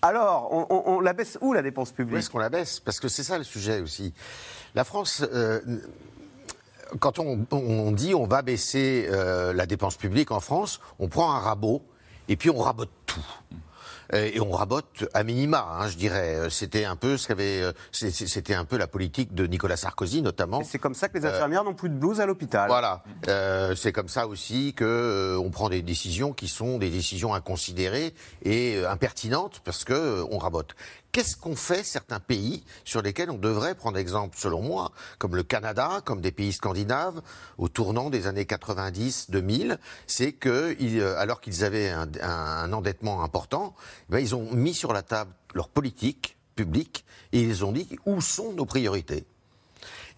alors, 0.02 0.52
on, 0.70 1.00
la 1.00 1.12
baisse 1.12 1.38
où 1.40 1.52
la 1.52 1.62
dépense 1.62 1.92
publique? 1.92 2.14
Où 2.14 2.18
est-ce 2.18 2.30
qu'on 2.30 2.38
la 2.38 2.50
baisse? 2.50 2.80
Parce 2.80 3.00
que 3.00 3.08
c'est 3.08 3.22
ça 3.22 3.38
le 3.38 3.44
sujet 3.44 3.80
aussi. 3.80 4.12
La 4.74 4.84
France, 4.84 5.24
euh, 5.32 5.60
quand 7.00 7.18
on, 7.18 7.46
on, 7.50 7.92
dit 7.92 8.14
on 8.14 8.26
va 8.26 8.42
baisser 8.42 9.08
euh, 9.10 9.52
la 9.52 9.66
dépense 9.66 9.96
publique 9.96 10.30
en 10.30 10.40
France, 10.40 10.80
on 10.98 11.08
prend 11.08 11.32
un 11.32 11.38
rabot 11.38 11.82
et 12.28 12.36
puis 12.36 12.50
on 12.50 12.58
rabote 12.58 12.90
tout. 13.06 13.26
Et 14.12 14.40
on 14.40 14.50
rabote 14.50 15.04
à 15.14 15.22
minima, 15.22 15.66
hein, 15.70 15.88
je 15.88 15.96
dirais. 15.96 16.48
C'était 16.50 16.84
un 16.84 16.96
peu 16.96 17.16
ce 17.16 17.28
qu'avait, 17.28 17.62
c'était 17.92 18.54
un 18.54 18.64
peu 18.64 18.76
la 18.76 18.86
politique 18.86 19.34
de 19.34 19.46
Nicolas 19.46 19.76
Sarkozy 19.76 20.22
notamment. 20.22 20.62
C'est 20.64 20.78
comme 20.78 20.94
ça 20.94 21.08
que 21.08 21.18
les 21.18 21.26
infirmières 21.26 21.62
euh, 21.62 21.64
n'ont 21.64 21.74
plus 21.74 21.88
de 21.88 21.94
blouse 21.94 22.20
à 22.20 22.26
l'hôpital. 22.26 22.68
Voilà. 22.68 23.02
Euh, 23.28 23.74
c'est 23.74 23.92
comme 23.92 24.08
ça 24.08 24.26
aussi 24.26 24.74
que 24.74 24.84
euh, 24.84 25.38
on 25.38 25.50
prend 25.50 25.68
des 25.68 25.82
décisions 25.82 26.32
qui 26.32 26.48
sont 26.48 26.78
des 26.78 26.90
décisions 26.90 27.34
inconsidérées 27.34 28.14
et 28.42 28.76
euh, 28.76 28.90
impertinentes 28.90 29.60
parce 29.64 29.84
que 29.84 29.92
euh, 29.92 30.24
on 30.30 30.38
rabote. 30.38 30.74
Qu'est-ce 31.12 31.36
qu'ont 31.36 31.56
fait 31.56 31.82
certains 31.82 32.20
pays 32.20 32.64
sur 32.84 33.02
lesquels 33.02 33.30
on 33.30 33.38
devrait 33.38 33.74
prendre 33.74 33.96
exemple, 33.96 34.36
selon 34.38 34.62
moi, 34.62 34.92
comme 35.18 35.34
le 35.34 35.42
Canada, 35.42 36.00
comme 36.04 36.20
des 36.20 36.32
pays 36.32 36.52
scandinaves, 36.52 37.22
au 37.58 37.68
tournant 37.68 38.10
des 38.10 38.26
années 38.26 38.44
90-2000, 38.44 39.78
c'est 40.06 40.32
que, 40.32 40.76
alors 41.16 41.40
qu'ils 41.40 41.64
avaient 41.64 41.90
un, 41.90 42.08
un, 42.20 42.72
endettement 42.72 43.22
important, 43.22 43.74
ben, 44.08 44.18
ils 44.18 44.34
ont 44.34 44.52
mis 44.52 44.74
sur 44.74 44.92
la 44.92 45.02
table 45.02 45.32
leur 45.54 45.68
politique 45.68 46.36
publique 46.54 47.04
et 47.32 47.40
ils 47.40 47.64
ont 47.64 47.72
dit 47.72 47.88
où 48.04 48.20
sont 48.20 48.52
nos 48.52 48.66
priorités. 48.66 49.26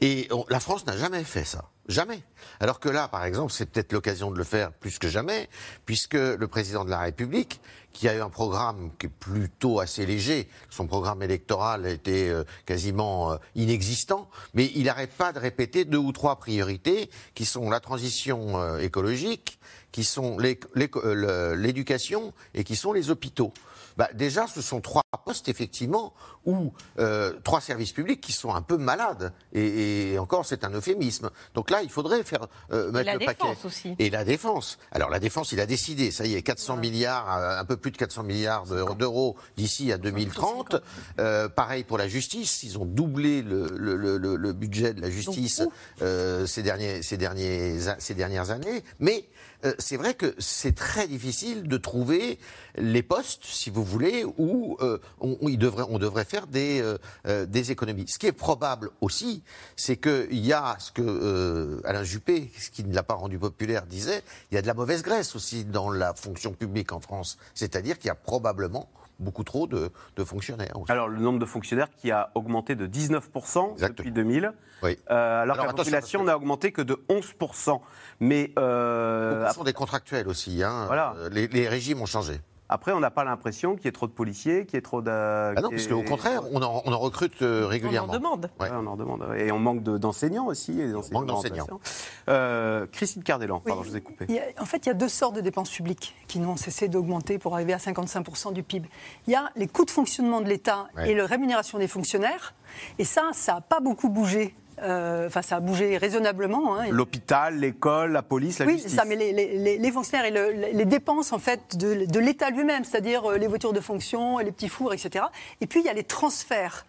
Et 0.01 0.29
on, 0.31 0.45
la 0.49 0.61
France 0.61 0.87
n'a 0.87 0.97
jamais 0.97 1.25
fait 1.25 1.45
ça. 1.45 1.71
Jamais. 1.89 2.23
Alors 2.61 2.81
que 2.81 2.91
là, 2.91 3.09
par 3.09 3.25
exemple, 3.25 3.51
c'est 3.51 3.65
peut-être 3.65 3.95
l'occasion 3.95 4.31
de 4.31 4.37
le 4.37 4.45
faire 4.45 4.73
plus 4.73 4.99
que 4.99 5.09
jamais, 5.09 5.49
puisque 5.87 6.15
le 6.15 6.47
président 6.47 6.85
de 6.85 6.91
la 6.91 6.99
République, 6.99 7.63
qui 7.95 8.09
a 8.09 8.15
eu 8.15 8.21
un 8.21 8.29
programme 8.29 8.91
qui 8.99 9.07
est 9.07 9.09
plutôt 9.09 9.81
assez 9.81 10.05
léger, 10.05 10.49
son 10.69 10.87
programme 10.87 11.23
électoral 11.23 11.87
était 11.87 12.29
euh, 12.29 12.45
quasiment 12.67 13.33
euh, 13.33 13.37
inexistant, 13.55 14.29
mais 14.53 14.71
il 14.75 14.85
n'arrête 14.85 15.13
pas 15.13 15.33
de 15.33 15.39
répéter 15.39 15.87
deux 15.87 15.97
ou 15.99 16.13
trois 16.13 16.37
priorités 16.37 17.09
qui 17.35 17.47
sont 17.47 17.71
la 17.71 17.81
transition 17.81 18.61
euh, 18.61 18.79
écologique, 18.79 19.59
qui 19.91 20.05
sont 20.05 20.37
l'éducation 20.39 22.35
et 22.55 22.65
qui 22.65 22.77
sont 22.77 22.93
les 22.93 23.11
hôpitaux. 23.11 23.55
Bah, 23.99 24.09
déjà, 24.15 24.47
ce 24.47 24.63
sont 24.63 24.81
trois 24.81 25.03
postes, 25.27 25.49
effectivement, 25.49 26.15
ou 26.47 26.73
euh, 27.01 27.33
trois 27.43 27.61
services 27.61 27.91
publics 27.93 28.21
qui 28.21 28.31
sont 28.33 28.55
un 28.55 28.63
peu 28.63 28.77
malades. 28.79 29.33
Et, 29.53 30.13
et 30.13 30.19
encore, 30.21 30.47
c'est 30.47 30.65
un 30.65 30.71
euphémisme. 30.71 31.31
Donc 31.55 31.69
là, 31.71 31.83
il 31.83 31.91
faudrait 31.91 32.23
faire 32.23 32.47
euh, 32.73 32.93
mettre 32.93 33.13
le 33.19 33.27
paquet. 33.27 33.49
défense 33.49 33.65
aussi. 33.65 33.97
Et 33.99 34.09
la 34.09 34.25
défense. 34.25 34.79
Alors 34.93 35.11
la 35.11 35.19
défense, 35.19 35.51
il 35.51 35.59
a 35.61 35.67
décidé, 35.67 36.13
ça 36.13 36.25
y 36.27 36.35
est, 36.37 36.43
400 36.43 36.77
milliards, 36.77 37.37
euh, 37.37 37.59
un 37.59 37.65
peu 37.65 37.77
plus 37.77 37.91
de 37.91 37.97
400 37.97 38.23
milliards 38.23 38.67
d'euros 38.95 39.37
d'ici 39.57 39.93
à 39.93 39.99
2030. 39.99 40.77
Euh, 41.19 41.49
pareil 41.49 41.83
pour 41.83 41.99
la 41.99 42.07
justice, 42.07 42.63
ils 42.63 42.79
ont 42.79 42.85
doublé 42.85 43.43
le, 43.43 43.67
le- 43.77 43.97
le- 43.97 44.17
le- 44.17 44.37
le 44.37 44.53
budget 44.53 44.95
de 44.95 45.01
la 45.01 45.11
justice 45.11 45.63
euh, 46.03 46.47
ces, 46.47 46.63
derniers, 46.63 47.03
ces, 47.03 47.17
derniers, 47.17 47.79
ces 47.99 48.15
dernières 48.15 48.51
années. 48.53 48.85
Mais 49.01 49.29
euh, 49.65 49.75
c'est 49.79 49.97
vrai 49.97 50.15
que 50.15 50.35
c'est 50.39 50.75
très 50.75 51.09
difficile 51.09 51.69
de 51.69 51.77
trouver 51.77 52.39
les 52.77 53.03
postes, 53.03 53.45
si 53.45 53.71
vous 53.71 53.85
voulez, 53.85 54.25
où 54.37 54.77
euh, 54.81 54.99
on, 55.21 55.37
devrait, 55.51 55.85
on 55.89 55.99
devrait 55.99 56.25
faire 56.25 56.47
des, 56.47 56.81
euh, 56.81 56.99
euh, 57.27 57.47
des 57.47 57.73
économies. 57.73 58.07
Ce 58.09 58.19
qui 58.19 58.27
est 58.27 58.33
probable 58.33 58.91
aussi, 59.01 59.43
c'est 59.77 59.97
qu'il 59.97 60.45
y 60.45 60.53
a 60.53 60.77
ce 60.79 60.93
que 60.93 61.03
euh, 61.03 61.81
Alain 61.85 62.05
Juppé, 62.05 62.51
ce 62.59 62.71
qui 62.71 62.85
ne 62.85 62.95
l'a 62.95 63.03
pas 63.03 63.15
rendu 63.15 63.39
populaire, 63.39 63.87
disait, 63.87 64.23
il 64.51 64.55
y 64.55 64.59
a 64.59 64.63
de 64.63 64.67
la 64.67 64.75
mauvaise 64.75 65.03
graisse 65.03 65.35
aussi 65.35 65.65
dans 65.65 65.91
la 65.91 66.15
fonction 66.15 66.53
publique 66.53 66.93
en 66.93 67.01
France. 67.01 67.39
C'est-à-dire 67.55 67.99
qu'il 67.99 68.09
y 68.09 68.13
a 68.13 68.15
probablement 68.15 68.89
beaucoup 69.19 69.45
trop 69.45 69.67
de, 69.67 69.91
de 70.17 70.25
fonctionnaires. 70.25 70.77
aussi. 70.79 70.91
Alors, 70.93 71.09
le 71.09 71.19
nombre 71.21 71.39
de 71.39 71.45
fonctionnaires 71.45 71.91
qui 71.91 72.11
a 72.11 72.31
augmenté 72.35 72.75
de 72.77 72.87
19% 72.87 73.81
depuis 73.89 74.13
2000, 74.13 74.53
Oui. 74.83 74.97
euh, 75.11 75.43
alors, 75.43 75.57
Alors, 75.57 75.67
que 75.67 75.77
la 75.79 75.83
population 75.85 76.25
n'a 76.25 76.37
augmenté 76.37 76.73
que 76.73 76.83
de 76.83 76.95
11%. 77.09 77.81
Mais 78.21 78.53
euh, 78.59 79.49
sont 79.51 79.65
des 79.65 79.73
contractuels 79.73 80.29
aussi. 80.29 80.63
Hein. 80.63 80.85
Voilà. 80.87 81.15
Euh, 81.19 81.29
Les, 81.31 81.49
les 81.49 81.69
régimes 81.69 82.01
ont 82.01 82.07
changé. 82.07 82.41
Après, 82.69 82.93
on 82.93 83.01
n'a 83.01 83.11
pas 83.11 83.25
l'impression 83.25 83.77
qu'il 83.77 83.87
y 83.87 83.89
ait 83.89 83.93
trop 83.93 84.07
de 84.07 84.13
policiers, 84.13 84.67
qu'il 84.67 84.75
y 84.75 84.79
ait 84.79 84.83
trop 84.83 85.01
de... 85.03 85.11
Ah 85.11 85.61
non, 85.61 85.71
parce 85.71 85.87
qu'au 85.87 86.03
contraire, 86.03 86.43
on 86.53 86.63
en, 86.63 86.83
on 86.85 86.93
en 86.93 86.99
recrute 86.99 87.41
euh, 87.43 87.67
régulièrement. 87.67 88.13
demande. 88.13 88.51
Ouais. 88.61 88.69
Ouais, 88.71 88.77
on 88.79 88.87
en 88.87 88.97
demande. 88.97 89.25
Et 89.39 89.51
on 89.53 89.59
manque 89.59 89.83
de- 89.83 89.97
d'enseignants 89.99 90.47
aussi. 90.47 90.81
et 90.81 90.93
manque 91.13 91.27
d'enseignants. 91.27 91.67
Euh, 92.29 92.87
Christine 92.93 93.23
Cardellan, 93.23 93.57
Oui. 93.57 93.63
pardon, 93.67 93.83
je 93.83 93.89
vous 93.91 93.97
ai 93.97 94.01
coupé. 94.01 94.27
Il 94.29 94.35
y 94.35 94.39
a- 94.39 94.45
en 94.61 94.65
fait, 94.67 94.85
il 94.85 94.89
y 94.89 94.91
a 94.91 94.95
deux 94.95 95.09
sortes 95.09 95.35
de 95.37 95.41
dépenses 95.41 95.71
publiques 95.71 96.15
qui 96.27 96.39
n'ont 96.39 96.57
cessé 96.57 96.89
d'augmenter 96.89 97.39
pour 97.39 97.55
arriver 97.55 97.73
à 97.73 97.79
55% 97.79 98.53
du 98.53 98.63
PIB. 98.63 98.89
Il 99.27 99.33
y 99.33 99.37
a 99.37 99.51
les 99.57 99.67
coûts 99.67 99.85
de 99.85 99.91
fonctionnement 99.91 100.41
de 100.41 100.49
l'État 100.49 100.89
Ouais. 100.97 101.11
et 101.11 101.15
la 101.15 101.27
rémunération 101.27 101.79
des 101.79 101.89
fonctionnaires. 101.89 102.55
Et 102.99 103.05
ça, 103.05 103.31
ça 103.33 103.55
n'a 103.55 103.61
pas 103.61 103.81
beaucoup 103.81 104.09
bougé. 104.11 104.55
Euh, 104.83 105.27
Enfin, 105.27 105.43
ça 105.43 105.57
a 105.57 105.61
bougé 105.61 105.97
raisonnablement. 105.99 106.77
hein. 106.77 106.87
L'hôpital, 106.91 107.59
l'école, 107.59 108.13
la 108.13 108.23
police, 108.23 108.59
la 108.61 108.67
oui, 108.67 108.75
justice. 108.75 108.95
ça, 108.95 109.05
mais 109.05 109.17
les, 109.17 109.33
les- 109.33 109.59
les- 109.59 109.79
les 109.79 109.93
fonctionnaires 109.93 110.27
et 110.27 110.31
le- 110.31 110.53
les 110.73 110.85
dépenses 110.85 111.33
en 111.33 111.39
fait 111.39 111.77
de, 111.77 112.05
de 112.07 112.19
l'État 112.21 112.51
lui-même, 112.51 112.85
c'est-à-dire 112.85 113.31
euh, 113.31 113.37
les 113.39 113.47
voitures 113.47 113.73
de 113.73 113.81
fonction, 113.81 114.39
les 114.39 114.53
petits 114.53 114.69
fours, 114.69 114.93
etc. 114.95 115.27
Et 115.61 115.67
puis 115.67 115.81
il 115.81 115.87
y 115.87 115.89
a 115.89 115.93
les 115.93 116.05
transferts. 116.05 116.87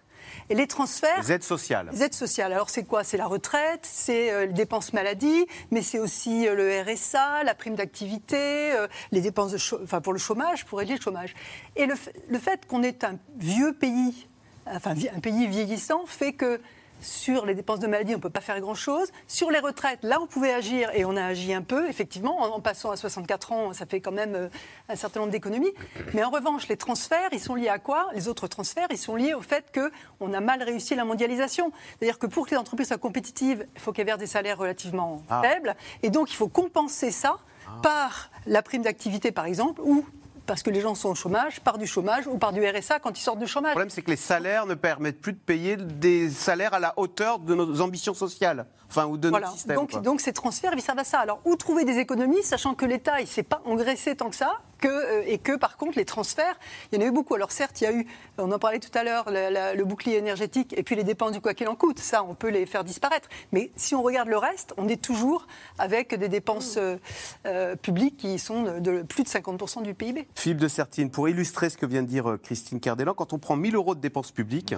Et 0.51 0.55
les 0.55 0.67
transferts, 0.67 1.19
Les 1.21 1.31
aides 1.31 1.43
sociales. 1.43 1.89
les 1.91 2.03
aides 2.03 2.13
sociales, 2.13 2.53
alors 2.53 2.69
c'est 2.69 2.83
quoi? 2.83 3.03
C'est 3.03 3.17
la 3.17 3.25
retraite, 3.25 3.81
c'est 3.83 4.31
euh, 4.31 4.45
les 4.45 4.53
dépenses 4.53 4.93
maladie, 4.93 5.45
mais 5.71 5.81
c'est 5.81 5.99
aussi 5.99 6.47
euh, 6.47 6.55
le 6.55 6.81
RSA, 6.83 7.43
la 7.43 7.53
prime 7.55 7.75
d'activité, 7.75 8.71
euh, 8.73 8.87
les 9.11 9.21
dépenses 9.21 9.51
de 9.51 9.83
enfin, 9.83 10.01
pour 10.01 10.13
le 10.13 10.19
chômage, 10.19 10.65
pour 10.65 10.79
régler 10.79 10.95
le 10.95 11.01
chômage. 11.01 11.33
Et 11.75 11.85
le, 11.87 11.95
le 12.29 12.39
fait 12.39 12.65
qu'on 12.67 12.83
est 12.83 13.03
un 13.03 13.17
vieux 13.37 13.73
pays, 13.73 14.27
enfin 14.67 14.93
un 15.15 15.19
pays 15.19 15.47
vieillissant, 15.47 16.03
fait 16.05 16.33
que 16.33 16.59
sur 17.01 17.45
les 17.45 17.55
dépenses 17.55 17.79
de 17.79 17.87
maladie, 17.87 18.13
on 18.13 18.17
ne 18.17 18.21
peut 18.21 18.29
pas 18.29 18.41
faire 18.41 18.59
grand-chose. 18.59 19.07
Sur 19.27 19.51
les 19.51 19.59
retraites, 19.59 19.99
là, 20.03 20.19
on 20.21 20.27
pouvait 20.27 20.53
agir 20.53 20.89
et 20.93 21.05
on 21.05 21.15
a 21.15 21.23
agi 21.23 21.53
un 21.53 21.61
peu, 21.61 21.87
effectivement. 21.89 22.41
En, 22.41 22.55
en 22.55 22.59
passant 22.59 22.91
à 22.91 22.95
64 22.97 23.51
ans, 23.51 23.73
ça 23.73 23.85
fait 23.85 24.01
quand 24.01 24.11
même 24.11 24.35
euh, 24.35 24.49
un 24.89 24.95
certain 24.95 25.19
nombre 25.21 25.31
d'économies. 25.31 25.71
Mais 26.13 26.23
en 26.23 26.29
revanche, 26.29 26.67
les 26.67 26.77
transferts, 26.77 27.29
ils 27.31 27.39
sont 27.39 27.55
liés 27.55 27.69
à 27.69 27.79
quoi? 27.79 28.07
Les 28.13 28.27
autres 28.27 28.47
transferts, 28.47 28.87
ils 28.91 28.97
sont 28.97 29.15
liés 29.15 29.33
au 29.33 29.41
fait 29.41 29.65
qu'on 29.73 30.33
a 30.33 30.39
mal 30.41 30.61
réussi 30.63 30.95
la 30.95 31.05
mondialisation. 31.05 31.71
C'est-à-dire 31.99 32.19
que 32.19 32.27
pour 32.27 32.45
que 32.45 32.51
les 32.51 32.57
entreprises 32.57 32.87
soient 32.87 32.97
compétitives, 32.97 33.65
il 33.75 33.81
faut 33.81 33.91
qu'elles 33.91 34.05
versent 34.05 34.19
des 34.19 34.27
salaires 34.27 34.57
relativement 34.57 35.21
Ah. 35.29 35.41
faibles. 35.43 35.75
Et 36.03 36.09
donc, 36.09 36.31
il 36.31 36.35
faut 36.35 36.47
compenser 36.47 37.11
ça 37.11 37.37
par 37.83 38.31
la 38.47 38.61
prime 38.63 38.81
d'activité, 38.81 39.31
par 39.31 39.45
exemple, 39.45 39.81
ou 39.83 40.03
parce 40.49 40.63
que 40.63 40.71
les 40.71 40.81
gens 40.81 40.95
sont 40.95 41.09
au 41.09 41.15
chômage, 41.15 41.59
par 41.61 41.77
du 41.77 41.85
chômage 41.85 42.25
ou 42.25 42.39
par 42.39 42.51
du 42.53 42.67
RSA 42.67 42.99
quand 42.99 43.17
ils 43.17 43.21
sortent 43.21 43.37
du 43.37 43.45
Le 43.45 43.49
chômage. 43.49 43.71
problème, 43.71 43.91
c'est 43.91 44.01
que 44.01 44.09
les 44.09 44.15
salaires 44.17 44.65
ne 44.65 44.73
permettent 44.73 45.21
plus 45.21 45.33
de 45.33 45.37
payer 45.37 45.77
des 45.77 46.27
salaires 46.31 46.73
à 46.73 46.79
la 46.79 46.93
hauteur 46.97 47.37
de 47.37 47.53
nos 47.53 47.81
ambitions 47.81 48.15
sociales, 48.15 48.65
enfin, 48.89 49.05
ou 49.05 49.17
de 49.17 49.29
Voilà. 49.29 49.45
notre 49.45 49.57
système. 49.57 49.75
Donc, 49.75 49.91
quoi. 49.91 50.01
donc 50.01 50.21
ces 50.21 50.33
transferts, 50.33 50.71
ils 50.75 50.81
servent 50.81 50.97
à 50.99 51.03
ça. 51.03 51.19
Alors, 51.19 51.39
où 51.45 51.55
trouver 51.55 51.85
des 51.85 51.99
économies, 51.99 52.41
sachant 52.41 52.73
que 52.73 52.85
l'État, 52.85 53.19
il 53.19 53.25
ne 53.25 53.29
s'est 53.29 53.43
pas 53.43 53.61
engraissé 53.65 54.15
tant 54.15 54.29
que 54.31 54.35
ça, 54.35 54.53
que, 54.79 54.87
euh, 54.87 55.23
et 55.25 55.37
que 55.37 55.55
par 55.55 55.77
contre, 55.77 55.97
les 55.97 56.05
transferts, 56.05 56.57
il 56.91 56.99
y 56.99 57.01
en 57.01 57.05
a 57.05 57.09
eu 57.09 57.11
beaucoup. 57.11 57.35
Alors, 57.35 57.51
certes, 57.51 57.81
il 57.81 57.83
y 57.83 57.87
a 57.87 57.93
eu, 57.93 58.07
on 58.37 58.51
en 58.51 58.59
parlait 58.59 58.79
tout 58.79 58.95
à 58.97 59.03
l'heure, 59.03 59.25
le, 59.27 59.83
bouclier 59.83 60.17
énergétique 60.17 60.73
et 60.77 60.83
puis 60.83 60.95
les 60.95 61.03
dépenses 61.03 61.31
du 61.31 61.41
quoi 61.41 61.53
qu'il 61.53 61.67
en 61.67 61.75
coûte. 61.75 61.99
Ça, 61.99 62.23
on 62.23 62.35
peut 62.35 62.49
les 62.49 62.65
faire 62.65 62.83
disparaître. 62.83 63.27
Mais 63.51 63.71
si 63.75 63.95
on 63.95 64.03
regarde 64.03 64.29
le 64.29 64.37
reste, 64.37 64.73
on 64.77 64.87
est 64.87 65.01
toujours 65.01 65.47
avec 65.77 66.13
des 66.13 66.29
dépenses 66.29 66.77
euh, 66.77 66.97
euh, 67.45 67.75
publiques 67.75 68.17
qui 68.17 68.39
sont 68.39 68.63
de, 68.63 68.79
de 68.79 69.01
plus 69.01 69.23
de 69.23 69.29
50% 69.29 69.83
du 69.83 69.93
PIB. 69.93 70.27
Philippe 70.35 70.59
de 70.59 70.67
Sertine, 70.67 71.09
pour 71.09 71.27
illustrer 71.27 71.69
ce 71.69 71.77
que 71.77 71.85
vient 71.85 72.03
de 72.03 72.07
dire 72.07 72.37
Christine 72.43 72.79
Cardellan, 72.79 73.13
quand 73.13 73.33
on 73.33 73.39
prend 73.39 73.55
1000 73.55 73.75
euros 73.75 73.95
de 73.95 73.99
dépenses 73.99 74.31
publiques, 74.31 74.75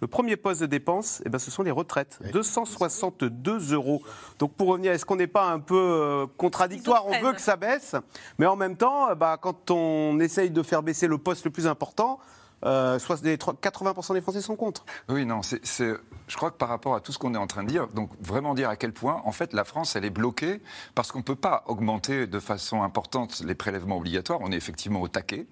le 0.00 0.06
premier 0.06 0.36
poste 0.36 0.62
de 0.62 0.66
dépenses, 0.66 1.22
eh 1.26 1.28
ben, 1.28 1.38
ce 1.38 1.50
sont 1.50 1.62
les 1.62 1.70
retraites. 1.70 2.18
262 2.32 3.74
euros. 3.74 4.02
Donc 4.38 4.54
pour 4.54 4.68
revenir, 4.68 4.92
est-ce 4.92 5.04
qu'on 5.04 5.16
n'est 5.16 5.26
pas 5.26 5.50
un 5.50 5.60
peu 5.60 6.26
contradictoire? 6.38 7.06
On 7.06 7.20
veut 7.20 7.32
que 7.32 7.40
ça 7.40 7.56
baisse, 7.56 7.96
mais 8.38 8.46
en 8.46 8.56
même 8.56 8.76
temps, 8.76 9.14
bah, 9.14 9.39
quand 9.40 9.70
on 9.70 10.18
essaye 10.20 10.50
de 10.50 10.62
faire 10.62 10.82
baisser 10.82 11.06
le 11.06 11.18
poste 11.18 11.44
le 11.44 11.50
plus 11.50 11.66
important, 11.66 12.18
euh, 12.64 12.98
soit 12.98 13.22
des 13.22 13.36
80% 13.36 14.20
Français 14.20 14.40
sont 14.40 14.56
contre. 14.56 14.84
Oui, 15.08 15.24
non, 15.24 15.40
je 15.42 16.36
crois 16.36 16.50
que 16.50 16.56
par 16.56 16.68
rapport 16.68 16.94
à 16.94 17.00
tout 17.00 17.10
ce 17.12 17.18
qu'on 17.18 17.34
est 17.34 17.38
en 17.38 17.46
train 17.46 17.64
de 17.64 17.68
dire, 17.68 17.88
donc 17.88 18.10
vraiment 18.20 18.54
dire 18.54 18.68
à 18.68 18.76
quel 18.76 18.92
point, 18.92 19.22
en 19.24 19.32
fait, 19.32 19.52
la 19.52 19.64
France, 19.64 19.96
elle 19.96 20.04
est 20.04 20.10
bloquée 20.10 20.60
parce 20.94 21.10
qu'on 21.10 21.20
ne 21.20 21.24
peut 21.24 21.36
pas 21.36 21.64
augmenter 21.66 22.26
de 22.26 22.38
façon 22.38 22.82
importante 22.82 23.42
les 23.44 23.54
prélèvements 23.54 23.96
obligatoires. 23.96 24.40
On 24.42 24.52
est 24.52 24.56
effectivement 24.56 25.00
au 25.00 25.08
taquet. 25.08 25.46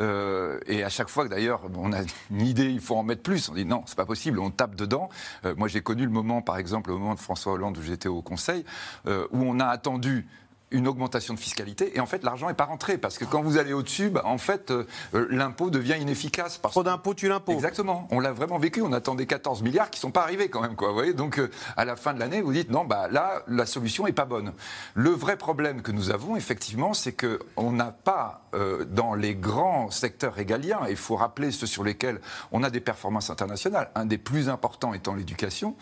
Euh, 0.00 0.60
et 0.66 0.84
à 0.84 0.88
chaque 0.88 1.08
fois 1.08 1.24
que 1.24 1.30
d'ailleurs, 1.30 1.62
on 1.74 1.92
a 1.92 2.02
une 2.30 2.46
idée, 2.46 2.70
il 2.70 2.80
faut 2.80 2.96
en 2.96 3.02
mettre 3.02 3.22
plus, 3.22 3.48
on 3.48 3.54
dit 3.54 3.64
non, 3.64 3.82
c'est 3.86 3.96
pas 3.96 4.06
possible, 4.06 4.38
on 4.38 4.50
tape 4.50 4.74
dedans. 4.74 5.08
Euh, 5.44 5.54
moi, 5.56 5.68
j'ai 5.68 5.80
connu 5.80 6.04
le 6.04 6.10
moment, 6.10 6.42
par 6.42 6.58
exemple, 6.58 6.90
au 6.90 6.98
moment 6.98 7.14
de 7.14 7.20
François 7.20 7.52
Hollande 7.52 7.78
où 7.78 7.82
j'étais 7.82 8.08
au 8.08 8.22
Conseil, 8.22 8.64
euh, 9.06 9.26
où 9.32 9.42
on 9.42 9.60
a 9.60 9.66
attendu 9.66 10.26
une 10.70 10.86
augmentation 10.86 11.34
de 11.34 11.38
fiscalité 11.38 11.96
et 11.96 12.00
en 12.00 12.06
fait 12.06 12.22
l'argent 12.22 12.48
n'est 12.48 12.54
pas 12.54 12.64
rentré 12.64 12.98
parce 12.98 13.18
que 13.18 13.24
quand 13.24 13.42
vous 13.42 13.58
allez 13.58 13.72
au-dessus, 13.72 14.10
bah, 14.10 14.22
en 14.24 14.38
fait 14.38 14.70
euh, 14.70 14.86
euh, 15.14 15.26
l'impôt 15.30 15.70
devient 15.70 15.96
inefficace. 16.00 16.58
Parce 16.58 16.72
Trop 16.72 16.82
d'impôts 16.82 17.14
tue 17.14 17.28
l'impôt. 17.28 17.52
Exactement. 17.52 18.06
On 18.10 18.20
l'a 18.20 18.32
vraiment 18.32 18.58
vécu. 18.58 18.82
On 18.82 18.92
attendait 18.92 19.26
14 19.26 19.62
milliards 19.62 19.90
qui 19.90 20.00
sont 20.00 20.10
pas 20.10 20.22
arrivés 20.22 20.48
quand 20.48 20.60
même, 20.60 20.76
quoi. 20.76 20.88
Vous 20.88 20.94
voyez 20.94 21.14
Donc 21.14 21.38
euh, 21.38 21.50
à 21.76 21.84
la 21.84 21.96
fin 21.96 22.14
de 22.14 22.20
l'année, 22.20 22.40
vous 22.40 22.52
dites 22.52 22.70
non, 22.70 22.84
bah 22.84 23.08
là 23.10 23.42
la 23.48 23.66
solution 23.66 24.06
est 24.06 24.12
pas 24.12 24.24
bonne. 24.24 24.52
Le 24.94 25.10
vrai 25.10 25.36
problème 25.36 25.82
que 25.82 25.92
nous 25.92 26.10
avons 26.10 26.36
effectivement, 26.36 26.94
c'est 26.94 27.12
que 27.12 27.40
on 27.56 27.72
n'a 27.72 27.90
pas 27.92 28.42
euh, 28.54 28.84
dans 28.84 29.14
les 29.14 29.34
grands 29.34 29.90
secteurs 29.90 30.34
régaliens. 30.34 30.80
Il 30.88 30.96
faut 30.96 31.16
rappeler 31.16 31.50
ceux 31.50 31.66
sur 31.66 31.84
lesquels 31.84 32.20
on 32.52 32.62
a 32.62 32.70
des 32.70 32.80
performances 32.80 33.30
internationales. 33.30 33.90
Un 33.94 34.06
des 34.06 34.18
plus 34.18 34.48
importants 34.48 34.94
étant 34.94 35.14
l'éducation 35.14 35.76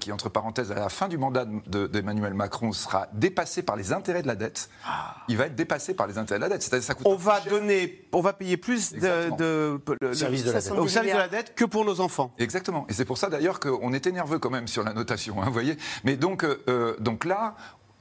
qui, 0.00 0.12
entre 0.12 0.28
parenthèses, 0.28 0.70
à 0.70 0.74
la 0.74 0.88
fin 0.88 1.08
du 1.08 1.16
mandat 1.18 1.44
de- 1.46 1.86
d'Emmanuel 1.86 2.34
Macron, 2.34 2.72
sera 2.72 3.08
dépassé 3.12 3.62
par 3.62 3.76
les 3.76 3.92
intérêts 3.92 4.22
de 4.22 4.26
la 4.26 4.34
dette. 4.36 4.68
Il 5.28 5.36
va 5.36 5.46
être 5.46 5.54
dépassé 5.54 5.94
par 5.94 6.06
les 6.06 6.18
intérêts 6.18 6.38
de 6.38 6.44
la 6.44 6.48
dette. 6.50 6.62
C'est-à-dire 6.62 6.84
ça 6.86 6.94
coûte 6.94 7.06
On 7.06 7.16
va 7.16 7.40
donner, 7.40 8.06
on 8.12 8.20
va 8.20 8.32
payer 8.34 8.56
plus 8.56 8.90
de, 8.92 8.96
Exactement. 8.96 9.36
de- 9.36 9.80
le- 10.00 10.14
Service 10.14 10.44
de 10.44 10.50
la 10.52 10.60
dette. 10.60 10.72
au 10.72 10.88
service 10.88 11.12
de 11.12 11.18
la 11.18 11.28
dette 11.28 11.54
que 11.54 11.64
pour 11.64 11.84
nos 11.84 12.00
enfants. 12.00 12.32
Exactement. 12.38 12.86
Et 12.88 12.92
c'est 12.92 13.04
pour 13.06 13.16
ça 13.18 13.28
d'ailleurs 13.30 13.60
qu'on 13.60 13.92
était 13.92 14.12
nerveux 14.12 14.38
quand 14.38 14.50
même 14.50 14.68
sur 14.68 14.82
la 14.82 14.92
notation, 14.92 15.40
hein, 15.40 15.46
vous 15.46 15.52
voyez. 15.52 15.76
Mais 16.04 16.16
donc, 16.16 16.44
euh, 16.44 16.62
euh, 16.68 16.96
donc 17.00 17.24
là, 17.24 17.54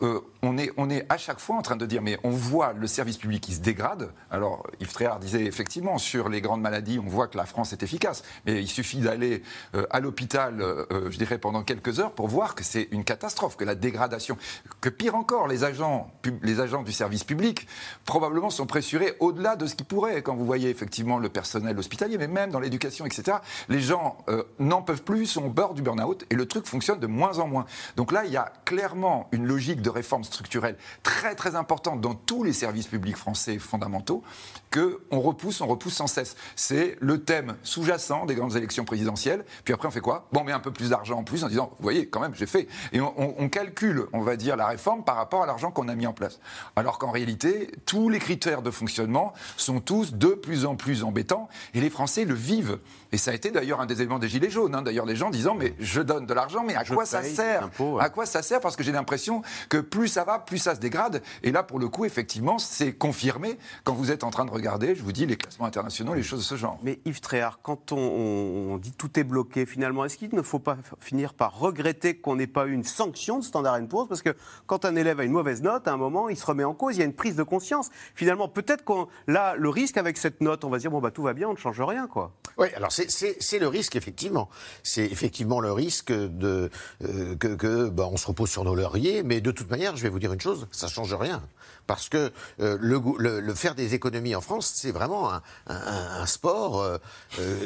euh, 0.04 0.20
on, 0.44 0.58
est, 0.58 0.72
on 0.78 0.90
est 0.90 1.06
à 1.10 1.18
chaque 1.18 1.40
fois 1.40 1.56
en 1.56 1.62
train 1.62 1.76
de 1.76 1.86
dire, 1.86 2.02
mais 2.02 2.20
on 2.24 2.30
voit 2.30 2.74
le 2.74 2.86
service 2.86 3.18
public 3.18 3.42
qui 3.42 3.54
se 3.54 3.62
dégrade. 3.62 4.12
Alors, 4.30 4.64
Yves 4.80 4.92
Tréhard 4.92 5.20
disait 5.20 5.46
effectivement, 5.46 5.98
sur 5.98 6.30
les 6.30 6.40
grandes 6.40 6.62
maladies, 6.62 7.00
on 7.04 7.08
voit 7.08 7.28
que 7.28 7.38
la 7.38 7.46
France 7.46 7.74
est 7.74 7.82
efficace. 7.82 8.24
Mais 8.46 8.62
il 8.62 8.68
suffit 8.68 9.00
d'aller 9.00 9.42
euh, 9.76 9.86
à 9.90 10.00
l'hôpital, 10.00 10.62
euh, 10.62 11.10
je 11.10 11.18
dirais, 11.18 11.40
pendant 11.40 11.64
quelques 11.64 12.00
heures 12.00 12.12
pour 12.12 12.28
voir 12.28 12.54
que 12.54 12.64
c'est 12.64 12.88
une 12.92 13.04
catastrophe, 13.04 13.58
que 13.58 13.64
la 13.64 13.74
dégradation, 13.74 14.38
que 14.82 14.90
pire 14.90 15.16
encore, 15.16 15.48
les 15.48 15.64
agents, 15.64 16.12
les 16.44 16.60
agents 16.60 16.84
du 16.84 16.92
service 16.92 17.24
public 17.24 17.68
probablement 18.06 18.52
sont 18.52 18.68
pressurés 18.68 19.16
au-delà 19.20 19.56
de 19.56 19.66
ce 19.66 19.74
qu'ils 19.76 19.88
pourraient. 19.88 20.22
Quand 20.22 20.36
vous 20.36 20.46
voyez 20.46 20.70
effectivement 20.70 21.18
le 21.18 21.30
personnel 21.30 21.78
hospitalier, 21.78 22.18
mais 22.20 22.28
même 22.28 22.52
dans 22.52 22.60
l'éducation, 22.60 23.06
etc., 23.06 23.38
les 23.70 23.80
gens 23.80 24.18
n'en 24.60 24.82
peuvent 24.82 25.04
plus, 25.04 25.26
sont 25.26 25.46
au 25.46 25.50
bord 25.50 25.74
du 25.74 25.82
burn-out 25.82 26.26
et 26.30 26.36
le 26.36 26.46
truc 26.46 26.66
fonctionne 26.68 27.00
de 27.00 27.08
moins 27.08 27.40
en 27.40 27.48
moins. 27.48 27.66
Donc 27.96 28.12
là, 28.12 28.26
il 28.26 28.32
y 28.32 28.38
a 28.38 28.52
clairement 28.66 29.28
une 29.32 29.46
logique 29.46 29.82
de 29.82 29.87
réforme 29.90 30.24
structurelle 30.24 30.78
très 31.04 31.36
très 31.36 31.56
importante 31.56 32.02
dans 32.02 32.16
tous 32.16 32.44
les 32.44 32.54
services 32.54 32.88
publics 32.88 33.18
français 33.18 33.60
fondamentaux 33.60 34.24
que 34.72 35.00
on 35.12 35.22
repousse, 35.22 35.62
on 35.62 35.68
repousse 35.68 35.94
sans 35.94 36.08
cesse. 36.08 36.36
C'est 36.56 36.98
le 37.00 37.24
thème 37.24 37.56
sous-jacent 37.64 38.26
des 38.26 38.36
grandes 38.36 38.56
élections 38.56 38.86
présidentielles. 38.86 39.46
Puis 39.64 39.74
après, 39.74 39.88
on 39.88 39.92
fait 39.92 40.02
quoi? 40.02 40.28
Bon, 40.32 40.42
on 40.42 40.44
met 40.44 40.52
un 40.52 40.60
peu 40.60 40.72
plus 40.72 40.90
d'argent 40.90 41.20
en 41.20 41.24
plus 41.24 41.44
en 41.44 41.48
disant, 41.48 41.72
vous 41.78 41.84
voyez, 41.84 42.08
quand 42.08 42.20
même, 42.20 42.36
j'ai 42.36 42.46
fait. 42.46 42.68
Et 42.92 43.02
on, 43.02 43.14
on, 43.18 43.50
calcule, 43.50 44.06
on 44.14 44.22
va 44.22 44.36
dire, 44.36 44.56
la 44.56 44.68
réforme 44.68 45.04
par 45.04 45.16
rapport 45.16 45.44
à 45.44 45.46
l'argent 45.46 45.72
qu'on 45.72 45.88
a 45.88 45.96
mis 45.96 46.08
en 46.08 46.14
place. 46.14 46.40
Alors 46.76 47.00
qu'en 47.00 47.12
réalité, 47.12 47.72
tous 47.86 48.10
les 48.10 48.20
critères 48.20 48.62
de 48.62 48.72
fonctionnement 48.72 49.34
sont 49.56 49.80
tous 49.80 50.14
de 50.14 50.30
plus 50.30 50.66
en 50.66 50.76
plus 50.76 51.04
embêtants 51.04 51.48
et 51.74 51.82
les 51.82 51.90
Français 51.90 52.26
le 52.26 52.34
vivent. 52.34 52.80
Et 53.12 53.18
ça 53.18 53.32
a 53.32 53.34
été 53.34 53.52
d'ailleurs 53.52 53.80
un 53.80 53.86
des 53.86 54.02
éléments 54.02 54.20
des 54.20 54.28
Gilets 54.28 54.50
jaunes. 54.50 54.76
Hein. 54.76 54.82
D'ailleurs, 54.82 55.06
des 55.06 55.16
gens 55.16 55.30
disant, 55.30 55.56
mais 55.56 55.74
je 55.80 56.02
donne 56.02 56.26
de 56.26 56.34
l'argent, 56.34 56.64
mais 56.66 56.76
à 56.76 56.84
quoi 56.84 57.06
ça 57.06 57.24
sert? 57.24 57.70
À 58.00 58.10
quoi 58.10 58.26
ça 58.26 58.42
sert? 58.42 58.60
Parce 58.60 58.76
que 58.76 58.84
j'ai 58.84 58.92
l'impression 58.92 59.42
que 59.70 59.78
plus 59.78 60.08
ça 60.08 60.24
va, 60.24 60.40
plus 60.40 60.58
ça 60.58 60.76
se 60.76 60.80
dégrade. 60.80 61.22
Et 61.44 61.52
là, 61.52 61.64
pour 61.64 61.80
le 61.80 61.88
coup, 61.88 62.06
effectivement, 62.06 62.60
c'est 62.60 62.94
confirmé 62.94 63.58
quand 63.84 63.94
vous 63.94 64.12
êtes 64.12 64.24
en 64.24 64.30
train 64.30 64.46
de 64.46 64.52
regarder, 64.58 64.96
je 64.96 65.04
vous 65.04 65.12
dis, 65.12 65.26
les 65.26 65.38
classements 65.38 65.66
internationaux, 65.66 66.14
les 66.14 66.24
choses 66.24 66.40
de 66.40 66.46
ce 66.46 66.56
genre. 66.56 66.80
Mais 66.84 67.00
Yves 67.06 67.22
Tréhard, 67.22 67.60
quand 67.62 67.92
on, 67.92 68.78
dit 68.78 68.92
tout 68.92 69.20
est 69.20 69.24
bloqué, 69.24 69.66
finalement, 69.66 70.06
est-ce 70.06 70.18
qu'il 70.18 70.34
ne 70.34 70.42
faut 70.42 70.60
pas 70.60 70.78
finir 71.00 71.34
par 71.34 71.58
regretter 71.60 72.18
qu'on 72.18 72.36
n'ait 72.36 72.48
pas 72.48 72.68
eu 72.68 72.74
une 72.74 72.84
sanction 72.84 73.40
de 73.40 73.44
Standard 73.44 73.80
Poor's? 73.88 74.08
Parce 74.08 74.22
que 74.22 74.36
quand 74.66 74.86
un 74.86 74.96
élève 74.96 75.20
a 75.20 75.24
une 75.24 75.32
mauvaise 75.32 75.62
note, 75.62 75.88
à 75.88 75.94
un 75.94 75.98
moment, 75.98 76.30
il 76.30 76.38
se 76.38 76.46
remet 76.46 76.64
en 76.64 76.74
cause, 76.74 76.96
il 76.96 77.00
y 77.00 77.02
a 77.04 77.06
une 77.06 77.14
prise 77.14 77.36
de 77.36 77.44
conscience. 77.44 77.90
Finalement, 78.16 78.48
peut-être 78.48 78.84
qu'on 78.84 79.08
là, 79.28 79.56
le 79.56 79.70
risque 79.70 79.98
avec 79.98 80.18
cette 80.18 80.42
note, 80.42 80.64
on 80.64 80.70
va 80.70 80.80
dire, 80.80 80.92
bon, 80.92 81.00
bah 81.00 81.12
tout 81.12 81.24
va 81.24 81.34
bien, 81.34 81.48
on 81.48 81.54
ne 81.54 81.58
change 81.58 81.80
rien, 81.82 82.08
quoi. 82.08 82.34
Oui, 82.58 82.68
alors 82.76 82.92
c'est 82.92 83.60
le 83.60 83.68
risque, 83.68 83.96
effectivement. 83.96 84.50
C'est 84.84 85.06
effectivement 85.06 85.60
le 85.60 85.72
risque 85.72 86.12
de, 86.12 86.70
euh, 87.04 87.36
que, 87.36 87.56
que 87.56 87.90
bah, 87.90 88.08
on 88.12 88.18
se 88.18 88.28
repose 88.28 88.50
sur 88.50 88.64
nos 88.64 88.76
lauriers, 88.76 89.24
mais 89.24 89.42
de 89.42 89.52
toute 89.52 89.70
manière, 89.70 89.96
je 89.96 90.04
vais 90.04 90.10
vous 90.10 90.20
dire 90.20 90.34
une 90.34 90.42
chose, 90.42 90.68
ça 90.72 90.88
change 90.88 91.14
rien. 91.14 91.44
Parce 91.88 92.10
que 92.10 92.32
euh, 92.60 92.78
le, 92.80 93.02
le, 93.40 93.54
faire 93.56 93.74
des 93.74 93.94
économies 93.94 94.36
en 94.36 94.42
France, 94.42 94.72
c'est 94.76 94.92
vraiment 94.92 95.34
un, 95.34 95.42
un, 95.68 96.26
sport 96.26 96.82
euh, 96.82 96.98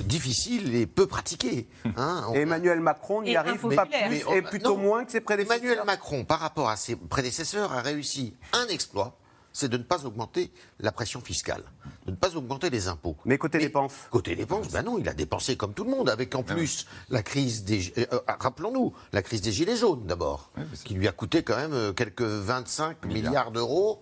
difficile 0.03 0.75
et 0.75 0.85
peu 0.85 1.07
pratiqué. 1.07 1.67
Hein. 1.97 2.23
Emmanuel 2.33 2.79
Macron 2.79 3.23
n'y 3.23 3.35
arrive 3.35 3.67
pas 3.75 3.85
plus 3.85 4.23
et 4.33 4.41
plutôt 4.41 4.77
moins 4.77 5.03
que 5.03 5.11
ses 5.11 5.21
prédécesseurs. 5.21 5.57
Emmanuel 5.57 5.85
Macron, 5.85 6.23
par 6.23 6.39
rapport 6.39 6.69
à 6.69 6.77
ses 6.77 6.95
prédécesseurs, 6.95 7.73
a 7.73 7.81
réussi 7.81 8.35
un 8.53 8.67
exploit 8.67 9.17
c'est 9.53 9.69
de 9.69 9.77
ne 9.77 9.83
pas 9.83 10.05
augmenter 10.05 10.51
la 10.79 10.91
pression 10.91 11.21
fiscale, 11.21 11.63
de 12.05 12.11
ne 12.11 12.15
pas 12.15 12.35
augmenter 12.35 12.69
les 12.69 12.87
impôts. 12.87 13.17
Mais 13.25 13.37
côté 13.37 13.59
dépenses 13.59 13.93
Côté 14.09 14.35
dépenses, 14.35 14.69
ben 14.69 14.83
non, 14.83 14.97
il 14.97 15.07
a 15.09 15.13
dépensé 15.13 15.55
comme 15.57 15.73
tout 15.73 15.83
le 15.83 15.91
monde, 15.91 16.09
avec 16.09 16.35
en 16.35 16.43
ah 16.47 16.53
plus 16.53 16.85
la 17.09 17.23
crise 17.23 17.63
des... 17.63 17.93
Euh, 17.97 18.05
euh, 18.13 18.19
rappelons-nous, 18.27 18.93
la 19.13 19.21
crise 19.21 19.41
des 19.41 19.51
Gilets 19.51 19.77
jaunes 19.77 20.05
d'abord, 20.05 20.51
qui 20.83 20.93
lui 20.93 21.07
a 21.07 21.11
coûté 21.11 21.43
quand 21.43 21.57
même 21.57 21.73
euh, 21.73 21.93
quelques 21.93 22.21
25 22.21 23.05
milliards 23.05 23.51
d'euros 23.51 24.01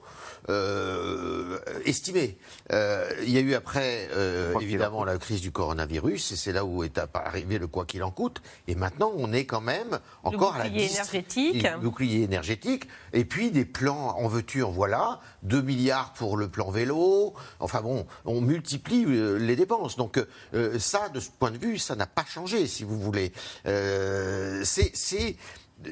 euh, 0.49 1.59
estimé. 1.85 2.37
Euh, 2.71 3.07
il 3.21 3.29
y 3.29 3.37
a 3.37 3.41
eu 3.41 3.53
après, 3.53 4.09
euh, 4.13 4.57
évidemment, 4.59 5.03
la 5.03 5.17
crise 5.17 5.41
du 5.41 5.51
coronavirus, 5.51 6.31
et 6.31 6.35
c'est 6.35 6.51
là 6.51 6.65
où 6.65 6.83
est 6.83 6.99
arrivé 7.13 7.59
le 7.59 7.67
quoi 7.67 7.85
qu'il 7.85 8.03
en 8.03 8.09
coûte. 8.09 8.41
Et 8.67 8.73
maintenant, 8.73 9.11
on 9.15 9.31
est 9.31 9.45
quand 9.45 9.61
même 9.61 9.99
encore 10.23 10.55
à 10.55 10.59
la 10.59 10.67
énergétique. 10.67 11.63
Le 11.63 11.79
bouclier 11.79 12.23
énergétique. 12.23 12.85
Et 13.13 13.25
puis 13.25 13.51
des 13.51 13.65
plans, 13.65 14.15
en 14.17 14.27
veux-tu, 14.27 14.63
en 14.63 14.71
voilà. 14.71 15.19
2 15.43 15.61
milliards 15.61 16.13
pour 16.13 16.35
le 16.35 16.49
plan 16.49 16.71
vélo. 16.71 17.33
Enfin 17.59 17.81
bon, 17.81 18.07
on 18.25 18.41
multiplie 18.41 19.05
les 19.05 19.55
dépenses. 19.55 19.97
Donc 19.97 20.19
ça, 20.79 21.09
de 21.09 21.19
ce 21.19 21.29
point 21.29 21.51
de 21.51 21.57
vue, 21.57 21.77
ça 21.77 21.95
n'a 21.95 22.07
pas 22.07 22.25
changé, 22.25 22.65
si 22.67 22.83
vous 22.83 22.99
voulez. 22.99 23.31
c'est 23.63 25.35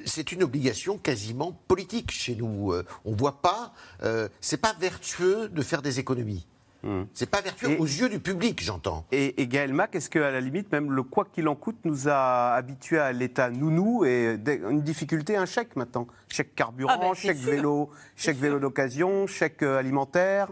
c'est 0.05 0.31
une 0.31 0.43
obligation 0.43 0.97
quasiment 0.97 1.57
politique 1.67 2.11
chez 2.11 2.35
nous. 2.35 2.71
Euh, 2.71 2.85
on 3.05 3.11
ne 3.11 3.17
voit 3.17 3.41
pas, 3.41 3.73
euh, 4.03 4.27
c'est 4.41 4.61
pas 4.61 4.75
vertueux 4.79 5.49
de 5.49 5.61
faire 5.61 5.81
des 5.81 5.99
économies. 5.99 6.45
Hmm. 6.83 7.03
C'est 7.13 7.29
pas 7.29 7.41
vertueux 7.41 7.75
aux 7.79 7.85
yeux 7.85 8.07
du 8.07 8.19
public, 8.19 8.63
j'entends. 8.63 9.05
Et, 9.11 9.41
et, 9.41 9.47
Gaël 9.47 9.73
Mac, 9.73 9.95
est-ce 9.95 10.09
qu'à 10.09 10.29
la 10.29 10.39
limite, 10.39 10.71
même 10.71 10.91
le 10.91 11.01
quoi 11.01 11.25
qu'il 11.25 11.47
en 11.47 11.55
coûte 11.55 11.77
nous 11.85 12.07
a 12.07 12.53
habitués 12.53 12.99
à 12.99 13.11
l'état 13.11 13.49
nounou 13.49 14.05
et 14.05 14.37
une 14.47 14.81
difficulté, 14.81 15.35
un 15.35 15.47
chèque 15.47 15.75
maintenant? 15.75 16.07
Chèque 16.29 16.53
carburant, 16.53 16.93
ah 16.93 16.97
ben, 16.99 17.13
chèque 17.15 17.37
vélo, 17.37 17.89
chèque 18.15 18.37
vélo 18.37 18.59
d'occasion, 18.59 19.25
chèque 19.25 19.63
euh, 19.63 19.79
alimentaire 19.79 20.49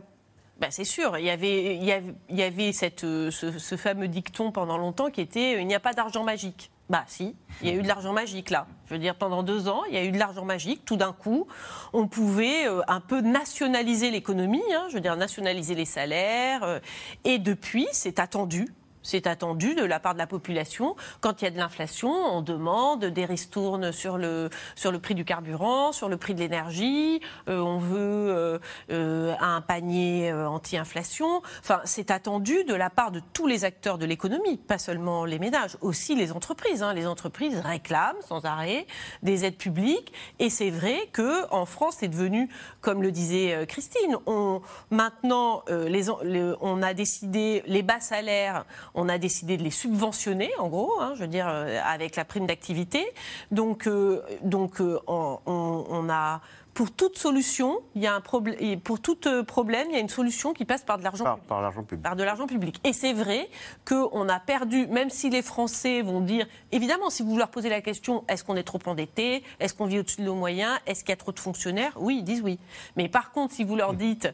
ben 0.57 0.71
c'est 0.71 0.85
sûr, 0.85 1.17
il 1.17 1.25
y 1.25 1.29
avait, 1.29 1.75
il 1.75 1.83
y 1.83 2.41
avait, 2.41 2.71
cette, 2.71 3.01
ce, 3.01 3.29
ce, 3.29 3.75
fameux 3.75 4.07
dicton 4.07 4.53
pendant 4.53 4.77
longtemps 4.77 5.09
qui 5.09 5.19
était 5.19 5.59
il 5.59 5.67
n'y 5.67 5.75
a 5.75 5.81
pas 5.81 5.91
d'argent 5.91 6.23
magique. 6.23 6.71
Bah 6.87 7.03
si, 7.07 7.35
il 7.61 7.67
y 7.67 7.71
a 7.71 7.73
eu 7.73 7.81
de 7.81 7.87
l'argent 7.87 8.13
magique 8.13 8.51
là. 8.51 8.67
Je 8.85 8.93
veux 8.93 8.99
dire, 8.99 9.15
pendant 9.15 9.41
deux 9.41 9.67
ans, 9.67 9.83
il 9.85 9.95
y 9.95 9.97
a 9.97 10.03
eu 10.03 10.11
de 10.11 10.19
l'argent 10.19 10.45
magique. 10.45 10.85
Tout 10.85 10.97
d'un 10.97 11.13
coup, 11.13 11.47
on 11.93 12.07
pouvait 12.07 12.67
euh, 12.67 12.81
un 12.87 12.99
peu 12.99 13.21
nationaliser 13.21 14.11
l'économie, 14.11 14.61
hein, 14.71 14.85
je 14.89 14.93
veux 14.93 15.01
dire 15.01 15.15
nationaliser 15.15 15.73
les 15.73 15.85
salaires. 15.85 16.63
Euh, 16.63 16.79
et 17.23 17.39
depuis, 17.39 17.87
c'est 17.91 18.19
attendu 18.19 18.67
c'est 19.05 19.27
attendu 19.27 19.75
de 19.75 19.83
la 19.83 19.99
part 19.99 20.13
de 20.13 20.19
la 20.19 20.27
population. 20.27 20.95
Quand 21.21 21.41
il 21.41 21.45
y 21.45 21.47
a 21.47 21.51
de 21.51 21.57
l'inflation, 21.57 22.09
on 22.09 22.41
demande 22.41 23.05
des 23.05 23.25
ristournes 23.25 23.91
sur 23.91 24.17
le, 24.17 24.49
sur 24.75 24.91
le 24.91 24.99
prix 24.99 25.13
du 25.13 25.23
carburant, 25.23 25.91
sur 25.91 26.09
le 26.09 26.17
prix 26.17 26.33
de 26.33 26.39
l'énergie. 26.39 27.21
Euh, 27.47 27.59
on 27.59 27.77
veut 27.77 27.99
euh, 27.99 28.59
euh, 28.89 29.35
un 29.39 29.61
panier 29.61 30.33
anti-inflation. 30.33 31.43
Enfin, 31.59 31.81
c'est 31.85 32.09
attendu 32.09 32.63
de 32.63 32.73
la 32.73 32.89
part 32.89 33.11
de 33.11 33.21
tous 33.33 33.45
les 33.45 33.63
acteurs 33.63 33.99
de 33.99 34.05
l'économie, 34.05 34.57
pas 34.57 34.79
seulement 34.79 35.23
les 35.23 35.37
ménages, 35.37 35.77
aussi 35.81 36.15
les 36.15 36.31
entreprises. 36.31 36.81
Hein. 36.81 36.93
Les 36.93 37.05
entreprises 37.05 37.59
réclament 37.59 38.21
sans 38.27 38.43
arrêt 38.45 38.87
des 39.21 39.45
aides 39.45 39.57
publiques. 39.57 40.13
Et 40.39 40.49
c'est 40.49 40.71
vrai 40.71 41.09
que 41.13 41.47
en 41.51 41.65
France, 41.65 41.97
c'est 41.99 42.07
devenu, 42.07 42.49
comme 42.81 43.03
le 43.03 43.11
disait 43.11 43.65
Christine, 43.67 44.17
on, 44.25 44.61
maintenant, 44.89 45.63
on 45.69 46.81
a 46.81 46.93
décidé 46.95 47.61
les 47.67 47.83
bas 47.83 47.99
salaires 47.99 48.65
on 48.95 49.09
a 49.09 49.17
décidé 49.17 49.57
de 49.57 49.63
les 49.63 49.71
subventionner, 49.71 50.49
en 50.57 50.69
gros, 50.69 50.93
hein, 50.99 51.13
je 51.15 51.21
veux 51.21 51.27
dire, 51.27 51.47
euh, 51.47 51.79
avec 51.83 52.15
la 52.15 52.25
prime 52.25 52.47
d'activité. 52.47 53.05
Donc, 53.51 53.87
euh, 53.87 54.21
euh, 54.43 54.97
on, 55.07 56.09
a 56.09 56.41
pour 56.75 56.91
toute 56.91 57.17
solution, 57.17 57.79
il 57.95 58.01
y 58.01 58.07
a 58.07 58.13
un 58.13 58.19
problème. 58.19 58.81
Pour 58.81 58.99
tout 58.99 59.17
problème, 59.47 59.87
il 59.89 59.93
y 59.93 59.97
a 59.97 60.01
une 60.01 60.09
solution 60.09 60.51
qui 60.51 60.65
passe 60.65 60.83
par 60.83 60.97
de 60.97 61.03
l'argent 61.03 61.23
public. 61.23 61.47
Par 61.47 61.61
l'argent 61.61 61.83
public. 61.83 62.03
Par 62.03 62.15
de 62.17 62.23
l'argent 62.23 62.47
public. 62.47 62.81
Et 62.83 62.91
c'est 62.91 63.13
vrai 63.13 63.49
qu'on 63.85 64.27
a 64.27 64.39
perdu, 64.41 64.85
même 64.87 65.09
si 65.09 65.29
les 65.29 65.41
Français 65.41 66.01
vont 66.01 66.19
dire, 66.19 66.45
évidemment, 66.73 67.09
si 67.09 67.23
vous 67.23 67.37
leur 67.37 67.47
posez 67.47 67.69
la 67.69 67.79
question, 67.79 68.25
est-ce 68.27 68.43
qu'on 68.43 68.57
est 68.57 68.63
trop 68.63 68.79
endetté, 68.87 69.41
est-ce 69.61 69.73
qu'on 69.73 69.85
vit 69.85 69.99
au-dessus 69.99 70.19
de 70.19 70.25
nos 70.25 70.35
moyens, 70.35 70.77
est-ce 70.85 71.05
qu'il 71.05 71.11
y 71.11 71.13
a 71.13 71.17
trop 71.17 71.31
de 71.31 71.39
fonctionnaires, 71.39 71.93
oui, 71.95 72.17
ils 72.17 72.23
disent 72.25 72.41
oui. 72.41 72.59
Mais 72.97 73.07
par 73.07 73.31
contre, 73.31 73.53
si 73.53 73.63
vous 73.63 73.77
leur 73.77 73.93
dites, 73.93 74.27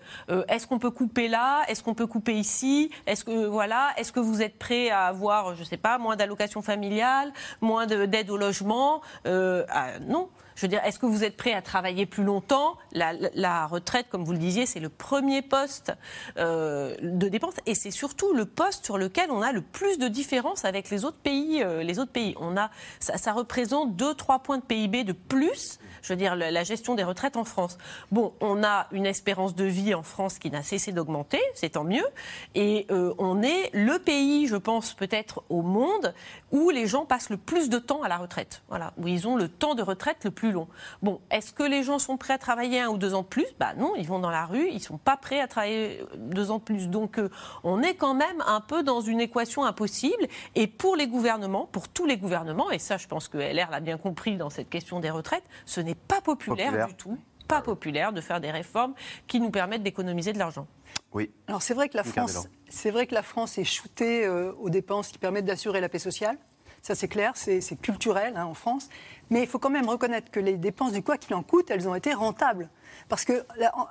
est-ce 0.48 0.66
qu'on 0.66 0.80
peut 0.80 0.90
couper 0.90 1.28
là, 1.28 1.62
est-ce 1.68 1.84
qu'on 1.84 1.94
peut 1.94 2.08
couper 2.08 2.34
ici, 2.34 2.90
est-ce 3.06 3.24
que 3.24 3.46
voilà, 3.46 3.90
est-ce 3.98 4.12
que 4.12 4.20
vous 4.20 4.42
êtes 4.42 4.58
prêt 4.58 4.90
à 4.90 5.06
avoir, 5.06 5.54
je 5.54 5.60
ne 5.60 5.66
sais 5.66 5.78
pas, 5.78 6.00
moins 6.00 6.16
d'allocations 6.16 6.64
familiales, 6.64 7.32
moins 7.62 7.86
d'aide 7.86 8.32
au 8.32 8.38
logement, 8.38 9.02
ah, 9.26 10.00
non. 10.08 10.30
Je 10.56 10.62
veux 10.62 10.68
dire, 10.68 10.82
est-ce 10.86 11.00
que 11.00 11.06
vous 11.06 11.24
êtes 11.24 11.38
prêt 11.38 11.54
à 11.54 11.62
travailler 11.62 12.06
plus 12.06 12.24
longtemps 12.24 12.78
la, 12.94 13.68
retraite, 13.68 14.08
comme 14.10 14.24
vous 14.24 14.34
le 14.34 14.38
disiez, 14.38 14.66
c'est 14.66 14.80
le 14.80 14.90
premier 14.90 15.42
poste 15.42 15.94
euh, 16.38 16.96
de 17.02 17.28
dépense 17.28 17.56
et 17.66 17.76
c'est 17.76 17.92
surtout 17.92 18.34
le 18.34 18.46
poste 18.46 18.86
sur 18.86 18.98
lequel 18.98 19.32
on 19.32 19.42
a 19.42 19.52
le 19.52 19.62
plus 19.62 19.98
de 19.98 20.08
différence 20.08 20.66
avec 20.66 20.90
les 20.90 21.06
autres 21.06 21.20
pays. 21.20 21.62
Euh, 21.64 21.84
les 21.84 22.00
autres 22.00 22.12
pays, 22.12 22.36
on 22.40 22.58
a, 22.58 22.70
ça, 23.00 23.32
représente 23.32 23.96
2-3 23.96 24.42
points 24.42 24.58
de 24.58 24.64
PIB 24.64 25.04
de 25.04 25.14
plus 25.14 25.80
je 26.02 26.14
veux 26.14 26.18
dire, 26.18 26.36
la 26.36 26.64
gestion 26.64 26.96
des 26.96 27.04
retraites 27.04 27.38
en 27.38 27.44
France. 27.44 27.78
Bon, 28.12 28.34
on 28.42 28.64
a 28.64 28.88
une 28.92 29.06
espérance 29.06 29.56
de 29.56 29.66
vie 29.66 29.94
en 29.94 30.04
France 30.04 30.40
qui 30.40 30.50
n'a 30.50 30.64
cessé 30.64 30.92
d'augmenter, 30.92 31.40
c'est 31.54 31.72
tant 31.72 31.84
mieux, 31.84 32.06
et 32.56 32.88
euh, 32.92 33.14
on 33.18 33.42
est 33.44 33.70
le 33.74 34.00
pays, 34.00 34.48
je 34.48 34.56
pense, 34.56 34.94
peut-être 34.94 35.44
au 35.50 35.62
monde 35.62 36.14
où 36.52 36.70
les 36.70 36.88
gens 36.88 37.06
passent 37.06 37.30
le 37.30 37.38
plus 37.38 37.70
de 37.70 37.78
temps 37.78 38.02
à 38.02 38.10
la 38.10 38.18
retraite, 38.18 38.64
voilà, 38.70 38.94
où 38.98 39.08
ils 39.08 39.28
ont 39.28 39.36
le 39.36 39.48
temps 39.48 39.76
de 39.76 39.84
retraite 39.84 40.24
le 40.24 40.32
plus 40.32 40.41
long. 40.50 40.68
Bon, 41.04 41.22
est-ce 41.30 41.54
que 41.54 41.64
les 41.64 41.84
gens 41.84 42.00
sont 42.00 42.18
prêts 42.18 42.34
à 42.34 42.38
travailler 42.40 42.80
un 42.80 42.90
ou 42.90 42.98
deux 42.98 43.14
ans 43.14 43.22
de 43.22 43.28
plus? 43.28 43.46
Bah 43.60 43.74
non, 43.78 43.94
ils 43.98 44.08
vont 44.08 44.20
dans 44.20 44.32
la 44.32 44.46
rue, 44.46 44.68
ils 44.72 44.80
sont 44.80 44.98
pas 44.98 45.18
prêts 45.18 45.40
à 45.40 45.48
travailler 45.48 46.04
deux 46.18 46.50
ans 46.50 46.58
de 46.58 46.64
plus. 46.64 46.90
Donc, 46.90 47.20
euh, 47.20 47.30
on 47.64 47.84
est 47.84 47.94
quand 47.94 48.16
même 48.16 48.42
un 48.48 48.62
peu 48.62 48.82
dans 48.82 49.02
une 49.02 49.22
équation 49.22 49.64
impossible. 49.64 50.28
Et 50.56 50.66
pour 50.66 50.96
les 50.96 51.08
gouvernements, 51.08 51.68
pour 51.72 51.88
tous 51.88 52.06
les 52.06 52.18
gouvernements, 52.18 52.72
et 52.72 52.80
ça, 52.80 52.98
je 52.98 53.08
pense 53.08 53.28
que 53.28 53.38
LR 53.38 53.70
l'a 53.70 53.82
bien 53.82 53.98
compris 53.98 54.38
dans 54.38 54.50
cette 54.50 54.70
question 54.70 55.00
des 55.00 55.12
retraites, 55.12 55.44
ce 55.66 55.82
n'est 55.82 55.96
pas 55.96 56.22
populaire, 56.22 56.88
du 56.88 56.96
tout 56.96 57.18
pas 57.52 57.62
populaire 57.62 58.14
de 58.14 58.22
faire 58.22 58.40
des 58.40 58.50
réformes 58.50 58.94
qui 59.28 59.42
nous 59.42 59.50
permettent 59.50 59.84
d'économiser 59.84 60.32
de 60.32 60.40
l'argent. 60.40 60.68
Oui. 61.12 61.30
Alors 61.48 61.62
c'est 61.62 61.74
vrai 61.74 61.90
que 61.90 61.98
la 61.98 62.06
France, 62.06 62.48
c'est 62.70 62.92
vrai 62.92 63.08
que 63.08 63.14
la 63.14 63.24
France 63.24 63.58
est 63.58 63.66
shootée 63.66 64.26
euh, 64.26 64.54
aux 64.54 64.70
dépenses 64.70 65.10
qui 65.10 65.18
permettent 65.18 65.46
d'assurer 65.46 65.82
la 65.82 65.90
paix 65.90 66.00
sociale. 66.00 66.38
Ça 66.82 66.96
c'est 66.96 67.10
clair, 67.10 67.34
c'est 67.36 67.60
culturel 67.82 68.34
hein, 68.38 68.46
en 68.46 68.54
France. 68.54 68.90
Mais 69.32 69.42
il 69.42 69.48
faut 69.48 69.60
quand 69.60 69.70
même 69.70 69.90
reconnaître 69.90 70.30
que 70.30 70.40
les 70.40 70.58
dépenses 70.58 70.92
du 70.92 71.02
quoi 71.02 71.18
qu'il 71.18 71.34
en 71.34 71.42
coûte, 71.42 71.72
elles 71.72 71.88
ont 71.88 71.96
été 71.96 72.14
rentables. 72.14 72.70
Parce 73.10 73.26
que 73.26 73.44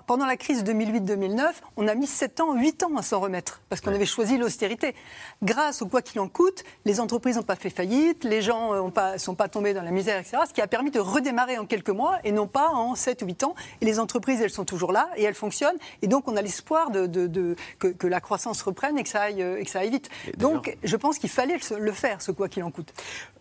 pendant 0.07 0.27
la 0.27 0.37
crise 0.37 0.65
2008-2009, 0.65 1.53
on 1.77 1.89
a 1.89 1.95
mis 1.95 2.07
7 2.07 2.41
ans, 2.41 2.55
8 2.55 2.85
ans 2.85 2.97
à 2.97 3.03
s'en 3.03 3.21
remettre, 3.21 3.61
parce 3.69 3.81
qu'on 3.81 3.93
avait 3.93 4.07
choisi 4.07 4.39
l'austérité. 4.39 4.95
Grâce 5.43 5.83
au 5.83 5.87
quoi 5.87 6.03
qu'il 6.03 6.21
en 6.21 6.29
coûte, 6.29 6.65
les 6.85 7.01
entreprises 7.01 7.37
n'ont 7.37 7.43
pas 7.43 7.57
fait 7.57 7.71
faillite, 7.71 8.25
les 8.25 8.43
gens 8.43 8.75
ne 8.75 8.91
euh, 8.91 9.19
sont 9.19 9.35
pas 9.35 9.49
tombés 9.49 9.75
dans 9.75 9.83
la 9.83 9.91
misère, 9.91 10.19
etc. 10.19 10.39
Ce 10.49 10.53
qui 10.53 10.61
a 10.61 10.67
permis 10.67 10.91
de 10.91 11.01
redémarrer 11.01 11.59
en 11.59 11.67
quelques 11.67 11.91
mois 11.91 12.19
et 12.25 12.33
non 12.33 12.47
pas 12.47 12.69
en 12.71 12.95
7 12.95 13.23
ou 13.23 13.27
8 13.27 13.45
ans. 13.45 13.55
Et 13.81 13.85
les 13.85 13.99
entreprises, 13.99 14.41
elles 14.41 14.51
sont 14.51 14.65
toujours 14.65 14.93
là 14.93 15.09
et 15.17 15.25
elles 15.25 15.35
fonctionnent. 15.35 15.79
Et 16.03 16.07
donc, 16.07 16.29
on 16.29 16.37
a 16.37 16.43
l'espoir 16.43 16.91
de, 16.91 17.57
que, 17.79 18.07
la 18.07 18.21
croissance 18.21 18.63
reprenne 18.63 18.99
et 18.99 19.03
que 19.03 19.09
ça 19.09 19.23
aille, 19.23 19.43
et 19.43 19.65
que 19.65 19.71
ça 19.71 19.81
aille 19.81 19.91
vite. 19.91 20.11
Donc, 20.37 20.77
je 20.83 20.97
pense 20.97 21.19
qu'il 21.19 21.31
fallait 21.31 21.59
le 21.79 21.93
faire, 21.93 22.23
ce 22.23 22.33
quoi 22.33 22.49
qu'il 22.49 22.65
en 22.65 22.71
coûte. 22.71 22.93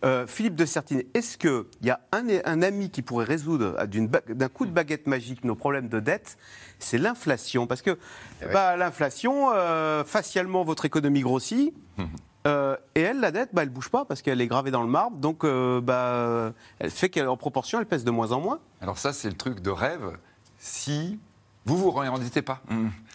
Euh, 0.04 0.26
Philippe 0.26 0.54
de 0.54 0.64
Sertine, 0.64 1.02
est-ce 1.14 1.36
qu'il 1.36 1.64
y 1.82 1.89
a 1.89 1.89
un, 2.12 2.24
un, 2.44 2.62
ami 2.62 2.90
qui 2.90 3.02
pourrait 3.02 3.24
résoudre 3.24 3.76
d'un 3.86 4.48
coup 4.48 4.66
de 4.66 4.70
baguette 4.70 5.06
magique 5.06 5.44
nos 5.44 5.54
problèmes 5.54 5.88
de 5.88 6.00
dette, 6.00 6.36
c'est 6.78 6.98
l'inflation. 6.98 7.66
Parce 7.66 7.82
que 7.82 7.98
eh 8.42 8.46
bah, 8.46 8.76
l'inflation, 8.76 9.50
euh, 9.52 10.04
facialement, 10.04 10.64
votre 10.64 10.84
économie 10.84 11.20
grossit. 11.20 11.74
Euh, 12.46 12.74
et 12.94 13.02
elle, 13.02 13.20
la 13.20 13.32
dette, 13.32 13.50
bah, 13.52 13.64
elle 13.64 13.68
bouge 13.68 13.90
pas 13.90 14.06
parce 14.06 14.22
qu'elle 14.22 14.40
est 14.40 14.46
gravée 14.46 14.70
dans 14.70 14.82
le 14.82 14.88
marbre. 14.88 15.18
Donc, 15.18 15.44
euh, 15.44 15.82
bah, 15.82 16.54
elle 16.78 16.90
fait 16.90 17.10
qu'en 17.10 17.36
proportion, 17.36 17.78
elle 17.78 17.84
pèse 17.84 18.02
de 18.02 18.10
moins 18.10 18.32
en 18.32 18.40
moins. 18.40 18.60
Alors 18.80 18.96
ça, 18.96 19.12
c'est 19.12 19.28
le 19.28 19.36
truc 19.36 19.60
de 19.60 19.68
rêve. 19.68 20.16
Si 20.56 21.18
vous 21.66 21.76
vous 21.76 21.90
réendettez 21.90 22.40
pas. 22.40 22.62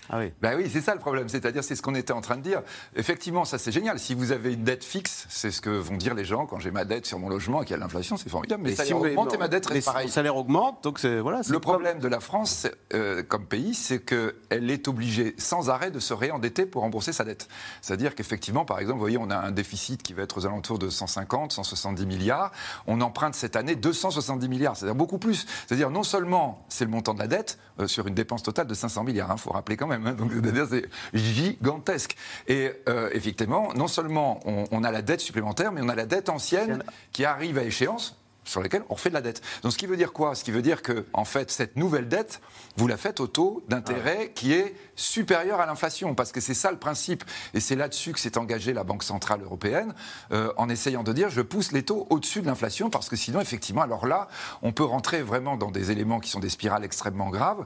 Ah 0.10 0.20
oui. 0.20 0.32
Ben 0.42 0.56
oui, 0.58 0.70
c'est 0.72 0.82
ça 0.82 0.94
le 0.94 1.00
problème. 1.00 1.30
C'est-à-dire, 1.30 1.64
c'est 1.64 1.76
ce 1.76 1.82
qu'on 1.82 1.96
était 1.96 2.14
en 2.14 2.22
train 2.22 2.38
de 2.38 2.42
dire. 2.42 2.62
Effectivement, 2.96 3.46
ça 3.46 3.58
c'est 3.58 3.72
génial. 3.72 4.00
Si 4.00 4.14
vous 4.14 4.32
avez 4.32 4.54
une 4.54 4.64
dette 4.64 4.84
fixe, 4.84 5.26
c'est 5.30 5.52
ce 5.52 5.62
que 5.62 5.70
vont 5.70 5.98
dire 5.98 6.14
les 6.14 6.26
gens 6.26 6.46
quand 6.46 6.60
j'ai 6.60 6.72
ma 6.72 6.86
dette 6.86 7.06
sur 7.06 7.20
mon 7.20 7.30
logement 7.30 7.62
et 7.62 7.66
qu'il 7.66 7.76
y 7.76 7.80
a 7.80 7.80
l'inflation, 7.80 8.18
c'est 8.18 8.30
formidable. 8.30 8.64
Mais, 8.64 8.76
ça 8.76 8.86
si 8.86 8.94
augmente 8.94 9.34
et 9.34 9.38
ma 9.38 9.48
dette 9.48 9.66
reste 9.66 9.86
pareil. 9.86 10.08
Le 10.08 10.12
salaire 10.12 10.36
augmente, 10.36 10.84
donc 10.84 11.00
c'est 11.00 11.20
voilà. 11.20 11.42
Le 11.48 11.60
problème 11.60 12.00
de 12.00 12.08
la 12.08 12.20
France 12.20 12.68
euh, 12.94 13.24
comme 13.24 13.46
pays, 13.46 13.74
c'est 13.74 14.00
qu'elle 14.00 14.70
est 14.70 14.88
obligée 14.88 15.36
sans 15.38 15.70
arrêt 15.70 15.92
de 15.92 16.00
se 16.00 16.14
réendetter 16.14 16.66
pour 16.66 16.82
rembourser 16.84 17.14
sa 17.14 17.24
dette. 17.24 17.48
C'est-à-dire 17.82 18.16
qu'effectivement, 18.16 18.66
par 18.66 18.80
exemple, 18.80 18.96
vous 18.96 19.04
voyez, 19.04 19.18
on 19.18 19.30
a 19.30 19.38
un 19.38 19.52
déficit 19.52 20.04
qui 20.04 20.14
va 20.14 20.24
être 20.24 20.38
aux 20.38 20.46
alentours 20.46 20.80
de 20.80 20.90
150, 20.90 21.52
170 21.52 22.06
milliards. 22.06 22.52
On 22.88 23.02
emprunte 23.02 23.36
cette 23.36 23.56
année 23.56 23.76
270 23.76 24.48
milliards, 24.50 24.78
c'est-à-dire 24.78 24.96
beaucoup 24.96 25.18
plus. 25.18 25.46
C'est-à-dire 25.68 25.90
non 25.90 26.04
seulement 26.04 26.66
c'est 26.70 26.86
le 26.86 26.92
montant 26.92 27.14
de 27.14 27.20
la 27.20 27.28
dette 27.28 27.58
euh, 27.80 27.88
sur 27.88 28.08
une 28.08 28.14
dépense 28.14 28.44
totale 28.44 28.68
de 28.68 28.74
500 28.74 29.04
milliards, 29.04 29.30
il 29.30 29.34
hein, 29.34 29.38
faut 29.38 29.52
rappeler 29.52 29.78
quand 29.78 29.88
même. 29.88 29.95
Hein. 30.06 30.14
donc 30.14 30.32
c'est-à-dire 30.34 30.68
c'est 30.70 30.90
gigantesque. 31.14 32.16
Et 32.48 32.72
euh, 32.90 33.10
effectivement, 33.14 33.74
non 33.76 33.88
seulement 33.88 34.40
on, 34.46 34.84
a 34.84 34.92
la 34.92 35.02
dette 35.02 35.22
supplémentaire, 35.22 35.72
mais 35.72 35.82
on 35.82 35.90
a 35.90 35.96
la 35.96 36.06
dette 36.06 36.30
ancienne 36.30 36.84
qui 37.12 37.26
arrive 37.26 37.58
à 37.58 37.64
échéance 37.64 38.18
sur 38.46 38.62
laquelle 38.62 38.84
on 38.90 38.94
refait 38.94 39.10
de 39.10 39.16
la 39.16 39.22
dette. 39.22 39.42
Donc 39.64 39.74
ce 39.74 39.78
qui 39.78 39.88
veut 39.88 39.98
dire 39.98 40.14
quoi? 40.14 40.36
Ce 40.36 40.44
qui 40.44 40.52
veut 40.52 40.62
dire 40.62 40.82
que, 40.82 41.06
en 41.14 41.26
fait, 41.26 41.52
cette 41.52 41.76
nouvelle 41.76 42.08
dette, 42.08 42.42
vous 42.78 42.88
la 42.88 42.98
faites 42.98 43.20
au 43.20 43.28
taux 43.28 43.64
d'intérêt 43.68 44.32
qui 44.34 44.54
est 44.54 44.76
supérieur 44.96 45.60
à 45.60 45.66
l'inflation, 45.66 46.16
parce 46.16 46.32
que 46.32 46.40
c'est 46.40 46.54
ça 46.54 46.72
le 46.72 46.78
principe. 46.78 47.24
Et 47.54 47.60
c'est 47.60 47.76
là-dessus 47.76 48.14
que 48.14 48.20
s'est 48.20 48.38
engagée 48.38 48.74
la 48.74 48.84
Banque 48.84 49.04
Centrale 49.04 49.42
Européenne, 49.42 49.94
euh, 50.32 50.54
en 50.58 50.70
essayant 50.70 51.04
de 51.04 51.12
dire 51.12 51.30
je 51.30 51.42
pousse 51.42 51.72
les 51.72 51.84
taux 51.84 52.08
au-dessus 52.10 52.42
de 52.42 52.48
l'inflation, 52.48 52.90
parce 52.90 53.10
que 53.10 53.16
sinon, 53.16 53.42
effectivement, 53.42 53.82
alors 53.82 54.06
là, 54.06 54.28
on 54.62 54.72
peut 54.72 54.84
rentrer 54.84 55.22
vraiment 55.22 55.58
dans 55.58 55.72
des 55.72 55.92
éléments 55.92 56.20
qui 56.20 56.30
sont 56.30 56.40
des 56.40 56.50
spirales 56.50 56.84
extrêmement 56.84 57.30
graves, 57.30 57.66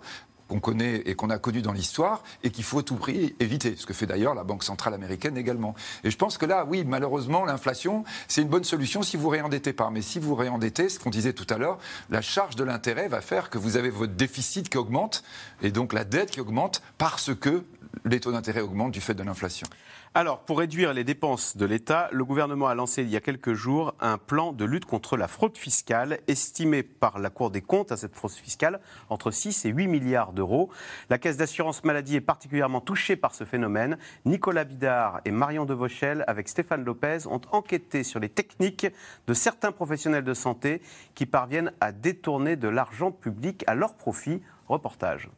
qu'on 0.49 0.59
connaît 0.59 1.03
et 1.05 1.15
qu'on 1.15 1.29
a 1.29 1.37
connu 1.37 1.61
dans 1.61 1.71
l'histoire 1.71 2.23
et 2.43 2.49
qu'il 2.49 2.65
faut 2.65 2.79
à 2.79 2.83
tout 2.83 2.95
prix 2.95 3.35
éviter, 3.39 3.75
ce 3.77 3.85
que 3.85 3.93
fait 3.93 4.05
d'ailleurs 4.05 4.35
la 4.35 4.43
Banque 4.43 4.63
centrale 4.63 4.93
américaine 4.93 5.37
également. 5.37 5.75
Et 6.03 6.11
je 6.11 6.17
pense 6.17 6.37
que 6.37 6.45
là, 6.45 6.65
oui, 6.67 6.83
malheureusement, 6.85 7.45
l'inflation, 7.45 8.03
c'est 8.27 8.41
une 8.41 8.49
bonne 8.49 8.63
solution 8.63 9.01
si 9.03 9.15
vous 9.15 9.29
réendettez 9.29 9.71
pas. 9.71 9.89
Mais 9.91 10.01
si 10.01 10.19
vous 10.19 10.35
réendettez, 10.35 10.89
ce 10.89 10.99
qu'on 10.99 11.09
disait 11.09 11.33
tout 11.33 11.47
à 11.49 11.57
l'heure, 11.57 11.77
la 12.09 12.21
charge 12.21 12.55
de 12.55 12.63
l'intérêt 12.63 13.07
va 13.07 13.21
faire 13.21 13.49
que 13.49 13.57
vous 13.57 13.77
avez 13.77 13.89
votre 13.89 14.13
déficit 14.13 14.69
qui 14.69 14.77
augmente 14.77 15.23
et 15.61 15.71
donc 15.71 15.93
la 15.93 16.03
dette 16.03 16.31
qui 16.31 16.41
augmente 16.41 16.81
parce 16.97 17.33
que 17.33 17.63
les 18.05 18.19
taux 18.19 18.31
d'intérêt 18.31 18.61
augmentent 18.61 18.91
du 18.91 19.01
fait 19.01 19.13
de 19.13 19.23
l'inflation. 19.23 19.67
Alors, 20.15 20.39
pour 20.39 20.57
réduire 20.57 20.91
les 20.93 21.03
dépenses 21.03 21.55
de 21.55 21.67
l'État, 21.67 22.09
le 22.11 22.25
gouvernement 22.25 22.67
a 22.67 22.73
lancé 22.73 23.03
il 23.03 23.09
y 23.09 23.15
a 23.15 23.19
quelques 23.19 23.53
jours 23.53 23.93
un 23.99 24.17
plan 24.17 24.53
de 24.53 24.65
lutte 24.65 24.85
contre 24.85 25.17
la 25.17 25.27
fraude 25.27 25.55
fiscale, 25.55 26.19
estimé 26.27 26.81
par 26.81 27.19
la 27.19 27.29
Cour 27.29 27.51
des 27.51 27.61
comptes 27.61 27.91
à 27.91 27.97
cette 27.97 28.15
fraude 28.15 28.31
fiscale 28.31 28.79
entre 29.09 29.29
6 29.29 29.65
et 29.65 29.69
8 29.69 29.85
milliards 29.85 30.33
d'euros. 30.33 30.71
La 31.11 31.19
Caisse 31.19 31.37
d'assurance 31.37 31.83
maladie 31.83 32.15
est 32.15 32.21
particulièrement 32.21 32.81
touchée 32.81 33.17
par 33.17 33.35
ce 33.35 33.43
phénomène. 33.43 33.99
Nicolas 34.25 34.63
Bidard 34.63 35.21
et 35.25 35.31
Marion 35.31 35.65
Devauchel, 35.65 36.23
avec 36.25 36.49
Stéphane 36.49 36.83
Lopez, 36.83 37.27
ont 37.27 37.41
enquêté 37.51 38.03
sur 38.03 38.19
les 38.19 38.29
techniques 38.29 38.87
de 39.27 39.33
certains 39.35 39.71
professionnels 39.71 40.23
de 40.23 40.33
santé 40.33 40.81
qui 41.13 41.27
parviennent 41.27 41.71
à 41.81 41.91
détourner 41.91 42.55
de 42.55 42.67
l'argent 42.67 43.11
public 43.11 43.63
à 43.67 43.75
leur 43.75 43.93
profit. 43.93 44.41
Reportage. 44.67 45.29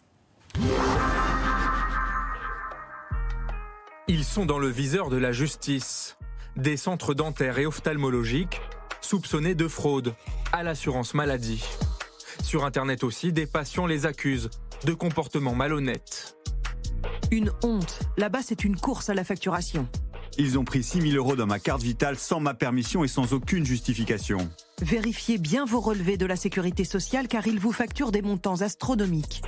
Ils 4.08 4.24
sont 4.24 4.46
dans 4.46 4.60
le 4.60 4.68
viseur 4.68 5.10
de 5.10 5.18
la 5.18 5.32
justice. 5.32 6.18
Des 6.56 6.76
centres 6.76 7.14
dentaires 7.14 7.60
et 7.60 7.66
ophtalmologiques 7.66 8.60
soupçonnés 9.00 9.56
de 9.56 9.68
fraude 9.68 10.16
à 10.52 10.64
l'assurance 10.64 11.14
maladie. 11.14 11.64
Sur 12.44 12.66
Internet 12.66 13.04
aussi, 13.04 13.32
des 13.32 13.46
patients 13.46 13.86
les 13.86 14.06
accusent 14.06 14.50
de 14.86 14.94
comportements 14.94 15.56
malhonnêtes. 15.56 16.36
Une 17.32 17.52
honte. 17.64 18.00
Là-bas, 18.18 18.42
c'est 18.44 18.64
une 18.64 18.76
course 18.76 19.10
à 19.10 19.14
la 19.14 19.24
facturation. 19.24 19.88
Ils 20.38 20.58
ont 20.58 20.66
pris 20.66 20.84
6 20.84 21.02
000 21.02 21.16
euros 21.16 21.36
dans 21.36 21.46
ma 21.46 21.60
carte 21.60 21.82
vitale 21.82 22.18
sans 22.18 22.40
ma 22.40 22.54
permission 22.54 23.04
et 23.04 23.08
sans 23.08 23.34
aucune 23.34 23.66
justification. 23.66 24.50
Vérifiez 24.82 25.38
bien 25.38 25.66
vos 25.66 25.80
relevés 25.80 26.18
de 26.18 26.26
la 26.26 26.36
sécurité 26.36 26.84
sociale 26.86 27.28
car 27.28 27.48
ils 27.48 27.60
vous 27.60 27.72
facturent 27.72 28.12
des 28.12 28.22
montants 28.22 28.62
astronomiques. 28.62 29.42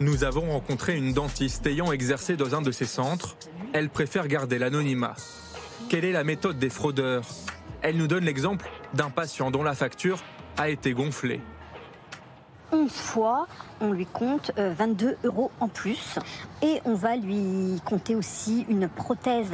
Nous 0.00 0.24
avons 0.24 0.52
rencontré 0.52 0.94
une 0.94 1.14
dentiste 1.14 1.66
ayant 1.66 1.90
exercé 1.90 2.36
dans 2.36 2.54
un 2.54 2.60
de 2.60 2.70
ces 2.70 2.84
centres. 2.84 3.34
Elle 3.72 3.88
préfère 3.88 4.28
garder 4.28 4.58
l'anonymat. 4.58 5.14
Quelle 5.88 6.04
est 6.04 6.12
la 6.12 6.22
méthode 6.22 6.58
des 6.58 6.68
fraudeurs? 6.68 7.24
Elle 7.80 7.96
nous 7.96 8.06
donne 8.06 8.24
l'exemple 8.24 8.68
d'un 8.92 9.08
patient 9.08 9.50
dont 9.50 9.62
la 9.62 9.74
facture 9.74 10.22
a 10.58 10.68
été 10.68 10.92
gonflée. 10.92 11.40
11 12.72 12.90
fois, 12.90 13.46
on 13.80 13.92
lui 13.92 14.04
compte 14.04 14.52
22 14.58 15.06
euh, 15.06 15.14
euros 15.24 15.50
en 15.60 15.68
plus. 15.68 16.18
Et 16.60 16.82
on 16.84 16.94
va 16.94 17.16
lui 17.16 17.80
compter 17.86 18.14
aussi 18.14 18.66
une 18.68 18.88
prothèse, 18.88 19.52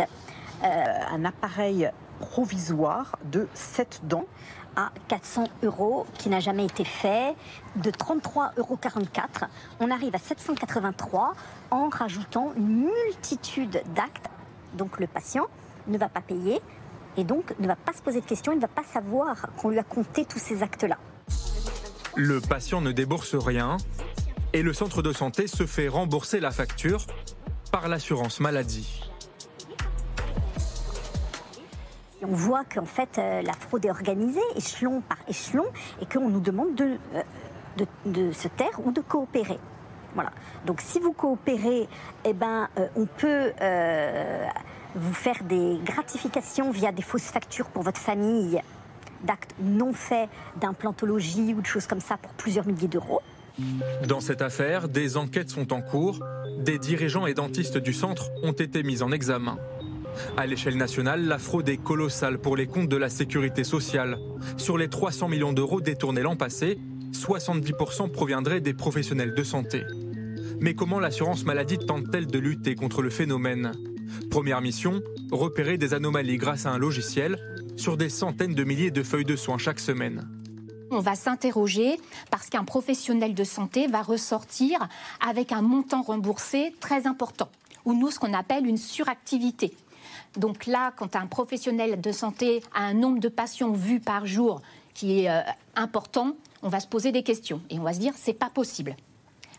euh, 0.65 0.85
un 1.13 1.25
appareil 1.25 1.89
provisoire 2.19 3.17
de 3.31 3.47
7 3.55 4.01
dents 4.05 4.27
à 4.77 4.91
400 5.09 5.45
euros 5.63 6.07
qui 6.19 6.29
n'a 6.29 6.41
jamais 6.41 6.65
été 6.65 6.85
fait, 6.85 7.35
de 7.77 7.91
33,44 7.91 8.59
euros. 8.59 8.79
On 9.81 9.91
arrive 9.91 10.15
à 10.15 10.19
783 10.19 11.35
en 11.71 11.89
rajoutant 11.89 12.53
une 12.57 12.87
multitude 12.87 13.83
d'actes. 13.95 14.29
Donc 14.75 14.99
le 14.99 15.07
patient 15.07 15.47
ne 15.87 15.99
va 15.99 16.09
pas 16.09 16.21
payer 16.21 16.61
et 17.17 17.25
donc 17.25 17.55
ne 17.59 17.67
va 17.67 17.77
pas 17.77 17.93
se 17.93 18.03
poser 18.03 18.21
de 18.21 18.27
questions, 18.27 18.53
il 18.53 18.57
ne 18.57 18.63
va 18.63 18.69
pas 18.69 18.85
savoir 18.85 19.49
qu'on 19.57 19.71
lui 19.71 19.79
a 19.79 19.83
compté 19.83 20.25
tous 20.25 20.39
ces 20.39 20.63
actes-là. 20.63 20.99
Le 22.15 22.41
patient 22.41 22.81
ne 22.81 22.93
débourse 22.93 23.35
rien 23.35 23.77
et 24.53 24.63
le 24.63 24.73
centre 24.73 25.03
de 25.03 25.13
santé 25.13 25.47
se 25.47 25.67
fait 25.67 25.89
rembourser 25.89 26.41
la 26.41 26.51
facture 26.51 27.07
par 27.71 27.89
l'assurance 27.89 28.41
maladie. 28.41 29.12
On 32.25 32.35
voit 32.35 32.65
qu'en 32.65 32.85
fait, 32.85 33.19
euh, 33.19 33.43
la 33.43 33.53
fraude 33.53 33.85
est 33.85 33.91
organisée, 33.91 34.41
échelon 34.57 35.01
par 35.01 35.19
échelon, 35.29 35.65
et 36.01 36.07
qu'on 36.07 36.29
nous 36.29 36.41
demande 36.41 36.75
de, 36.75 36.97
euh, 37.15 37.85
de, 38.07 38.33
se 38.33 38.49
taire 38.49 38.81
ou 38.85 38.93
de 38.93 39.01
coopérer. 39.01 39.59
Voilà. 40.15 40.31
Donc 40.67 40.81
si 40.81 41.01
vous 41.01 41.13
coopérez, 41.13 41.89
eh 42.25 42.33
ben, 42.33 42.69
euh, 42.79 42.87
on 42.97 43.07
peut 43.07 43.53
vous 44.95 45.15
faire 45.15 45.43
des 45.45 45.79
gratifications 45.85 46.71
via 46.71 46.93
des 46.93 47.01
fausses 47.01 47.31
factures 47.31 47.67
pour 47.67 47.83
votre 47.83 48.01
famille 48.01 48.61
d'actes 49.25 49.55
non 49.59 49.95
faits 49.95 50.29
d'implantologie 50.61 51.55
ou 51.55 51.63
de 51.63 51.67
choses 51.67 51.87
comme 51.87 52.01
ça 52.01 52.19
pour 52.19 52.33
plusieurs 52.33 52.67
milliers 52.67 52.89
d'euros. 52.89 53.23
Dans 54.07 54.21
cette 54.21 54.43
affaire, 54.43 54.89
des 54.89 55.17
enquêtes 55.17 55.49
sont 55.49 55.73
en 55.73 55.81
cours. 55.81 56.19
Des 56.59 56.79
dirigeants 56.79 57.27
et 57.27 57.33
dentistes 57.33 57.79
du 57.79 57.95
centre 57.95 58.31
ont 58.43 58.53
été 58.53 58.83
mis 58.83 59.03
en 59.03 59.13
examen. 59.13 59.57
À 60.37 60.47
l'échelle 60.47 60.77
nationale, 60.77 61.27
la 61.27 61.39
fraude 61.39 61.69
est 61.69 61.83
colossale 61.83 62.39
pour 62.39 62.57
les 62.57 62.67
comptes 62.67 62.89
de 62.89 62.97
la 62.97 63.09
sécurité 63.09 63.65
sociale. 63.65 64.19
Sur 64.57 64.79
les 64.79 64.89
300 64.89 65.29
millions 65.29 65.53
d'euros 65.53 65.81
détournés 65.81 66.23
l'an 66.23 66.37
passé, 66.37 66.79
70% 67.13 68.11
proviendraient 68.11 68.61
des 68.61 68.75
professionnels 68.75 69.35
de 69.35 69.43
santé. 69.43 69.85
Mais 70.61 70.75
comment 70.75 71.01
l'assurance 71.01 71.45
maladie 71.45 71.79
tente-t-elle 71.79 72.27
de 72.27 72.39
lutter 72.39 72.75
contre 72.75 73.03
le 73.03 73.11
phénomène? 73.11 73.73
Première 74.31 74.61
mission, 74.61 75.03
repérer 75.31 75.79
des 75.79 75.95
anomalies 75.95 76.37
grâce 76.37 76.67
à 76.67 76.71
un 76.71 76.79
logiciel 76.79 77.39
sur 77.77 77.97
des 77.97 78.09
centaines 78.09 78.55
de 78.55 78.65
milliers 78.65 78.91
de 78.91 79.03
feuilles 79.03 79.25
de 79.25 79.37
soins 79.37 79.59
chaque 79.59 79.81
semaine. 79.81 80.29
On 80.91 81.01
va 81.01 81.15
s'interroger 81.15 81.99
parce 82.31 82.51
qu'un 82.51 82.65
professionnel 82.65 83.35
de 83.35 83.45
santé 83.45 83.87
va 83.87 84.03
ressortir 84.03 84.89
avec 85.27 85.51
un 85.51 85.63
montant 85.63 86.03
remboursé 86.03 86.75
très 86.81 87.07
important, 87.07 87.49
ou 87.85 87.95
nous 87.95 88.11
ce 88.11 88.19
qu'on 88.19 88.35
appelle 88.35 88.67
une 88.67 88.77
suractivité. 88.77 89.75
Donc 90.37 90.67
là, 90.67 90.93
quand 90.97 91.17
un 91.17 91.27
professionnel 91.27 92.01
de 92.01 92.13
santé 92.13 92.63
a 92.75 92.85
un 92.85 92.95
nombre 92.95 93.21
de 93.21 93.29
patients 93.29 93.73
vus 93.73 94.01
par 94.01 94.27
jour 94.27 94.63
qui 94.95 95.21
est 95.21 95.31
euh, 95.31 95.41
important, 95.77 96.37
on 96.63 96.69
va 96.69 96.81
se 96.81 96.87
poser 96.87 97.13
des 97.13 97.23
questions 97.23 97.61
et 97.71 97.79
on 97.79 97.83
va 97.83 97.93
se 97.93 97.99
dire 97.99 98.13
c'est 98.17 98.33
pas 98.33 98.51
possible. 98.51 98.97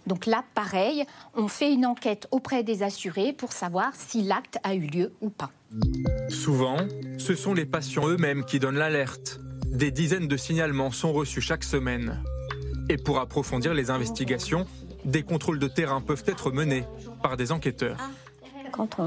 Donc 0.06 0.26
là, 0.26 0.44
pareil, 0.54 1.06
on 1.34 1.48
fait 1.48 1.72
une 1.72 1.86
enquête 1.86 2.28
auprès 2.32 2.64
des 2.64 2.84
assurés 2.84 3.32
pour 3.34 3.54
savoir 3.54 3.94
si 3.96 4.22
l'acte 4.22 4.58
a 4.64 4.76
eu 4.76 4.88
lieu 4.88 5.14
ou 5.22 5.30
pas. 5.30 5.52
Souvent, 6.30 6.78
ce 7.18 7.36
sont 7.36 7.54
les 7.54 7.66
patients 7.66 8.08
eux-mêmes 8.08 8.44
qui 8.44 8.60
donnent 8.60 8.78
l'alerte. 8.78 9.40
Des 9.68 9.92
dizaines 9.92 10.28
de 10.28 10.38
signalements 10.38 10.92
sont 10.92 11.14
reçus 11.14 11.42
chaque 11.42 11.64
semaine. 11.64 12.22
Et 12.90 12.98
pour 12.98 13.20
approfondir 13.20 13.74
les 13.74 13.90
investigations, 13.90 14.68
des 15.06 15.24
contrôles 15.24 15.60
de 15.60 15.68
terrain 15.68 16.02
peuvent 16.02 16.24
être 16.28 16.52
menés 16.52 16.84
par 17.22 17.38
des 17.38 17.52
enquêteurs. 17.52 17.98
Quand 18.74 18.98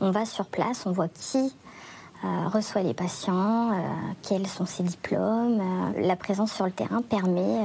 on, 0.00 0.10
va 0.10 0.24
sur 0.24 0.46
place, 0.46 0.84
on 0.84 0.92
voit 0.92 1.08
qui 1.08 1.54
euh, 2.24 2.48
reçoit 2.48 2.82
les 2.82 2.92
patients, 2.92 3.72
euh, 3.72 3.78
quels 4.22 4.46
sont 4.46 4.66
ses 4.66 4.82
diplômes. 4.82 5.60
Euh, 5.60 6.02
la 6.02 6.16
présence 6.16 6.52
sur 6.52 6.64
le 6.64 6.72
terrain 6.72 7.02
permet, 7.02 7.60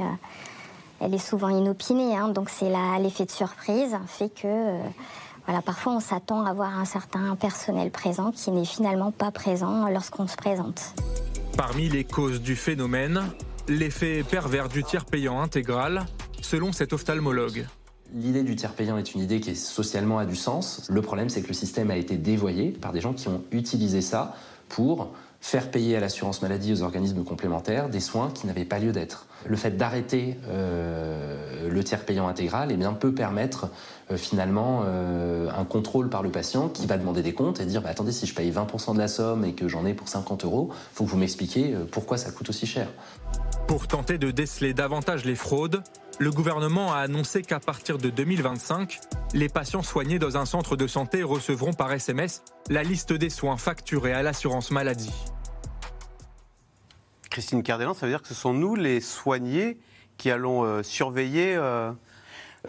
elle 1.02 1.14
est 1.14 1.18
souvent 1.20 1.50
inopinée, 1.50 2.16
hein, 2.16 2.30
donc 2.30 2.50
c'est 2.50 2.72
l'effet 3.00 3.26
de 3.26 3.32
surprise 3.32 3.98
fait 4.08 4.30
que 4.30 4.80
voilà, 5.46 5.62
parfois 5.62 5.94
on 5.94 6.00
s'attend 6.00 6.46
à 6.46 6.50
avoir 6.50 6.78
un 6.78 6.86
certain 6.86 7.36
personnel 7.36 7.90
présent 7.90 8.32
qui 8.32 8.52
n'est 8.52 8.66
finalement 8.66 9.12
pas 9.12 9.32
présent 9.32 9.90
lorsqu'on 9.90 10.28
se 10.28 10.36
présente. 10.36 10.94
Parmi 11.58 11.90
les 11.90 12.04
causes 12.04 12.42
du 12.42 12.56
phénomène, 12.56 13.24
l'effet 13.68 14.24
pervers 14.24 14.70
du 14.70 14.84
tiers 14.84 15.06
payant 15.06 15.42
intégral, 15.42 16.06
selon 16.42 16.72
cet 16.72 16.94
ophtalmologue. 16.94 17.66
L'idée 18.14 18.44
du 18.44 18.56
tiers 18.56 18.74
payant 18.74 18.98
est 18.98 19.14
une 19.14 19.22
idée 19.22 19.42
qui 19.42 19.56
socialement 19.56 20.18
a 20.18 20.26
du 20.26 20.36
sens. 20.36 20.88
Le 20.90 21.02
problème, 21.02 21.30
c'est 21.30 21.42
que 21.42 21.50
le 21.50 21.54
système 21.54 21.92
a 21.92 21.98
été 21.98 22.16
dévoyé 22.16 22.70
par 22.70 22.94
des 22.94 23.02
gens 23.02 23.14
qui 23.14 23.28
ont 23.28 23.44
utilisé 23.52 24.02
ça 24.02 24.36
pour 24.70 25.12
faire 25.40 25.70
payer 25.70 25.96
à 25.96 26.00
l'assurance 26.00 26.42
maladie, 26.42 26.74
aux 26.74 26.82
organismes 26.82 27.24
complémentaires, 27.24 27.90
des 27.90 28.00
soins 28.00 28.32
qui 28.34 28.48
n'avaient 28.48 28.66
pas 28.66 28.80
lieu 28.80 28.92
d'être. 28.92 29.28
Le 29.46 29.56
fait 29.56 29.78
d'arrêter 29.78 30.38
euh, 30.48 31.70
le 31.70 31.84
tiers 31.84 32.06
payant 32.06 32.28
intégral 32.28 32.70
eh 32.72 32.78
bien, 32.78 32.94
peut 32.94 33.14
permettre 33.14 33.70
euh, 34.12 34.18
finalement 34.18 34.84
euh, 34.86 35.50
un 35.56 35.64
contrôle 35.64 36.10
par 36.10 36.24
le 36.24 36.32
patient 36.32 36.70
qui 36.70 36.88
va 36.88 36.98
demander 36.98 37.22
des 37.22 37.34
comptes 37.34 37.60
et 37.60 37.66
dire 37.66 37.82
bah, 37.82 37.90
attendez, 37.90 38.12
si 38.12 38.26
je 38.26 38.34
paye 38.34 38.52
20% 38.52 38.94
de 38.94 39.00
la 39.00 39.08
somme 39.08 39.46
et 39.46 39.54
que 39.54 39.68
j'en 39.68 39.86
ai 39.86 39.94
pour 39.94 40.08
50 40.08 40.44
euros, 40.44 40.70
faut 40.94 41.04
que 41.06 41.10
vous 41.10 41.18
m'expliquiez 41.18 41.76
pourquoi 41.92 42.18
ça 42.18 42.32
coûte 42.32 42.50
aussi 42.50 42.66
cher. 42.66 42.88
Pour 43.68 43.88
tenter 43.88 44.18
de 44.18 44.32
déceler 44.32 44.74
davantage 44.74 45.24
les 45.24 45.36
fraudes, 45.36 45.84
le 46.20 46.32
gouvernement 46.32 46.94
a 46.94 46.98
annoncé 46.98 47.44
qu'à 47.44 47.60
partir 47.60 47.98
de 47.98 48.10
2025, 48.10 49.00
les 49.34 49.50
patients 49.50 49.84
soignés 49.84 50.18
dans 50.18 50.38
un 50.38 50.46
centre 50.46 50.76
de 50.76 50.88
santé 50.88 51.22
recevront 51.22 51.74
par 51.74 51.92
SMS 51.92 52.44
la 52.70 52.84
liste 52.84 53.14
des 53.14 53.30
soins 53.30 53.58
facturés 53.58 54.14
à 54.14 54.24
l'assurance 54.24 54.72
maladie. 54.72 55.14
Christine 57.30 57.62
Cardellan, 57.62 57.94
ça 57.94 58.08
veut 58.08 58.12
dire 58.12 58.22
que 58.24 58.28
ce 58.28 58.34
sont 58.34 58.54
nous, 58.54 58.76
les 58.76 59.00
soignés, 59.00 59.78
qui 60.18 60.32
allons 60.32 60.64
euh, 60.64 60.82
surveiller 60.82 61.56
euh, 61.56 61.92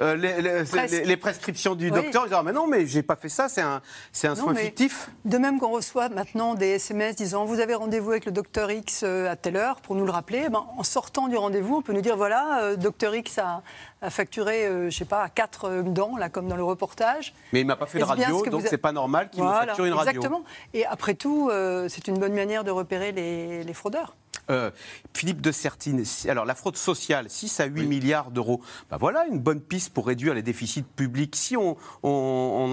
euh, 0.01 0.14
les, 0.14 1.16
prescriptions 1.16 1.74
du 1.74 1.86
Oui. 1.86 1.91
docteur. 1.91 2.22
Ils 2.24 2.28
disent, 2.28 2.36
ah, 2.39 2.43
mais 2.43 2.53
non, 2.53 2.66
mais 2.66 2.86
j'ai 2.86 3.03
pas 3.03 3.16
fait 3.16 3.28
ça, 3.28 3.49
c'est 3.49 3.61
un, 3.61 3.80
c'est 4.12 4.28
un 4.28 4.34
Non, 4.34 4.45
soin 4.45 4.55
fictif. 4.55 5.11
De 5.24 5.39
même 5.39 5.59
qu'on 5.59 5.70
reçoit 5.70 6.09
maintenant 6.09 6.55
des 6.55 6.68
SMS 6.68 7.16
disant 7.16 7.45
vous 7.45 7.61
avez 7.61 7.74
rendez-vous 7.74 8.11
avec 8.11 8.24
le 8.26 8.32
docteur 8.32 8.70
X 8.70 9.03
euh, 9.03 9.30
à 9.30 9.36
telle 9.36 9.57
heure 9.57 9.80
pour 9.80 9.95
nous 9.97 10.05
le 10.05 10.11
rappeler, 10.12 10.45
eh 10.47 10.49
ben, 10.49 10.64
en 10.76 10.82
sortant 10.82 11.28
du 11.28 11.36
rendez-vous, 11.36 11.76
on 11.76 11.82
peut 11.82 11.93
nous 11.93 12.01
dire 12.01 12.16
voilà, 12.16 12.62
euh, 12.62 12.76
docteur 12.76 13.14
X 13.14 13.39
a 13.39 13.62
facturé, 14.11 14.67
euh, 14.67 14.91
je 14.91 14.97
sais 14.97 15.05
pas, 15.05 15.23
à 15.23 15.29
quatre 15.29 15.65
euh, 15.67 15.83
dents, 15.83 16.17
là, 16.17 16.29
comme 16.29 16.49
dans 16.49 16.57
le 16.57 16.65
reportage. 16.65 17.35
Mais 17.53 17.61
il 17.63 17.67
m'a 17.67 17.77
pas 17.77 17.87
fait 17.87 17.99
de 17.99 18.05
radio, 18.05 18.45
ce 18.45 18.51
donc 18.51 18.65
a- 18.65 18.69
c'est 18.69 18.79
pas 18.79 18.93
normal 18.93 19.29
qu'il 19.31 19.43
me 19.43 19.49
facture 19.51 19.85
une 19.85 19.93
radio. 19.93 20.11
Exactement. 20.13 20.45
Et 20.75 20.87
après 20.87 21.15
tout, 21.15 21.49
euh, 21.51 21.89
c'est 21.89 22.09
une 22.09 22.19
bonne 22.19 22.35
manière 22.35 22.65
de 22.65 22.71
repérer 22.71 23.13
les, 23.13 23.65
les 23.65 23.75
fraudeurs. 23.75 24.15
Euh, 24.51 24.71
Philippe 25.15 25.43
de 25.43 25.53
Sertine, 25.53 26.03
alors 26.27 26.47
la 26.47 26.55
fraude 26.55 26.77
sociale, 26.77 27.27
6 27.29 27.61
à 27.61 27.67
8 27.67 27.85
milliards 27.87 28.31
d'euros, 28.31 28.63
bah 28.89 28.97
voilà 28.99 29.27
une 29.27 29.39
bonne 29.41 29.61
piste 29.61 29.93
pour 29.93 30.07
réduire 30.07 30.33
les 30.33 30.41
déficits 30.41 30.83
publics. 30.85 31.37
Si 31.37 31.55
on, 31.57 31.77
on, 32.03 32.09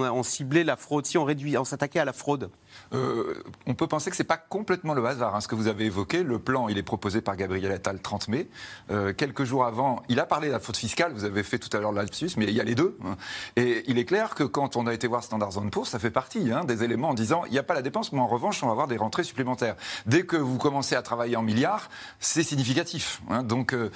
on 0.10 0.22
ciblait 0.22 0.64
la 0.64 0.76
fraude, 0.76 1.04
si 1.04 1.18
on, 1.18 1.24
réduit, 1.24 1.58
on 1.58 1.64
s'attaquait 1.64 1.98
à 1.98 2.06
la 2.06 2.14
fraude. 2.14 2.50
Euh, 2.94 3.34
on 3.66 3.74
peut 3.74 3.86
penser 3.86 4.10
que 4.10 4.16
c'est 4.16 4.24
pas 4.24 4.36
complètement 4.36 4.94
le 4.94 5.04
hasard. 5.04 5.34
hein, 5.34 5.40
ce 5.40 5.48
que 5.48 5.54
vous 5.54 5.66
avez 5.68 5.86
évoqué, 5.86 6.22
le 6.22 6.38
plan, 6.38 6.68
il 6.68 6.78
est 6.78 6.82
proposé 6.82 7.20
par 7.20 7.36
Gabriel 7.36 7.72
Attal 7.72 7.96
le 7.96 8.02
30 8.02 8.28
mai. 8.28 8.48
Euh, 8.90 9.12
quelques 9.12 9.44
jours 9.44 9.64
avant, 9.64 10.02
il 10.08 10.20
a 10.20 10.26
parlé 10.26 10.48
de 10.48 10.52
la 10.52 10.60
faute 10.60 10.76
fiscale. 10.76 11.12
Vous 11.12 11.24
avez 11.24 11.42
fait 11.42 11.58
tout 11.58 11.74
à 11.76 11.80
l'heure 11.80 11.92
le 11.92 11.98
lapsus, 12.00 12.30
mais 12.36 12.44
il 12.44 12.52
y 12.54 12.60
a 12.60 12.64
les 12.64 12.74
deux. 12.74 12.96
hein. 13.04 13.16
Et 13.56 13.84
il 13.88 13.98
est 13.98 14.04
clair 14.04 14.34
que 14.34 14.44
quand 14.44 14.76
on 14.76 14.86
a 14.86 14.94
été 14.94 15.06
voir 15.06 15.22
Standard 15.24 15.50
Poor's, 15.70 15.88
ça 15.88 15.98
fait 15.98 16.10
partie 16.10 16.52
hein, 16.52 16.64
des 16.64 16.84
éléments 16.84 17.10
en 17.10 17.14
disant 17.14 17.44
il 17.46 17.52
n'y 17.52 17.58
a 17.58 17.62
pas 17.62 17.74
la 17.74 17.82
dépense, 17.82 18.12
mais 18.12 18.20
en 18.20 18.26
revanche, 18.26 18.62
on 18.62 18.66
va 18.66 18.72
avoir 18.72 18.86
des 18.88 18.96
rentrées 18.96 19.24
supplémentaires. 19.24 19.76
Dès 20.06 20.24
que 20.24 20.36
vous 20.36 20.58
commencez 20.58 20.94
à 20.94 21.02
travailler 21.02 21.36
en 21.36 21.42
milliards, 21.42 21.88
c'est 22.20 22.42
significatif. 22.42 23.20
hein. 23.30 23.42
Donc 23.42 23.74
euh, 23.74 23.90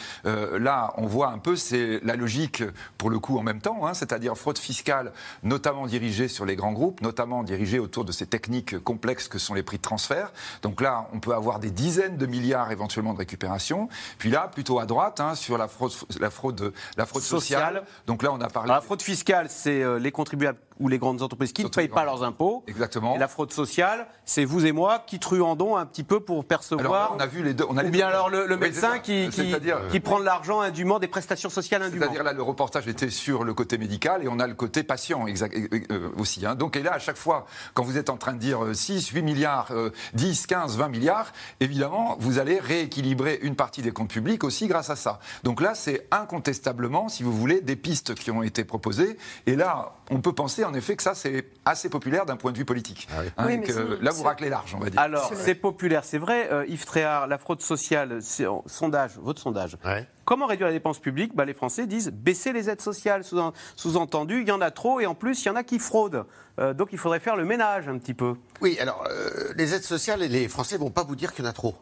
là, 0.59 0.93
on 0.97 1.07
voit 1.07 1.31
un 1.31 1.39
peu, 1.39 1.57
c'est 1.57 2.01
la 2.03 2.17
logique 2.17 2.63
pour 2.99 3.11
le 3.11 3.19
coup 3.19 3.39
en 3.39 3.43
même 3.43 3.61
temps, 3.61 3.87
hein, 3.87 3.95
c'est-à-dire 3.95 4.37
fraude 4.37 4.59
fiscale, 4.59 5.13
notamment 5.43 5.87
dirigée 5.87 6.29
sur 6.29 6.45
les 6.45 6.57
grands 6.57 6.73
groupes, 6.73 7.01
notamment 7.01 7.43
dirigée 7.43 7.79
autour 7.79 8.05
de 8.05 8.13
ces 8.13 8.27
techniques 8.27 8.70
complexes 8.79 9.29
que 9.29 9.39
sont 9.39 9.55
les 9.55 9.63
prix 9.63 9.79
de 9.79 9.83
transfert. 9.83 10.33
Donc 10.63 10.81
là, 10.81 11.09
on 11.13 11.21
peut 11.21 11.35
avoir 11.35 11.59
des 11.59 11.71
dizaines 11.71 12.17
de 12.17 12.27
milliards 12.27 12.71
éventuellement 12.71 13.13
de 13.13 13.19
récupération. 13.19 13.89
Puis 14.19 14.31
là, 14.31 14.49
plutôt 14.53 14.79
à 14.79 14.87
droite, 14.87 15.21
hein, 15.21 15.35
sur 15.35 15.59
la 15.59 15.69
fraude, 15.69 15.93
la 16.21 16.31
fraude, 16.31 16.73
la 16.97 17.07
fraude 17.07 17.23
sociale. 17.23 17.41
Sociale. 17.75 17.83
Donc 18.07 18.23
là, 18.23 18.33
on 18.33 18.41
a 18.41 18.49
parlé. 18.49 18.71
Alors, 18.71 18.77
la 18.83 18.87
fraude 18.87 19.03
fiscale, 19.03 19.47
c'est 19.49 19.83
euh, 19.83 19.99
les 19.99 20.13
contribuables 20.13 20.59
ou 20.79 20.89
les 20.89 20.99
grandes 20.99 21.21
entreprises 21.21 21.53
qui 21.53 21.63
ne 21.63 21.69
payent 21.69 21.89
pas 21.89 22.05
leurs 22.05 22.23
impôts. 22.23 22.65
Exactement. 22.67 23.15
Et 23.15 23.19
la 23.19 23.29
fraude 23.29 23.53
sociale, 23.53 24.07
c'est 24.25 24.47
vous 24.47 24.65
et 24.65 24.73
moi 24.73 25.05
qui 25.07 25.19
truandons 25.19 25.77
un 25.77 25.85
petit 25.85 26.05
peu 26.05 26.21
pour 26.21 26.45
percevoir. 26.47 26.81
Alors 26.95 27.11
là, 27.11 27.17
on 27.17 27.21
a 27.21 27.27
vu 27.27 27.43
les 27.43 27.53
deux. 27.53 27.67
On 27.69 27.77
a 27.77 27.85
ou 27.85 27.91
bien 27.91 28.07
deux. 28.07 28.13
alors 28.15 28.31
le, 28.31 28.47
le 28.47 28.55
Oui, 28.55 28.61
médecin 28.63 28.99
qui, 28.99 29.29
qui, 29.31 29.55
qui 29.91 30.01
prend 30.01 30.19
de 30.21 30.25
l'argent 30.25 30.61
indûment 30.61 30.99
des 30.99 31.07
prestations 31.09 31.51
sociales 31.51 31.83
indûment. 31.83 32.05
C'est-à-dire 32.07 32.25
là, 32.25 32.33
le 32.33 32.43
reportage 32.43 32.89
était 32.89 33.11
sur 33.11 33.45
le 33.45 33.53
côté 33.53 33.77
médical 33.77 34.25
et 34.25 34.29
on 34.29 34.39
a 34.39 34.47
le 34.47 34.55
côté 34.55 34.83
patient 34.83 35.27
exact, 35.27 35.55
euh, 35.91 36.09
aussi. 36.17 36.47
hein. 36.47 36.55
Donc, 36.55 36.77
et 36.77 36.83
là, 36.83 36.95
à 36.95 36.99
chaque 36.99 37.19
fois, 37.19 37.45
quand 37.75 37.83
vous 37.83 37.99
êtes 37.99 38.09
en 38.09 38.17
train 38.17 38.33
de 38.33 38.39
dire 38.39 38.60
euh, 38.65 38.75
6, 38.75 39.09
8 39.09 39.23
milliards, 39.23 39.69
euh, 39.73 39.91
10, 40.15 40.47
15, 40.47 40.77
20 40.77 40.89
milliards, 40.89 41.33
évidemment, 41.61 42.17
vous 42.19 42.39
allez 42.39 42.59
rééquilibrer 42.59 43.39
une 43.43 43.57
partie 43.57 43.83
des 43.83 43.93
comptes 43.93 44.11
publics 44.11 44.45
aussi 44.45 44.67
grâce 44.67 44.91
à 44.91 44.97
ça. 44.97 45.21
Donc 45.45 45.61
là, 45.61 45.75
c'est 45.75 46.07
incontestablement, 46.11 47.09
si 47.09 47.23
vous 47.23 47.33
voulez, 47.33 47.61
des 47.61 47.77
pistes 47.77 48.15
qui 48.15 48.31
ont 48.31 48.43
été 48.43 48.65
proposées. 48.65 49.17
Et 49.47 49.57
là, 49.57 49.93
on 50.11 50.21
peut 50.21 50.33
penser 50.33 50.65
en 50.65 50.75
effet 50.75 50.97
que 50.97 51.03
ça, 51.03 51.15
c'est 51.15 51.47
assez 51.65 51.89
populaire 51.89 52.27
d'un 52.27 52.37
point 52.37 52.53
de 52.53 52.59
vue 52.59 52.65
politique. 52.65 53.09
Hein, 53.17 53.45
Oui, 53.47 53.53
et 53.55 53.57
mais 53.59 53.67
que 53.67 53.73
c'est- 53.73 54.03
là, 54.03 54.11
vous 54.11 54.23
raclez 54.23 54.49
large, 54.49 54.75
on 54.75 54.79
va 54.81 54.91
dire. 54.91 55.01
Alors, 55.01 55.31
c'est 55.35 55.55
populaire, 55.55 56.05
c'est 56.05 56.19
vrai. 56.19 56.49
Euh, 56.53 56.65
Yves 56.67 56.85
Tréhard, 56.85 57.27
la 57.27 57.39
fraude 57.39 57.61
sociale, 57.63 58.21
sondage, 58.67 59.13
votre 59.21 59.41
sondage. 59.41 59.77
Comment 60.25 60.47
réduire 60.47 60.69
la 60.69 60.73
dépense 60.73 60.99
publique 60.99 61.35
Bah, 61.35 61.45
Les 61.45 61.55
Français 61.55 61.87
disent 61.87 62.11
baisser 62.11 62.53
les 62.53 62.69
aides 62.71 62.81
sociales. 62.81 63.25
Sous- 63.25 63.41
Sous-entendu, 63.77 64.43
il 64.43 64.49
y 64.49 64.53
en 64.53 64.61
a 64.61 64.71
trop 64.71 65.01
et 65.01 65.07
en 65.07 65.15
plus, 65.15 65.43
il 65.45 65.47
y 65.47 65.51
en 65.51 65.57
a 65.57 65.65
qui 65.65 65.79
fraudent. 65.79 66.25
Euh, 66.59 66.75
donc, 66.75 66.91
il 66.93 66.99
faudrait 66.99 67.21
faire 67.21 67.37
le 67.37 67.45
ménage 67.45 67.89
un 67.89 67.99
petit 67.99 68.15
peu. 68.15 68.35
Oui, 68.61 68.79
alors, 68.79 69.05
euh, 69.11 69.53
les 69.57 69.75
aides 69.75 69.83
sociales, 69.83 70.21
les 70.21 70.49
Français 70.49 70.77
vont 70.77 70.91
pas 70.91 71.03
vous 71.05 71.17
dire 71.17 71.33
qu'il 71.35 71.45
y 71.45 71.47
en 71.49 71.51
a 71.51 71.55
trop. 71.55 71.75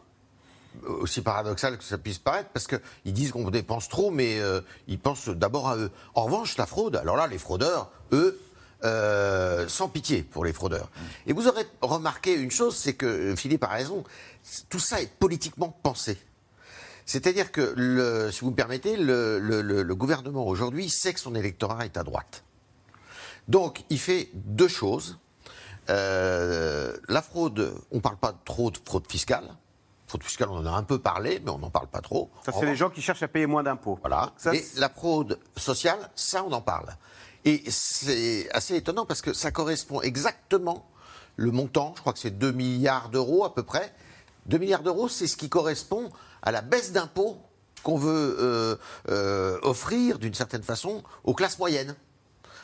Aussi 0.87 1.21
paradoxal 1.21 1.77
que 1.77 1.83
ça 1.83 1.97
puisse 1.97 2.19
paraître, 2.19 2.49
parce 2.53 2.67
qu'ils 2.67 3.13
disent 3.13 3.31
qu'on 3.31 3.49
dépense 3.49 3.89
trop, 3.89 4.11
mais 4.11 4.39
euh, 4.39 4.61
ils 4.87 4.99
pensent 4.99 5.29
d'abord 5.29 5.67
à 5.67 5.77
eux. 5.77 5.91
En 6.15 6.23
revanche, 6.25 6.57
la 6.57 6.65
fraude, 6.65 6.95
alors 6.95 7.15
là, 7.17 7.27
les 7.27 7.39
fraudeurs, 7.39 7.91
eux, 8.13 8.39
euh, 8.85 9.67
sans 9.67 9.89
pitié 9.89 10.21
pour 10.23 10.45
les 10.45 10.53
fraudeurs. 10.53 10.89
Et 11.27 11.33
vous 11.33 11.47
aurez 11.47 11.65
remarqué 11.81 12.33
une 12.35 12.51
chose, 12.51 12.77
c'est 12.77 12.93
que 12.93 13.05
euh, 13.05 13.35
Philippe 13.35 13.63
a 13.63 13.67
raison, 13.67 14.03
tout 14.69 14.79
ça 14.79 15.01
est 15.01 15.11
politiquement 15.19 15.75
pensé. 15.83 16.17
C'est-à-dire 17.09 17.51
que, 17.51 17.73
le, 17.75 18.29
si 18.31 18.41
vous 18.41 18.51
me 18.51 18.55
permettez, 18.55 18.95
le, 18.95 19.39
le- 19.39 19.63
le- 19.63 19.81
le 19.81 19.95
gouvernement 19.95 20.45
aujourd'hui 20.45 20.89
sait 20.89 21.11
que 21.11 21.19
son 21.19 21.33
électorat 21.33 21.85
est 21.85 21.97
à 21.97 22.03
droite. 22.03 22.43
Donc, 23.47 23.83
il 23.89 23.97
fait 23.99 24.29
deux 24.35 24.67
choses. 24.67 25.17
Euh, 25.89 26.95
la 27.07 27.21
fraude, 27.23 27.73
on 27.91 27.95
ne 27.95 28.01
parle 28.01 28.17
pas 28.17 28.33
trop 28.45 28.69
de 28.69 28.77
fraude 28.85 29.09
fiscale. 29.09 29.55
Fraude 30.05 30.23
fiscale, 30.23 30.49
on 30.49 30.57
en 30.57 30.65
a 30.67 30.71
un 30.71 30.83
peu 30.83 30.99
parlé, 30.99 31.41
mais 31.43 31.49
on 31.49 31.57
n'en 31.57 31.71
parle 31.71 31.87
pas 31.87 32.01
trop. 32.01 32.29
Ça, 32.45 32.51
c'est 32.51 32.65
les 32.67 32.75
gens 32.75 32.91
qui 32.91 33.01
cherchent 33.01 33.23
à 33.23 33.27
payer 33.27 33.47
moins 33.47 33.63
d'impôts. 33.63 33.97
Voilà. 34.01 34.31
Ça, 34.37 34.51
c'est- 34.53 34.79
la 34.79 34.89
fraude 34.89 35.39
sociale, 35.57 35.97
ça, 36.15 36.43
on 36.43 36.51
en 36.51 36.61
parle. 36.61 36.89
Et 37.43 37.63
c'est 37.71 38.47
assez 38.51 38.75
étonnant 38.75 39.07
parce 39.07 39.23
que 39.23 39.33
ça 39.33 39.49
correspond 39.49 40.01
exactement 40.01 40.87
le 41.37 41.49
montant, 41.51 41.93
je 41.95 42.01
crois 42.01 42.13
que 42.13 42.19
c'est 42.19 42.37
2 42.37 42.51
milliards 42.51 43.09
d'euros 43.09 43.45
à 43.45 43.55
peu 43.55 43.63
près. 43.63 43.93
2 44.49 44.57
milliards 44.57 44.83
d'euros, 44.83 45.07
c'est 45.07 45.27
ce 45.27 45.37
qui 45.37 45.47
correspond 45.47 46.09
à 46.41 46.51
la 46.51 46.61
baisse 46.61 46.91
d'impôts 46.91 47.37
qu'on 47.83 47.97
veut 47.97 48.37
euh, 48.39 48.75
euh, 49.09 49.57
offrir 49.61 50.19
d'une 50.19 50.33
certaine 50.33 50.63
façon 50.63 51.03
aux 51.23 51.33
classes 51.33 51.59
moyennes. 51.59 51.95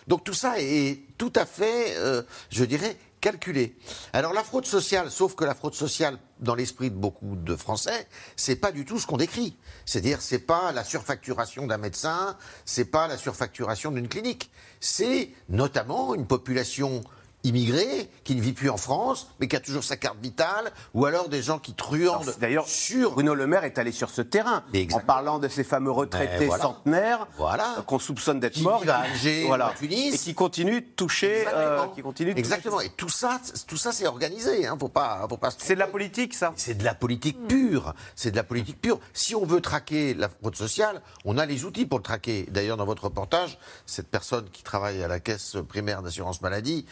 Donc 0.08 0.24
tout 0.24 0.34
ça 0.34 0.56
est 0.60 1.04
tout 1.18 1.32
à 1.36 1.46
fait, 1.46 1.96
euh, 1.98 2.22
je 2.50 2.66
dirais, 2.66 2.98
calculée. 3.22 3.76
Alors 4.14 4.34
la 4.34 4.44
fraude 4.44 4.66
sociale, 4.66 5.10
sauf 5.10 5.36
que 5.36 5.46
la 5.46 5.56
fraude 5.56 5.74
sociale, 5.74 6.18
dans 6.40 6.54
l'esprit 6.54 6.92
de 6.92 6.96
beaucoup 6.96 7.36
de 7.36 7.56
Français, 7.56 8.08
c'est 8.36 8.56
pas 8.56 8.72
du 8.72 8.86
tout 8.86 9.00
ce 9.00 9.08
qu'on 9.08 9.18
décrit. 9.18 9.56
C'est-à-dire, 9.86 10.22
c'est 10.22 10.40
pas 10.40 10.72
la 10.72 10.84
surfacturation 10.84 11.66
d'un 11.66 11.78
médecin, 11.78 12.38
c'est 12.66 12.86
pas 12.86 13.08
la 13.08 13.18
surfacturation 13.18 13.92
d'une 13.92 14.08
clinique. 14.08 14.52
C'est 14.80 15.32
notamment 15.50 16.14
une 16.14 16.28
population 16.28 17.02
immigré 17.46 18.10
qui 18.24 18.36
ne 18.36 18.42
vit 18.42 18.54
plus 18.54 18.70
en 18.70 18.78
France, 18.78 19.28
mais 19.40 19.48
qui 19.48 19.56
a 19.56 19.60
toujours 19.60 19.84
sa 19.84 19.98
carte 19.98 20.18
vitale, 20.22 20.72
ou 20.94 21.06
alors 21.06 21.30
des 21.30 21.42
gens 21.42 21.60
qui 21.60 21.74
truandent 21.74 22.34
D'ailleurs, 22.40 22.68
sur... 22.68 23.12
Bruno 23.14 23.34
Le 23.36 23.48
Maire 23.48 23.64
est 23.64 23.78
allé 23.78 23.92
sur 23.92 24.10
ce 24.10 24.22
terrain 24.22 24.64
en 24.94 25.00
parlant 25.00 25.40
de 25.40 25.48
ces 25.48 25.64
fameux 25.64 25.92
retraités 25.92 26.40
Ben, 26.40 26.48
voilà. 26.48 26.64
centenaires 26.64 27.28
Voilà. 27.38 27.76
euh, 27.78 27.82
qu'on 27.84 28.00
soupçonne 28.00 28.40
d'être 28.40 28.60
morts, 28.62 28.84
à 28.88 28.96
Alger 29.02 29.46
voilà, 29.48 29.74
Tunis. 29.78 30.14
et 30.16 30.18
qui 30.18 30.34
continuent 30.34 30.82
de 30.82 30.96
toucher, 30.96 31.46
euh, 31.48 31.50
Exactement. 31.50 31.94
qui 31.96 32.02
continuent 32.02 32.28
de 32.30 32.34
toucher- 32.34 32.40
Exactement. 32.40 32.82
Et 32.82 32.90
tout 32.90 33.10
ça, 33.10 33.40
tout 33.68 33.78
ça, 33.78 33.92
c'est 33.92 34.08
organisé. 34.08 34.66
Hein. 34.68 34.78
Faut 34.80 34.90
pas, 34.90 35.26
faut 35.30 35.38
pas. 35.38 35.50
C'est 35.58 35.76
de 35.76 35.80
la 35.80 35.88
politique, 35.88 36.34
ça. 36.34 36.54
C'est 36.56 36.76
de 36.78 36.84
la 36.84 36.94
politique 36.96 37.48
pure. 37.48 37.94
C'est 38.16 38.32
de 38.32 38.36
la 38.36 38.44
politique 38.44 38.82
pure. 38.82 39.00
Si 39.14 39.36
on 39.36 39.46
veut 39.46 39.62
traquer 39.62 40.14
la 40.14 40.30
fraude 40.30 40.56
sociale, 40.56 41.02
on 41.26 41.38
a 41.38 41.46
les 41.46 41.66
outils 41.66 41.86
pour 41.86 42.00
le 42.00 42.04
traquer. 42.04 42.48
D'ailleurs, 42.50 42.78
dans 42.78 42.86
votre 42.86 43.06
reportage, 43.06 43.58
cette 43.86 44.08
personne 44.08 44.50
qui 44.52 44.64
travaille 44.64 45.04
à 45.04 45.08
la 45.08 45.20
caisse 45.20 45.58
primaire 45.68 46.02
d'assurance 46.02 46.42
maladie 46.42 46.86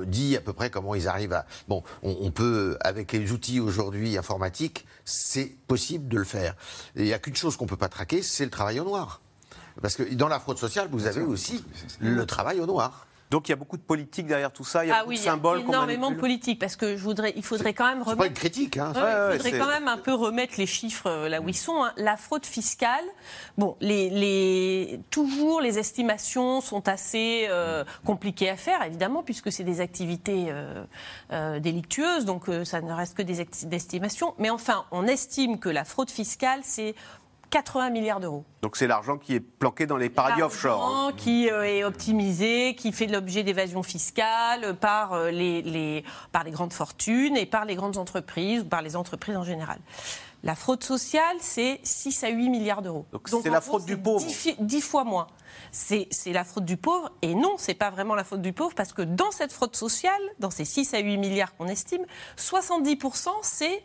me 0.00 0.06
dit 0.06 0.36
à 0.36 0.40
peu 0.40 0.52
près 0.52 0.70
comment 0.70 0.94
ils 0.94 1.08
arrivent 1.08 1.32
à. 1.32 1.46
Bon, 1.68 1.82
on, 2.02 2.16
on 2.20 2.30
peut, 2.30 2.76
avec 2.80 3.12
les 3.12 3.32
outils 3.32 3.60
aujourd'hui 3.60 4.16
informatiques, 4.18 4.86
c'est 5.04 5.52
possible 5.66 6.08
de 6.08 6.18
le 6.18 6.24
faire. 6.24 6.54
Et 6.96 7.02
il 7.02 7.06
n'y 7.06 7.12
a 7.12 7.18
qu'une 7.18 7.36
chose 7.36 7.56
qu'on 7.56 7.66
peut 7.66 7.76
pas 7.76 7.88
traquer, 7.88 8.22
c'est 8.22 8.44
le 8.44 8.50
travail 8.50 8.80
au 8.80 8.84
noir. 8.84 9.20
Parce 9.82 9.96
que 9.96 10.02
dans 10.14 10.28
la 10.28 10.38
fraude 10.38 10.58
sociale, 10.58 10.88
vous 10.90 11.06
avez 11.06 11.22
aussi 11.22 11.64
le 12.00 12.26
travail 12.26 12.60
au 12.60 12.66
noir. 12.66 13.06
Donc 13.30 13.48
il 13.48 13.52
y 13.52 13.54
a 13.54 13.56
beaucoup 13.56 13.76
de 13.76 13.82
politique 13.82 14.26
derrière 14.26 14.52
tout 14.52 14.64
ça, 14.64 14.84
il 14.84 14.88
y 14.88 14.90
a 14.90 14.96
Ah 14.96 14.98
beaucoup 15.00 15.10
oui, 15.10 15.16
de 15.16 15.20
il 15.22 15.24
y 15.24 15.28
a 15.28 15.32
symboles 15.32 15.60
énormément 15.60 16.10
de 16.10 16.16
politique 16.16 16.60
parce 16.60 16.76
que 16.76 16.96
je 16.96 17.02
voudrais, 17.02 17.32
il 17.36 17.42
faudrait 17.44 17.72
quand 17.74 17.86
même 17.88 17.98
C'est 18.00 18.04
pas 18.04 18.10
remettre. 18.12 18.26
une 18.30 18.34
critique, 18.34 18.76
hein. 18.76 18.92
Ouais, 18.94 19.00
Ouais, 19.00 19.04
ouais, 19.06 19.12
il 19.32 19.36
faudrait 19.38 19.50
c'est- 19.50 19.58
quand 19.58 19.66
même 19.66 19.88
un 19.88 19.96
peu 19.98 20.14
remettre 20.14 20.54
les 20.58 20.66
chiffres 20.66 21.08
euh, 21.08 21.28
là 21.28 21.40
où 21.40 21.48
ils 21.48 21.56
sont. 21.56 21.82
hein. 21.82 21.92
La 21.96 22.16
fraude 22.16 22.46
fiscale, 22.46 23.04
bon, 23.58 23.76
les, 23.80 24.10
les- 24.10 25.00
toujours 25.10 25.60
les 25.60 25.78
estimations 25.78 26.60
sont 26.60 26.86
assez 26.88 27.46
euh, 27.48 27.82
compliquées 28.04 28.50
à 28.50 28.56
faire, 28.56 28.82
évidemment, 28.84 29.22
puisque 29.22 29.50
c'est 29.50 29.64
des 29.64 29.80
activités 29.80 30.46
euh, 30.50 30.84
euh, 31.32 31.58
délictueuses, 31.60 32.24
donc 32.26 32.48
euh, 32.48 32.64
ça 32.64 32.80
ne 32.82 32.92
reste 32.92 33.16
que 33.16 33.22
des 33.22 33.40
esti- 33.42 33.66
estimations. 33.74 34.34
Mais 34.38 34.50
enfin, 34.50 34.84
on 34.92 35.06
estime 35.06 35.58
que 35.58 35.70
la 35.70 35.84
fraude 35.84 36.10
fiscale, 36.10 36.60
c'est 36.62 36.94
80 37.54 37.90
milliards 37.90 38.18
d'euros. 38.18 38.44
Donc 38.62 38.76
c'est 38.76 38.88
l'argent 38.88 39.16
qui 39.16 39.36
est 39.36 39.40
planqué 39.40 39.86
dans 39.86 39.96
les 39.96 40.10
paradis 40.10 40.42
offshore. 40.42 40.84
hein. 40.84 41.02
L'argent 41.04 41.16
qui 41.16 41.48
euh, 41.50 41.62
est 41.64 41.84
optimisé, 41.84 42.74
qui 42.74 42.90
fait 42.90 43.06
l'objet 43.06 43.44
d'évasion 43.44 43.84
fiscale 43.84 44.74
par, 44.80 45.12
euh, 45.12 45.30
les, 45.30 45.62
les- 45.62 46.02
par 46.32 46.42
les 46.42 46.50
grandes 46.50 46.72
fortunes 46.72 47.36
et 47.36 47.46
par 47.46 47.64
les 47.64 47.76
grandes 47.76 47.96
entreprises 47.96 48.62
ou 48.62 48.64
par 48.64 48.82
les 48.82 48.96
entreprises 48.96 49.36
en 49.36 49.44
général. 49.44 49.78
La 50.42 50.56
fraude 50.56 50.82
sociale, 50.82 51.36
c'est 51.40 51.78
6 51.84 52.24
à 52.24 52.28
8 52.28 52.48
milliards 52.50 52.82
d'euros. 52.82 53.06
Donc 53.12 53.28
c'est 53.28 53.48
la 53.50 53.60
fraude 53.60 53.84
du 53.86 53.96
pauvre. 53.96 54.26
10, 54.58 54.80
fois 54.82 55.04
moins. 55.04 55.28
C'est 55.70 56.06
c'est 56.10 56.32
la 56.32 56.42
fraude 56.44 56.64
du 56.66 56.76
pauvre. 56.76 57.10
Et 57.22 57.34
non, 57.36 57.54
c'est 57.56 57.72
pas 57.74 57.90
vraiment 57.90 58.14
la 58.16 58.24
fraude 58.24 58.42
du 58.42 58.52
pauvre 58.52 58.74
parce 58.74 58.92
que 58.92 59.00
dans 59.02 59.30
cette 59.30 59.52
fraude 59.52 59.74
sociale, 59.76 60.20
dans 60.40 60.50
ces 60.50 60.64
6 60.66 60.92
à 60.92 60.98
8 60.98 61.16
milliards 61.18 61.56
qu'on 61.56 61.68
estime, 61.68 62.04
70% 62.36 63.28
c'est 63.42 63.82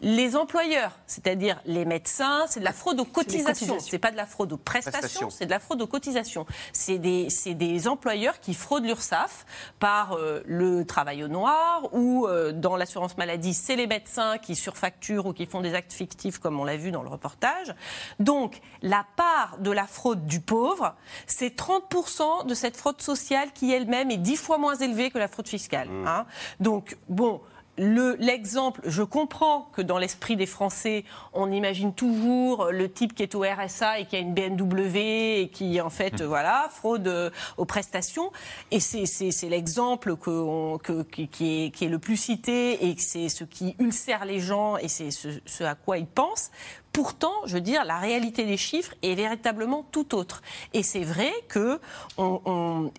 les 0.00 0.36
employeurs, 0.36 0.98
c'est-à-dire 1.06 1.60
les 1.64 1.84
médecins, 1.84 2.44
c'est 2.48 2.60
de 2.60 2.64
la 2.64 2.72
fraude 2.72 3.00
aux 3.00 3.04
cotisations. 3.04 3.78
C'est 3.80 3.98
pas 3.98 4.10
de 4.10 4.16
la 4.16 4.26
fraude 4.26 4.52
aux 4.52 4.56
prestations, 4.58 5.30
c'est 5.30 5.46
de 5.46 5.50
la 5.50 5.58
fraude 5.58 5.80
aux 5.82 5.86
cotisations. 5.86 6.46
C'est 6.72 6.98
des, 6.98 7.30
c'est 7.30 7.54
des 7.54 7.88
employeurs 7.88 8.40
qui 8.40 8.54
fraudent 8.54 8.84
l'URSSAF 8.84 9.46
par 9.78 10.12
euh, 10.12 10.42
le 10.46 10.84
travail 10.84 11.24
au 11.24 11.28
noir 11.28 11.88
ou 11.92 12.26
euh, 12.26 12.52
dans 12.52 12.76
l'assurance 12.76 13.16
maladie, 13.16 13.54
c'est 13.54 13.76
les 13.76 13.86
médecins 13.86 14.38
qui 14.38 14.56
surfacturent 14.56 15.26
ou 15.26 15.32
qui 15.32 15.46
font 15.46 15.60
des 15.60 15.74
actes 15.74 15.92
fictifs 15.92 16.38
comme 16.38 16.58
on 16.60 16.64
l'a 16.64 16.76
vu 16.76 16.90
dans 16.90 17.02
le 17.02 17.08
reportage. 17.08 17.74
Donc 18.18 18.60
la 18.82 19.06
part 19.16 19.58
de 19.58 19.70
la 19.70 19.86
fraude 19.86 20.26
du 20.26 20.40
pauvre, 20.40 20.94
c'est 21.26 21.56
30% 21.56 22.46
de 22.46 22.54
cette 22.54 22.76
fraude 22.76 23.00
sociale 23.00 23.52
qui 23.52 23.72
elle-même 23.72 24.10
est 24.10 24.16
10 24.18 24.36
fois 24.36 24.58
moins 24.58 24.74
élevée 24.76 25.10
que 25.10 25.18
la 25.18 25.28
fraude 25.28 25.48
fiscale. 25.48 25.88
hein. 26.06 26.26
Donc 26.60 26.96
bon. 27.08 27.40
Le- 27.76 28.16
L'exemple, 28.20 28.80
je 28.84 29.02
comprends 29.02 29.68
que 29.72 29.82
dans 29.82 29.98
l'esprit 29.98 30.36
des 30.36 30.46
Français, 30.46 31.04
on 31.32 31.50
imagine 31.50 31.92
toujours 31.92 32.66
le 32.70 32.88
type 32.90 33.14
qui 33.14 33.24
est 33.24 33.34
au 33.34 33.40
RSA 33.42 33.98
et 33.98 34.06
qui 34.06 34.14
a 34.14 34.20
une 34.20 34.32
BMW 34.32 35.40
et 35.40 35.48
qui, 35.52 35.80
en 35.80 35.90
fait, 35.90 36.22
voilà, 36.22 36.68
fraude 36.70 37.08
euh, 37.08 37.30
aux 37.56 37.64
prestations. 37.64 38.30
Et 38.70 38.78
c'est- 38.80 39.04
l'exemple 39.48 40.16
que 40.16 40.30
on- 40.30 40.78
que- 40.78 41.02
qui, 41.02 41.26
qui 41.28 41.64
est, 41.66 41.70
qui 41.70 41.84
est 41.86 41.88
le 41.88 41.98
plus 41.98 42.16
cité 42.16 42.86
et 42.86 42.94
c'est 42.98 43.28
ce 43.28 43.42
qui 43.44 43.74
ulcère 43.80 44.24
les 44.24 44.38
gens 44.40 44.76
et 44.76 44.88
c'est 44.88 45.10
ce, 45.10 45.28
ce 45.44 45.64
à 45.64 45.74
quoi 45.74 45.98
ils 45.98 46.06
pensent. 46.06 46.50
Pourtant, 46.94 47.34
je 47.44 47.54
veux 47.54 47.60
dire, 47.60 47.84
la 47.84 47.98
réalité 47.98 48.46
des 48.46 48.56
chiffres 48.56 48.94
est 49.02 49.16
véritablement 49.16 49.84
tout 49.90 50.14
autre. 50.14 50.42
Et 50.74 50.84
c'est 50.84 51.02
vrai 51.02 51.32
que, 51.48 51.80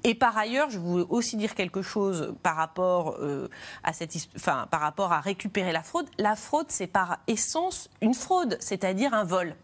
et 0.03 0.15
par 0.15 0.37
ailleurs, 0.37 0.69
je 0.69 0.79
voulais 0.79 1.05
aussi 1.07 1.37
dire 1.37 1.55
quelque 1.55 1.81
chose 1.81 2.35
par 2.43 2.57
rapport 2.57 3.15
euh, 3.21 3.47
à 3.85 3.93
cette, 3.93 4.13
enfin, 4.35 4.67
par 4.69 4.81
rapport 4.81 5.13
à 5.13 5.21
récupérer 5.21 5.71
la 5.71 5.81
fraude. 5.81 6.07
La 6.17 6.35
fraude, 6.35 6.65
c'est 6.67 6.87
par 6.87 7.19
essence 7.27 7.89
une 8.01 8.13
fraude, 8.13 8.57
c'est-à-dire 8.59 9.13
un 9.13 9.23
vol. 9.23 9.55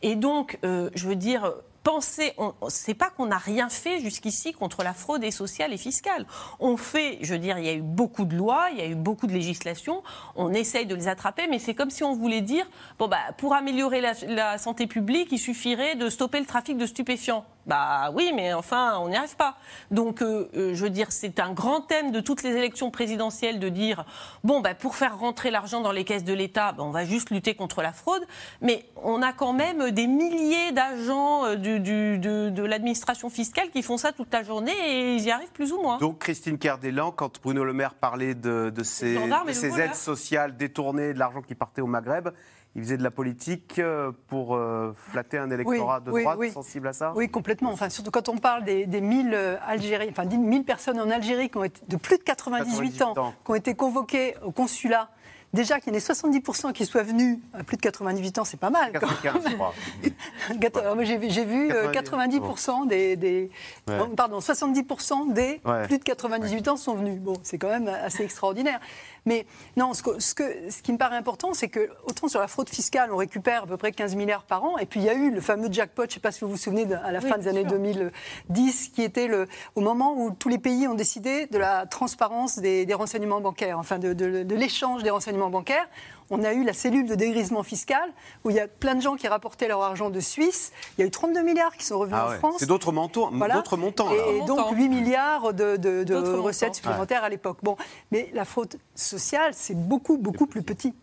Et 0.00 0.14
donc, 0.14 0.60
euh, 0.64 0.88
je 0.94 1.08
veux 1.08 1.16
dire, 1.16 1.52
penser, 1.86 2.32
on- 2.36 2.52
c'est 2.68 2.94
pas 2.94 3.10
qu'on 3.10 3.26
n'a 3.26 3.38
rien 3.38 3.68
fait 3.68 4.00
jusqu'ici 4.00 4.52
contre 4.52 4.82
la 4.82 4.92
fraude 4.92 5.22
et 5.22 5.30
sociale 5.30 5.72
et 5.72 5.76
fiscale. 5.76 6.26
On 6.58 6.76
fait, 6.76 7.18
je 7.22 7.32
veux 7.32 7.38
dire, 7.38 7.58
il 7.60 7.64
y 7.64 7.68
a 7.68 7.74
eu 7.74 7.80
beaucoup 7.80 8.24
de 8.24 8.34
lois, 8.34 8.70
il 8.72 8.78
y 8.78 8.80
a 8.80 8.86
eu 8.86 8.96
beaucoup 8.96 9.28
de 9.28 9.32
législations, 9.32 10.02
on 10.34 10.52
essaye 10.52 10.86
de 10.86 10.96
les 10.96 11.06
attraper, 11.06 11.46
mais 11.48 11.60
c'est 11.60 11.74
comme 11.74 11.90
si 11.90 12.02
on 12.02 12.12
voulait 12.12 12.40
dire, 12.40 12.68
bon 12.98 13.06
bah, 13.06 13.18
pour 13.38 13.54
améliorer 13.54 14.00
la, 14.00 14.14
la 14.26 14.58
santé 14.58 14.88
publique, 14.88 15.28
il 15.30 15.38
suffirait 15.38 15.94
de 15.94 16.10
stopper 16.10 16.40
le 16.40 16.46
trafic 16.46 16.76
de 16.76 16.86
stupéfiants. 16.86 17.44
Bah 17.66 18.10
oui, 18.14 18.30
mais 18.34 18.52
enfin, 18.54 18.98
on 19.00 19.08
n'y 19.08 19.16
arrive 19.16 19.34
pas. 19.36 19.56
Donc, 19.90 20.22
euh, 20.22 20.48
euh, 20.56 20.74
je 20.74 20.84
veux 20.84 20.90
dire, 20.90 21.08
c'est 21.10 21.40
un 21.40 21.52
grand 21.52 21.80
thème 21.80 22.12
de 22.12 22.20
toutes 22.20 22.42
les 22.44 22.50
élections 22.56 22.92
présidentielles 22.92 23.58
de 23.58 23.68
dire, 23.68 24.04
bon, 24.44 24.60
bah, 24.60 24.74
pour 24.74 24.94
faire 24.94 25.18
rentrer 25.18 25.50
l'argent 25.50 25.80
dans 25.80 25.90
les 25.90 26.04
caisses 26.04 26.22
de 26.22 26.32
l'État, 26.32 26.72
bah, 26.72 26.84
on 26.84 26.90
va 26.90 27.04
juste 27.04 27.30
lutter 27.30 27.54
contre 27.54 27.82
la 27.82 27.92
fraude. 27.92 28.22
Mais 28.60 28.84
on 29.02 29.20
a 29.20 29.32
quand 29.32 29.52
même 29.52 29.90
des 29.90 30.06
milliers 30.06 30.70
d'agents 30.70 31.44
euh, 31.44 31.56
du- 31.56 31.80
du- 31.80 32.18
de, 32.18 32.50
de 32.50 32.62
l'administration 32.62 33.30
fiscale 33.30 33.70
qui 33.70 33.82
font 33.82 33.96
ça 33.96 34.12
toute 34.12 34.32
la 34.32 34.44
journée 34.44 34.72
et 34.86 35.16
ils 35.16 35.22
y 35.24 35.30
arrivent 35.32 35.50
plus 35.52 35.72
ou 35.72 35.82
moins. 35.82 35.98
Donc 35.98 36.18
Christine 36.20 36.58
Kerdelan, 36.58 37.10
quand 37.10 37.40
Bruno 37.42 37.64
Le 37.64 37.72
Maire 37.72 37.94
parlait 37.94 38.34
de, 38.36 38.70
de 38.74 38.82
ces, 38.84 39.14
de 39.14 39.80
aides 39.80 39.94
sociales 39.96 40.56
détournées, 40.56 41.12
de 41.14 41.18
l'argent 41.18 41.42
qui 41.42 41.54
partait 41.56 41.80
au 41.82 41.86
Maghreb, 41.86 42.28
il 42.76 42.82
faisait 42.82 42.98
de 42.98 43.02
la 43.02 43.10
politique 43.10 43.78
euh, 43.78 44.12
pour 44.28 44.54
euh, 44.54 44.94
flatter 45.10 45.38
un 45.38 45.50
électorat 45.50 46.00
de 46.00 46.10
droite 46.10 46.36
oui. 46.38 46.50
sensible 46.52 46.88
à 46.88 46.92
ça? 46.92 47.12
Oui, 47.16 47.28
complètement. 47.30 47.70
Enfin, 47.72 47.88
surtout 47.88 48.10
quand 48.10 48.28
on 48.28 48.36
parle 48.36 48.64
des, 48.64 48.84
des 48.84 49.00
1000 49.00 49.30
euh, 49.32 49.56
Algériens, 49.66 50.10
enfin 50.10 50.26
10 50.26 50.36
000 50.36 50.62
personnes 50.62 51.00
en 51.00 51.08
Algérie 51.10 51.48
qui 51.48 51.56
ont 51.56 51.64
été, 51.64 51.80
de 51.88 51.96
plus 51.96 52.18
de 52.18 52.22
98, 52.22 52.98
98 52.98 53.02
ans, 53.02 53.18
ans. 53.18 53.34
qui 53.44 53.50
ont 53.50 53.54
été 53.54 53.74
convoquées 53.74 54.34
au 54.44 54.50
consulat. 54.52 55.08
Déjà 55.54 55.80
qu'il 55.80 55.90
y 55.90 55.96
en 55.96 55.98
ait 55.98 56.02
70% 56.02 56.72
qui 56.74 56.84
soient 56.84 57.04
venus 57.04 57.38
à 57.54 57.64
plus 57.64 57.78
de 57.78 57.82
98 57.82 58.38
ans, 58.40 58.44
c'est 58.44 58.60
pas 58.60 58.68
mal. 58.68 58.92
quand 58.92 59.06
95, 59.22 59.42
je 59.48 59.54
crois. 59.54 59.72
J'ai 61.04 61.16
vu, 61.16 61.30
j'ai 61.30 61.44
vu, 61.46 61.72
euh, 61.72 61.90
90, 61.90 62.40
90% 62.40 62.88
des, 62.88 63.16
des- 63.16 63.50
Ouais. 63.88 63.96
non, 63.96 64.10
pardon, 64.10 64.38
70% 64.40 65.32
des 65.32 65.60
Ouais. 65.64 65.84
plus 65.86 65.98
de 65.98 66.04
98 66.04 66.68
ans 66.68 66.76
sont 66.76 66.94
venus. 66.94 67.18
Bon, 67.20 67.34
c'est 67.42 67.56
quand 67.56 67.68
même 67.70 67.88
assez 67.88 68.22
extraordinaire. 68.24 68.80
Mais 69.26 69.44
non, 69.76 69.92
ce, 69.92 70.02
que- 70.02 70.18
ce, 70.20 70.34
que- 70.34 70.70
ce 70.70 70.80
qui 70.82 70.92
me 70.92 70.98
paraît 70.98 71.16
important, 71.16 71.52
c'est 71.52 71.68
que 71.68 71.90
autant 72.04 72.28
sur 72.28 72.40
la 72.40 72.48
fraude 72.48 72.68
fiscale, 72.68 73.12
on 73.12 73.16
récupère 73.16 73.64
à 73.64 73.66
peu 73.66 73.76
près 73.76 73.92
15 73.92 74.14
milliards 74.14 74.44
par 74.44 74.64
an, 74.64 74.78
et 74.78 74.86
puis 74.86 75.00
il 75.00 75.06
y 75.06 75.10
a 75.10 75.14
eu 75.14 75.30
le 75.30 75.40
fameux 75.40 75.68
jackpot, 75.70 76.02
je 76.04 76.06
ne 76.08 76.12
sais 76.14 76.20
pas 76.20 76.32
si 76.32 76.40
vous 76.44 76.50
vous 76.50 76.56
souvenez, 76.56 76.86
à 76.94 77.12
la 77.12 77.18
Oui, 77.18 77.28
fin 77.28 77.36
des 77.36 77.48
années 77.48 77.62
sûr. 77.62 77.72
2010, 77.72 78.88
qui 78.94 79.02
était 79.02 79.26
le, 79.26 79.46
au 79.74 79.80
moment 79.80 80.14
où 80.16 80.30
tous 80.30 80.48
les 80.48 80.58
pays 80.58 80.86
ont 80.88 80.94
décidé 80.94 81.46
de 81.46 81.58
la 81.58 81.86
transparence 81.86 82.58
des, 82.58 82.86
des 82.86 82.94
renseignements 82.94 83.40
bancaires, 83.40 83.78
enfin 83.78 83.98
de, 83.98 84.12
de- 84.12 84.42
de 84.44 84.54
l'échange 84.54 85.02
des 85.02 85.10
renseignements 85.10 85.50
bancaires. 85.50 85.88
On 86.30 86.42
a 86.42 86.52
eu 86.52 86.64
la 86.64 86.72
cellule 86.72 87.06
de 87.06 87.14
dégrisement 87.14 87.62
fiscal, 87.62 88.12
où 88.44 88.50
il 88.50 88.56
y 88.56 88.60
a 88.60 88.66
plein 88.66 88.94
de 88.96 89.00
gens 89.00 89.14
qui 89.16 89.28
rapportaient 89.28 89.68
leur 89.68 89.80
argent 89.82 90.10
de 90.10 90.18
Suisse. 90.20 90.72
Il 90.96 91.00
y 91.02 91.04
a 91.04 91.06
eu 91.06 91.10
32 91.10 91.42
milliards 91.42 91.76
qui 91.76 91.84
sont 91.86 91.98
revenus 91.98 92.18
Ah 92.20 92.30
en. 92.34 92.38
France. 92.38 92.56
C'est 92.58 92.66
d'autres 92.66 92.90
montants, 92.92 93.30
Voilà. 93.32 93.54
d'autres 93.54 93.76
montants. 93.76 94.10
là. 94.12 94.22
Et 94.32 94.40
donc 94.44 94.72
8 94.72 94.88
milliards 94.88 95.52
de, 95.54 95.76
de- 95.76 96.02
de 96.02 96.04
D'autres 96.04 96.30
montants. 96.32 96.42
recettes 96.42 96.74
supplémentaires 96.74 97.22
à 97.24 97.28
l'époque. 97.28 97.58
Bon, 97.62 97.76
mais 98.10 98.30
la 98.34 98.44
fraude 98.44 98.74
sociale, 98.96 99.52
c'est 99.54 99.76
beaucoup, 99.76 100.16
beaucoup 100.18 100.46
plus 100.46 100.62
petit. 100.62 100.94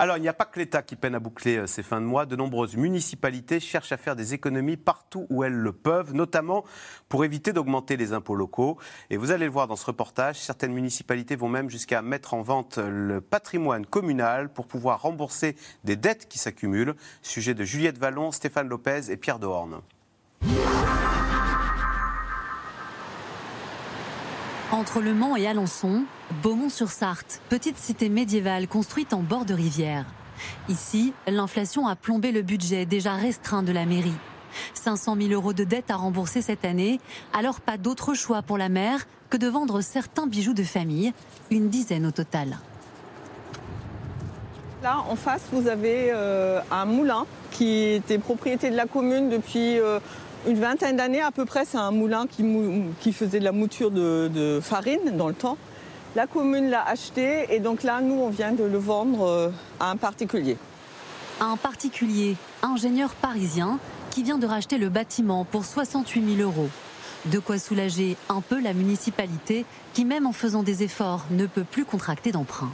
Alors, 0.00 0.16
il 0.16 0.22
n'y 0.22 0.28
a 0.28 0.32
pas 0.32 0.46
que 0.46 0.58
l'État 0.58 0.80
qui 0.80 0.96
peine 0.96 1.14
à 1.14 1.18
boucler 1.18 1.58
euh, 1.58 1.66
ces 1.66 1.82
fins 1.82 2.00
de 2.00 2.06
mois. 2.06 2.24
De 2.24 2.34
nombreuses 2.34 2.74
municipalités 2.74 3.60
cherchent 3.60 3.92
à 3.92 3.98
faire 3.98 4.16
des 4.16 4.32
économies 4.32 4.78
partout 4.78 5.26
où 5.28 5.44
elles 5.44 5.52
le 5.52 5.72
peuvent, 5.72 6.14
notamment 6.14 6.64
pour 7.10 7.22
éviter 7.22 7.52
d'augmenter 7.52 7.98
les 7.98 8.14
impôts 8.14 8.34
locaux. 8.34 8.78
Et 9.10 9.18
vous 9.18 9.30
allez 9.30 9.44
le 9.44 9.50
voir 9.50 9.66
dans 9.66 9.76
ce 9.76 9.84
reportage, 9.84 10.36
certaines 10.40 10.72
municipalités 10.72 11.36
vont 11.36 11.50
même 11.50 11.68
jusqu'à 11.68 12.00
mettre 12.00 12.32
en 12.32 12.40
vente 12.40 12.78
le 12.78 13.20
patrimoine 13.20 13.84
communal 13.84 14.50
pour 14.50 14.66
pouvoir 14.66 15.02
rembourser 15.02 15.54
des 15.84 15.96
dettes 15.96 16.28
qui 16.28 16.38
s'accumulent. 16.38 16.94
Sujet 17.20 17.52
de 17.52 17.64
Juliette 17.64 17.98
Vallon, 17.98 18.32
Stéphane 18.32 18.70
Lopez 18.70 19.10
et 19.10 19.18
Pierre 19.18 19.38
Dehorne. 19.38 19.82
Entre 24.72 25.00
Le 25.00 25.14
Mans 25.14 25.34
et 25.34 25.48
Alençon, 25.48 26.04
Beaumont-sur-Sarthe, 26.44 27.42
petite 27.48 27.76
cité 27.76 28.08
médiévale 28.08 28.68
construite 28.68 29.12
en 29.12 29.18
bord 29.18 29.44
de 29.44 29.52
rivière. 29.52 30.04
Ici, 30.68 31.12
l'inflation 31.26 31.88
a 31.88 31.96
plombé 31.96 32.30
le 32.30 32.42
budget 32.42 32.86
déjà 32.86 33.14
restreint 33.14 33.64
de 33.64 33.72
la 33.72 33.84
mairie. 33.84 34.14
500 34.74 35.16
000 35.22 35.32
euros 35.32 35.54
de 35.54 35.64
dettes 35.64 35.90
à 35.90 35.96
rembourser 35.96 36.40
cette 36.40 36.64
année, 36.64 37.00
alors 37.32 37.60
pas 37.60 37.78
d'autre 37.78 38.14
choix 38.14 38.42
pour 38.42 38.58
la 38.58 38.68
maire 38.68 39.08
que 39.28 39.36
de 39.36 39.48
vendre 39.48 39.80
certains 39.80 40.28
bijoux 40.28 40.54
de 40.54 40.62
famille, 40.62 41.12
une 41.50 41.68
dizaine 41.68 42.06
au 42.06 42.12
total. 42.12 42.58
Là, 44.84 45.04
en 45.08 45.16
face, 45.16 45.42
vous 45.50 45.66
avez 45.66 46.10
euh, 46.12 46.60
un 46.70 46.84
moulin 46.84 47.26
qui 47.50 47.88
était 47.88 48.18
propriété 48.18 48.70
de 48.70 48.76
la 48.76 48.86
commune 48.86 49.30
depuis 49.30 49.80
euh, 49.80 49.98
une 50.46 50.60
vingtaine 50.60 50.96
d'années 50.96 51.20
à 51.20 51.30
peu 51.30 51.44
près. 51.44 51.64
C'est 51.64 51.78
un 51.78 51.90
moulin 51.90 52.26
qui, 52.26 53.12
faisait 53.12 53.38
de 53.40 53.44
la 53.44 53.52
mouture 53.52 53.90
de, 53.90 54.60
farine 54.62 55.16
dans 55.16 55.28
le 55.28 55.34
temps. 55.34 55.58
La 56.16 56.26
commune 56.26 56.70
l'a 56.70 56.82
acheté 56.82 57.46
et 57.54 57.60
donc 57.60 57.82
là, 57.82 58.00
nous, 58.00 58.14
on 58.14 58.30
vient 58.30 58.52
de 58.52 58.64
le 58.64 58.78
vendre 58.78 59.22
euh, 59.22 59.48
à 59.78 59.90
un 59.90 59.96
particulier. 59.96 60.56
Un 61.40 61.56
particulier, 61.56 62.36
ingénieur 62.62 63.10
parisien, 63.14 63.78
qui 64.10 64.24
vient 64.24 64.38
de 64.38 64.46
racheter 64.46 64.76
le 64.76 64.88
bâtiment 64.88 65.44
pour 65.44 65.64
68 65.64 66.36
000 66.36 66.50
euros. 66.50 66.68
De 67.26 67.38
quoi 67.38 67.58
soulager 67.58 68.16
un 68.28 68.40
peu 68.40 68.60
la 68.60 68.72
municipalité 68.72 69.64
qui, 69.92 70.04
même 70.04 70.26
en 70.26 70.32
faisant 70.32 70.64
des 70.64 70.82
efforts, 70.82 71.26
ne 71.30 71.46
peut 71.46 71.64
plus 71.64 71.84
contracter 71.84 72.32
d'emprunt. 72.32 72.72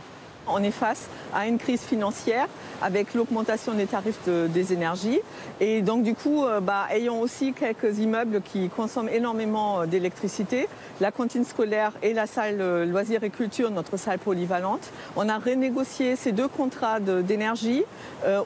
On 0.48 0.62
est 0.62 0.70
face 0.70 1.08
à 1.34 1.46
une 1.46 1.58
crise 1.58 1.80
financière 1.80 2.46
avec 2.82 3.14
l'augmentation 3.14 3.74
des 3.74 3.86
tarifs 3.86 4.18
des 4.26 4.72
énergies. 4.72 5.20
Et 5.60 5.82
donc 5.82 6.02
du 6.02 6.14
coup, 6.14 6.44
euh, 6.44 6.60
bah, 6.60 6.86
ayant 6.90 7.18
aussi 7.18 7.52
quelques 7.52 7.98
immeubles 7.98 8.42
qui 8.42 8.68
consomment 8.68 9.08
énormément 9.08 9.80
euh, 9.80 9.86
d'électricité, 9.86 10.68
la 11.00 11.10
cantine 11.10 11.44
scolaire 11.44 11.92
et 12.02 12.12
la 12.12 12.26
salle 12.26 12.60
euh, 12.60 12.84
loisirs 12.84 13.24
et 13.24 13.30
culture, 13.30 13.70
notre 13.70 13.96
salle 13.96 14.18
polyvalente, 14.18 14.92
on 15.16 15.28
a 15.28 15.38
renégocié 15.38 16.16
ces 16.16 16.32
deux 16.32 16.48
contrats 16.48 17.00
d'énergie 17.00 17.84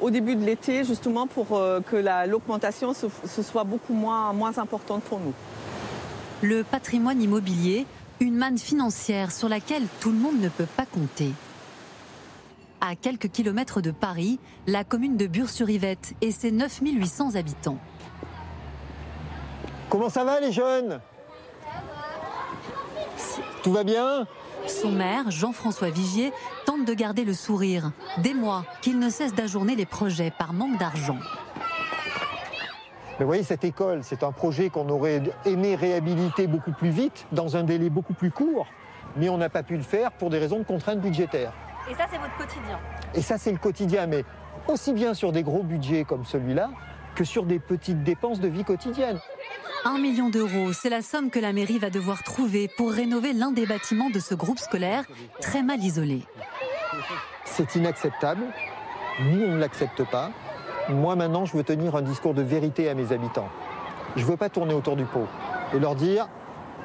au 0.01 0.11
début 0.11 0.37
de 0.37 0.45
l'été 0.45 0.85
justement 0.85 1.27
pour 1.27 1.49
que 1.49 2.27
l'augmentation 2.29 2.95
se, 2.95 3.43
soit 3.43 3.65
beaucoup 3.65 3.95
moins, 3.95 4.33
moins 4.33 4.59
importante 4.59 5.03
pour 5.03 5.19
nous. 5.21 5.33
Le 6.43 6.63
patrimoine 6.63 7.21
immobilier, 7.21 7.87
une 8.21 8.37
manne 8.37 8.59
financière 8.59 9.33
sur 9.33 9.49
laquelle 9.49 9.85
tout 10.01 10.11
le 10.11 10.19
monde 10.19 10.41
ne 10.41 10.49
peut 10.49 10.67
pas 10.77 10.87
compter. 10.87 11.33
À 12.83 12.97
quelques 12.97 13.29
kilomètres 13.29 13.83
de 13.83 13.91
Paris, 13.91 14.39
la 14.67 14.85
commune 14.85 15.19
de 15.19 15.27
Bure-sur-Yvette 15.27 16.15
et 16.23 16.31
ses 16.31 16.51
9800 16.51 17.35
habitants. 17.35 17.77
Comment 19.91 20.09
ça 20.09 20.25
va 20.25 20.41
les 20.41 20.51
jeunes? 20.51 21.01
Tout 23.63 23.73
va 23.73 23.85
bien? 23.85 24.27
Son 24.67 24.93
maire, 24.93 25.31
Jean-François 25.31 25.91
Vigier, 25.91 26.33
tente 26.65 26.87
de 26.87 26.95
garder 26.95 27.25
le 27.25 27.35
sourire. 27.35 27.93
Des 28.19 28.33
mois 28.33 28.65
qu'il 28.81 28.99
ne 28.99 29.11
cesse 29.11 29.35
d'ajourner 29.35 29.77
les 29.77 29.87
projets 29.87 30.31
par 30.31 30.55
manque 30.55 30.79
d'argent. 30.79 31.19
vous 33.19 33.27
voyez, 33.27 33.43
cette 33.43 33.65
école, 33.65 34.05
c'est 34.05 34.23
un 34.23 34.33
projet 34.33 34.71
qu'on 34.71 34.89
aurait 34.89 35.23
aimé 35.45 35.75
réhabiliter 35.75 36.47
beaucoup 36.47 36.73
plus 36.73 36.91
vite, 36.91 37.27
dans 37.33 37.59
un 37.59 37.63
délai 37.63 37.91
beaucoup 37.91 38.15
plus 38.15 38.31
court, 38.31 38.69
mais 39.17 39.29
on 39.29 39.37
n'a 39.37 39.51
pas 39.51 39.63
pu 39.63 39.77
le 39.77 39.83
faire 39.83 40.13
pour 40.13 40.31
des 40.31 40.39
raisons 40.39 40.61
de 40.61 40.65
contraintes 40.65 41.01
budgétaires. 41.01 41.53
Et 41.91 41.95
ça, 41.95 42.07
c'est 42.11 42.19
votre 42.19 42.37
quotidien 42.37 42.79
Et 43.15 43.23
ça, 43.23 43.39
c'est 43.39 43.53
le 43.53 43.59
quotidien, 43.59 44.07
mais 44.07 44.25
aussi 44.69 44.93
bien 44.93 45.15
sur 45.15 45.33
des 45.33 45.43
gros 45.43 45.63
budgets 45.63 46.05
comme 46.05 46.25
celui-là 46.25 46.71
que 47.17 47.25
sur 47.25 47.45
des 47.45 47.59
petites 47.59 48.05
dépenses 48.05 48.41
de 48.41 48.49
vie 48.49 48.65
quotidienne. 48.65 49.19
Un 49.85 49.99
million 49.99 50.29
d'euros, 50.29 50.73
c'est 50.73 50.91
la 50.91 51.03
somme 51.03 51.31
que 51.31 51.39
la 51.39 51.53
mairie 51.53 51.79
va 51.79 51.91
devoir 51.91 52.23
trouver 52.23 52.69
pour 52.77 52.93
rénover 52.93 53.33
l'un 53.33 53.51
des 53.51 53.67
bâtiments 53.67 54.11
de 54.11 54.21
ce 54.21 54.35
groupe 54.35 54.59
scolaire 54.59 55.05
très 55.41 55.63
mal 55.63 55.81
isolé. 55.81 56.23
C'est 57.45 57.75
inacceptable. 57.75 58.43
Nous, 59.21 59.43
on 59.43 59.55
ne 59.55 59.59
l'accepte 59.59 60.05
pas. 60.11 60.31
Moi, 60.89 61.17
maintenant, 61.17 61.45
je 61.45 61.57
veux 61.57 61.65
tenir 61.65 61.97
un 61.97 62.03
discours 62.03 62.35
de 62.35 62.43
vérité 62.43 62.89
à 62.89 62.95
mes 62.95 63.13
habitants. 63.13 63.49
Je 64.17 64.23
ne 64.23 64.29
veux 64.29 64.37
pas 64.37 64.49
tourner 64.49 64.75
autour 64.75 64.97
du 64.97 65.05
pot 65.05 65.27
et 65.75 65.79
leur 65.79 65.95
dire 65.95 66.29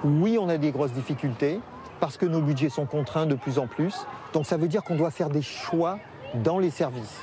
oui, 0.04 0.38
on 0.40 0.50
a 0.50 0.58
des 0.58 0.72
grosses 0.72 0.92
difficultés, 0.92 1.60
parce 2.00 2.18
que 2.18 2.26
nos 2.26 2.42
budgets 2.42 2.70
sont 2.70 2.86
contraints 2.86 3.26
de 3.26 3.36
plus 3.36 3.60
en 3.60 3.68
plus. 3.68 4.06
Donc 4.34 4.46
ça 4.46 4.58
veut 4.58 4.68
dire 4.68 4.84
qu'on 4.84 4.96
doit 4.96 5.12
faire 5.12 5.30
des 5.30 5.42
choix 5.42 6.00
dans 6.44 6.60
les 6.60 6.70
services. 6.70 7.20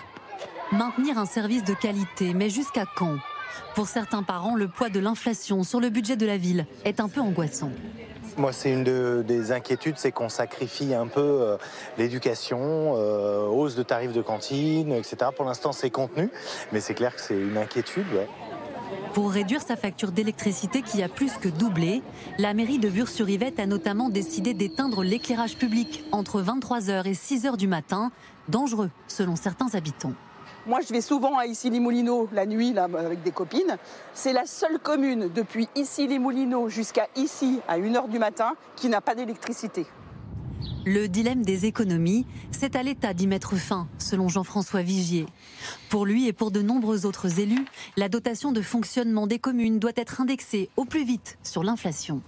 Maintenir 0.73 1.19
un 1.19 1.27
service 1.27 1.65
de 1.65 1.75
qualité, 1.75 2.33
mais 2.35 2.49
jusqu'à 2.49 2.85
quand? 2.97 3.17
Pour 3.75 3.87
certains 3.87 4.23
parents, 4.23 4.55
le 4.55 4.69
poids 4.69 4.89
de 4.89 5.01
l'inflation 5.01 5.63
sur 5.65 5.81
le 5.81 5.91
budget 5.91 6.17
de 6.17 6.27
la 6.27 6.37
ville 6.37 6.67
est 6.85 7.01
un 7.01 7.09
peu 7.09 7.21
angoissant. 7.21 7.71
Moi, 8.39 8.53
c'est 8.53 8.73
une 8.73 9.23
des 9.23 9.53
inquiétudes, 9.53 9.97
c'est 9.99 10.11
qu'on 10.13 10.31
sacrifie 10.31 10.95
un 10.95 11.07
peu 11.07 11.21
euh, 11.21 11.57
l'éducation, 11.99 12.95
euh, 12.97 13.47
hausse 13.47 13.75
de 13.75 13.83
tarifs 13.83 14.15
de 14.15 14.23
cantine, 14.23 14.93
etc. 14.93 15.17
Pour 15.37 15.45
l'instant, 15.45 15.73
c'est 15.73 15.91
contenu, 15.91 16.31
mais 16.73 16.81
c'est 16.81 16.95
clair 16.95 17.15
que 17.15 17.21
c'est 17.21 17.39
une 17.39 17.59
inquiétude. 17.59 18.07
Pour 19.15 19.31
réduire 19.31 19.61
sa 19.61 19.77
facture 19.77 20.11
d'électricité 20.11 20.83
qui 20.83 21.03
a 21.03 21.09
plus 21.09 21.33
que 21.39 21.49
doublé, 21.49 22.03
la 22.39 22.55
mairie 22.55 22.79
de 22.79 22.89
Bure-sur-Yvette 22.89 23.61
a 23.61 23.67
notamment 23.67 24.09
décidé 24.09 24.55
d'éteindre 24.55 25.03
l'éclairage 25.03 25.57
public 25.57 26.05
entre 26.13 26.43
23h 26.43 27.07
et 27.07 27.13
6h 27.13 27.57
du 27.57 27.69
matin, 27.69 28.11
dangereux 28.49 28.91
selon 29.09 29.37
certains 29.37 29.75
habitants. 29.75 30.15
Moi, 30.65 30.81
je 30.87 30.93
vais 30.93 31.01
souvent 31.01 31.37
à 31.39 31.47
Issy-les-Moulineaux 31.47 32.29
la 32.33 32.47
nuit 32.47 32.75
avec 32.79 33.23
des 33.23 33.33
copines. 33.33 33.77
C'est 34.15 34.33
la 34.33 34.47
seule 34.47 34.79
commune 34.79 35.29
depuis 35.35 35.69
Issy-les-Moulineaux 35.75 36.69
jusqu'à 36.69 37.09
ici 37.17 37.61
à 37.67 37.79
1h 37.79 38.09
du 38.09 38.19
matin 38.19 38.55
qui 38.77 38.89
n'a 38.89 39.01
pas 39.01 39.17
d'électricité. 39.17 39.87
Le 40.85 41.07
dilemme 41.07 41.45
des 41.45 41.67
économies, 41.67 42.27
c'est 42.51 42.75
à 42.75 42.83
l'État 42.83 43.15
d'y 43.15 43.29
mettre 43.29 43.55
fin, 43.55 43.87
selon 43.99 44.29
Jean-François 44.29 44.83
Vigier. 44.83 45.27
Pour 45.91 46.07
lui 46.07 46.27
et 46.27 46.33
pour 46.33 46.51
de 46.51 46.61
nombreux 46.61 47.07
autres 47.07 47.39
élus, 47.39 47.65
la 47.97 48.09
dotation 48.09 48.51
de 48.51 48.61
fonctionnement 48.61 49.29
des 49.29 49.39
communes 49.39 49.79
doit 49.79 49.93
être 49.95 50.21
indexée 50.21 50.71
au 50.77 50.85
plus 50.85 51.05
vite 51.05 51.39
sur 51.45 51.63
l'inflation. 51.63 52.21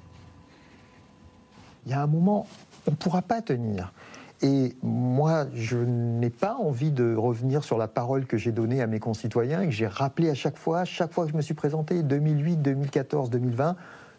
Il 1.85 1.91
y 1.91 1.95
a 1.95 2.03
un 2.03 2.07
moment, 2.07 2.47
on 2.87 2.93
ne 2.93 2.97
pourra 2.97 3.23
pas 3.23 3.43
tenir. 3.43 3.93
Et 4.41 4.77
moi, 4.85 5.47
je 5.53 5.79
n'ai 5.79 6.31
pas 6.31 6.55
envie 6.55 6.93
de 6.93 7.13
revenir 7.13 7.65
sur 7.65 7.77
la 7.77 7.89
parole 7.89 8.25
que 8.25 8.37
j'ai 8.37 8.53
donnée 8.53 8.81
à 8.83 8.87
mes 8.87 9.01
concitoyens 9.01 9.63
et 9.63 9.67
que 9.67 9.73
j'ai 9.73 9.89
rappelé 9.89 10.31
à 10.31 10.35
chaque 10.35 10.59
fois, 10.59 10.85
chaque 10.85 11.13
fois 11.13 11.25
que 11.25 11.33
je 11.33 11.37
me 11.37 11.43
suis 11.43 11.55
présenté, 11.55 12.05
2008, 12.05 12.59
2014, 12.59 13.31
2020 13.31 13.75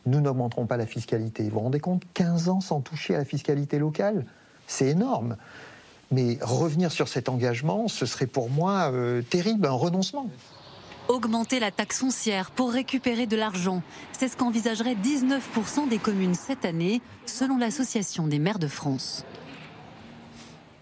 nous 0.06 0.22
n'augmenterons 0.22 0.66
pas 0.66 0.78
la 0.78 0.86
fiscalité. 0.86 1.44
Vous 1.44 1.52
vous 1.52 1.60
rendez 1.62 1.80
compte 1.80 2.04
15 2.14 2.50
ans 2.50 2.62
sans 2.62 2.82
toucher 2.82 3.16
à 3.16 3.20
la 3.20 3.26
fiscalité 3.26 3.80
locale 3.80 4.26
C'est 4.68 4.88
énorme. 4.88 5.38
Mais 6.12 6.38
revenir 6.42 6.92
sur 6.92 7.08
cet 7.08 7.30
engagement, 7.30 7.88
ce 7.88 8.06
serait 8.06 8.28
pour 8.28 8.50
moi 8.50 8.92
euh, 8.92 9.22
terrible, 9.22 9.66
un 9.66 9.72
renoncement. 9.72 10.30
Augmenter 11.08 11.60
la 11.60 11.72
taxe 11.72 12.00
foncière 12.00 12.52
pour 12.52 12.72
récupérer 12.72 13.28
de 13.28 13.36
l'argent, 13.36 13.84
c'est 14.12 14.28
ce 14.28 14.38
qu'envisagerait 14.38 14.96
19% 14.96 15.88
des 15.88 16.00
communes 16.00 16.34
cette 16.34 16.66
année, 16.66 17.02
selon 17.26 17.58
l'Association 17.58 18.28
des 18.28 18.40
maires 18.40 18.60
de 18.60 18.68
France. 18.68 19.24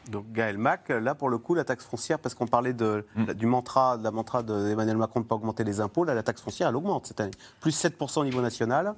Donc 0.09 0.31
Gaël 0.31 0.57
Mac, 0.57 0.89
là 0.89 1.15
pour 1.15 1.29
le 1.29 1.37
coup, 1.37 1.53
la 1.53 1.63
taxe 1.63 1.85
foncière, 1.85 2.19
parce 2.19 2.35
qu'on 2.35 2.47
parlait 2.47 2.73
de, 2.73 3.05
mm. 3.15 3.33
du 3.33 3.45
mantra, 3.45 3.97
de 3.97 4.03
la 4.03 4.11
mantra 4.11 4.43
d'Emmanuel 4.43 4.97
Macron 4.97 5.19
de 5.19 5.25
ne 5.25 5.29
pas 5.29 5.35
augmenter 5.35 5.63
les 5.63 5.79
impôts, 5.79 6.03
là 6.03 6.13
la 6.13 6.23
taxe 6.23 6.41
foncière, 6.41 6.69
elle 6.69 6.75
augmente 6.75 7.07
cette 7.07 7.19
année. 7.19 7.31
Plus 7.59 7.71
7% 7.71 8.19
au 8.19 8.23
niveau 8.23 8.41
national. 8.41 8.95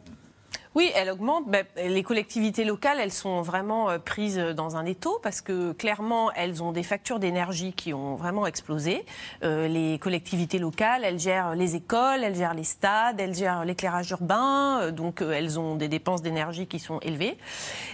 Oui, 0.76 0.91
elle 0.93 1.09
augmente. 1.09 1.47
Ben, 1.47 1.65
les 1.78 2.03
collectivités 2.03 2.65
locales, 2.65 2.97
elles 2.99 3.13
sont 3.13 3.41
vraiment 3.41 3.89
euh, 3.89 3.97
prises 3.97 4.38
dans 4.38 4.76
un 4.76 4.86
étau 4.86 5.19
parce 5.23 5.39
que 5.39 5.71
clairement, 5.71 6.34
elles 6.34 6.61
ont 6.61 6.73
des 6.73 6.84
factures 6.84 7.17
d'énergie 7.17 7.71
qui 7.71 7.93
ont 7.93 8.15
vraiment 8.15 8.45
explosé. 8.45 9.05
Euh, 9.45 9.69
les 9.69 9.97
collectivités 9.99 10.59
locales, 10.59 11.05
elles 11.05 11.17
gèrent 11.17 11.55
les 11.55 11.78
écoles, 11.78 12.26
elles 12.26 12.36
gèrent 12.36 12.53
les 12.53 12.65
stades, 12.65 13.21
elles 13.21 13.34
gèrent 13.34 13.63
l'éclairage 13.63 14.11
urbain, 14.11 14.82
euh, 14.82 14.91
donc 14.91 15.21
elles 15.21 15.57
ont 15.57 15.76
des 15.76 15.88
dépenses 15.88 16.21
d'énergie 16.21 16.67
qui 16.67 16.80
sont 16.80 16.99
élevées. 16.99 17.38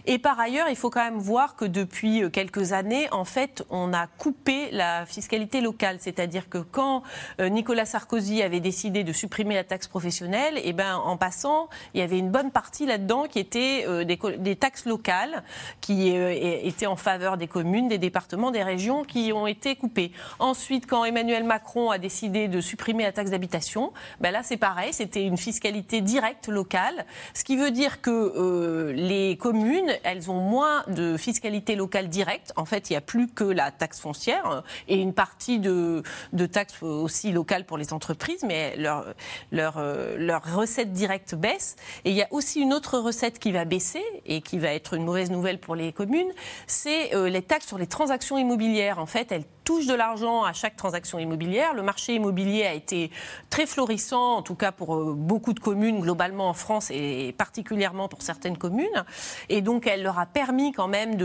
Et 0.07 0.17
par 0.17 0.39
ailleurs, 0.39 0.67
il 0.67 0.75
faut 0.75 0.89
quand 0.89 1.03
même 1.03 1.19
voir 1.19 1.55
que 1.55 1.65
depuis 1.65 2.31
quelques 2.31 2.73
années, 2.73 3.07
en 3.11 3.25
fait, 3.25 3.63
on 3.69 3.93
a 3.93 4.07
coupé 4.07 4.71
la 4.71 5.05
fiscalité 5.05 5.61
locale. 5.61 5.97
C'est-à-dire 5.99 6.49
que 6.49 6.57
quand 6.57 7.03
Nicolas 7.39 7.85
Sarkozy 7.85 8.41
avait 8.41 8.59
décidé 8.59 9.03
de 9.03 9.13
supprimer 9.13 9.53
la 9.53 9.63
taxe 9.63 9.87
professionnelle, 9.87 10.57
et 10.57 10.63
eh 10.65 10.73
ben 10.73 10.95
en 10.95 11.17
passant, 11.17 11.69
il 11.93 11.99
y 11.99 12.03
avait 12.03 12.17
une 12.17 12.31
bonne 12.31 12.49
partie 12.49 12.70
là-dedans 12.79 13.25
qui 13.27 13.39
étaient 13.39 13.85
euh, 13.87 14.03
des, 14.03 14.55
taxes 14.55 14.85
locales 14.85 15.43
qui 15.81 16.15
euh, 16.17 16.33
étaient 16.63 16.87
en 16.87 16.95
faveur 16.95 17.37
des 17.37 17.47
communes, 17.47 17.87
des 17.87 17.97
départements, 17.97 18.51
des 18.51 18.63
régions 18.63 19.03
qui 19.03 19.31
ont 19.33 19.47
été 19.47 19.75
coupées. 19.75 20.11
Ensuite, 20.39 20.87
quand 20.87 21.03
Emmanuel 21.05 21.43
Macron 21.43 21.91
a 21.91 21.97
décidé 21.97 22.47
de 22.47 22.61
supprimer 22.61 23.03
la 23.03 23.11
taxe 23.11 23.31
d'habitation, 23.31 23.91
ben 24.19 24.31
là 24.31 24.41
c'est 24.43 24.57
pareil, 24.57 24.93
c'était 24.93 25.23
une 25.23 25.37
fiscalité 25.37 26.01
directe 26.01 26.47
locale, 26.47 27.05
ce 27.33 27.43
qui 27.43 27.57
veut 27.57 27.71
dire 27.71 28.01
que 28.01 28.11
euh, 28.11 28.93
les 28.93 29.37
communes, 29.37 29.91
elles 30.03 30.31
ont 30.31 30.39
moins 30.39 30.83
de 30.87 31.17
fiscalité 31.17 31.75
locale 31.75 32.09
directe. 32.09 32.53
En 32.55 32.65
fait, 32.65 32.89
il 32.89 32.93
n'y 32.93 32.97
a 32.97 33.01
plus 33.01 33.27
que 33.27 33.43
la 33.43 33.71
taxe 33.71 33.99
foncière 33.99 34.63
et 34.87 34.97
une 34.97 35.13
partie 35.13 35.59
de, 35.59 36.03
taxes 36.51 36.81
aussi 36.81 37.31
locales 37.31 37.65
pour 37.65 37.77
les 37.77 37.93
entreprises, 37.93 38.43
mais 38.43 38.75
leurs 38.77 39.05
leur, 39.51 39.81
leur 40.17 40.55
recettes 40.55 40.93
directes 40.93 41.35
baissent. 41.35 41.75
Et 42.05 42.11
il 42.11 42.15
y 42.15 42.21
a 42.21 42.27
aussi 42.31 42.60
une 42.61 42.73
autre 42.73 42.97
recette 42.99 43.39
qui 43.39 43.51
va 43.51 43.65
baisser 43.65 44.03
et 44.25 44.41
qui 44.41 44.59
va 44.59 44.73
être 44.73 44.93
une 44.93 45.03
mauvaise 45.03 45.31
nouvelle 45.31 45.59
pour 45.59 45.75
les 45.75 45.91
communes, 45.91 46.31
c'est 46.67 47.13
euh, 47.15 47.27
les 47.27 47.41
taxes 47.41 47.67
sur 47.67 47.77
les 47.77 47.87
transactions 47.87 48.37
immobilières. 48.37 48.99
En 48.99 49.05
fait, 49.05 49.31
elles 49.31 49.45
touchent 49.63 49.87
de 49.87 49.93
l'argent 49.93 50.43
à 50.43 50.53
chaque 50.53 50.75
transaction 50.75 51.19
immobilière. 51.19 51.73
Le 51.73 51.83
marché 51.83 52.15
immobilier 52.15 52.63
a 52.65 52.73
été 52.73 53.11
très 53.49 53.65
florissant, 53.65 54.37
en 54.37 54.41
tout 54.41 54.55
cas 54.55 54.71
pour 54.71 54.95
euh, 54.95 55.13
beaucoup 55.15 55.53
de 55.53 55.59
communes 55.59 55.99
globalement 55.99 56.49
en 56.49 56.53
France 56.53 56.89
et 56.91 57.33
particulièrement 57.37 58.07
pour 58.07 58.21
certaines 58.21 58.57
communes. 58.57 59.05
Et 59.49 59.61
donc, 59.61 59.87
elle 59.87 60.03
leur 60.03 60.19
a 60.19 60.25
permis 60.25 60.71
quand 60.71 60.87
même 60.87 61.15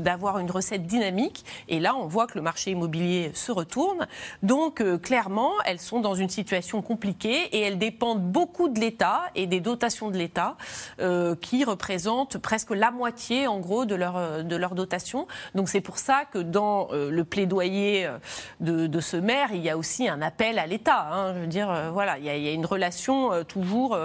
d'avoir 0.00 0.38
une 0.38 0.50
recette 0.50 0.86
dynamique. 0.86 1.44
Et 1.68 1.80
là, 1.80 1.94
on 1.96 2.06
voit 2.06 2.26
que 2.26 2.36
le 2.36 2.42
marché 2.42 2.70
immobilier 2.70 3.32
se 3.34 3.50
retourne. 3.50 4.06
Donc, 4.42 4.80
euh, 4.80 4.98
clairement, 4.98 5.52
elles 5.64 5.80
sont 5.80 6.00
dans 6.00 6.14
une 6.14 6.28
situation 6.28 6.82
compliquée 6.82 7.48
et 7.52 7.60
elles 7.60 7.78
dépendent 7.78 8.22
beaucoup 8.22 8.68
de 8.68 8.78
l'État 8.78 9.22
et 9.34 9.46
des 9.46 9.60
dotations 9.60 10.10
de 10.10 10.16
l'État 10.16 10.56
euh, 11.00 11.34
qui 11.34 11.64
représentent 11.64 12.38
presque 12.38 12.70
la 12.70 12.90
moitié, 12.90 13.46
en 13.46 13.58
gros, 13.58 13.84
de 13.84 13.94
leur, 13.94 14.44
de 14.44 14.56
leur 14.56 14.74
dotation. 14.74 15.26
Donc, 15.54 15.68
c'est 15.68 15.80
pour 15.80 15.98
ça 15.98 16.24
que 16.30 16.38
dans 16.38 16.88
le 16.92 17.24
plaidoyer 17.24 17.72
euh, 17.82 18.18
de, 18.60 19.00
ce 19.00 19.16
maire, 19.16 19.50
il 19.52 19.62
y 19.62 19.70
a 19.70 19.76
aussi 19.76 20.08
un 20.08 20.22
appel 20.22 20.58
à 20.58 20.66
l'État. 20.66 21.08
Hein. 21.10 21.34
je 21.34 21.40
veux 21.40 21.46
dire, 21.46 21.70
euh, 21.70 21.90
voilà, 21.90 22.18
il 22.18 22.24
y, 22.24 22.28
a, 22.28 22.52
une 22.52 22.66
relation 22.66 23.32
euh, 23.32 23.44
toujours 23.44 23.96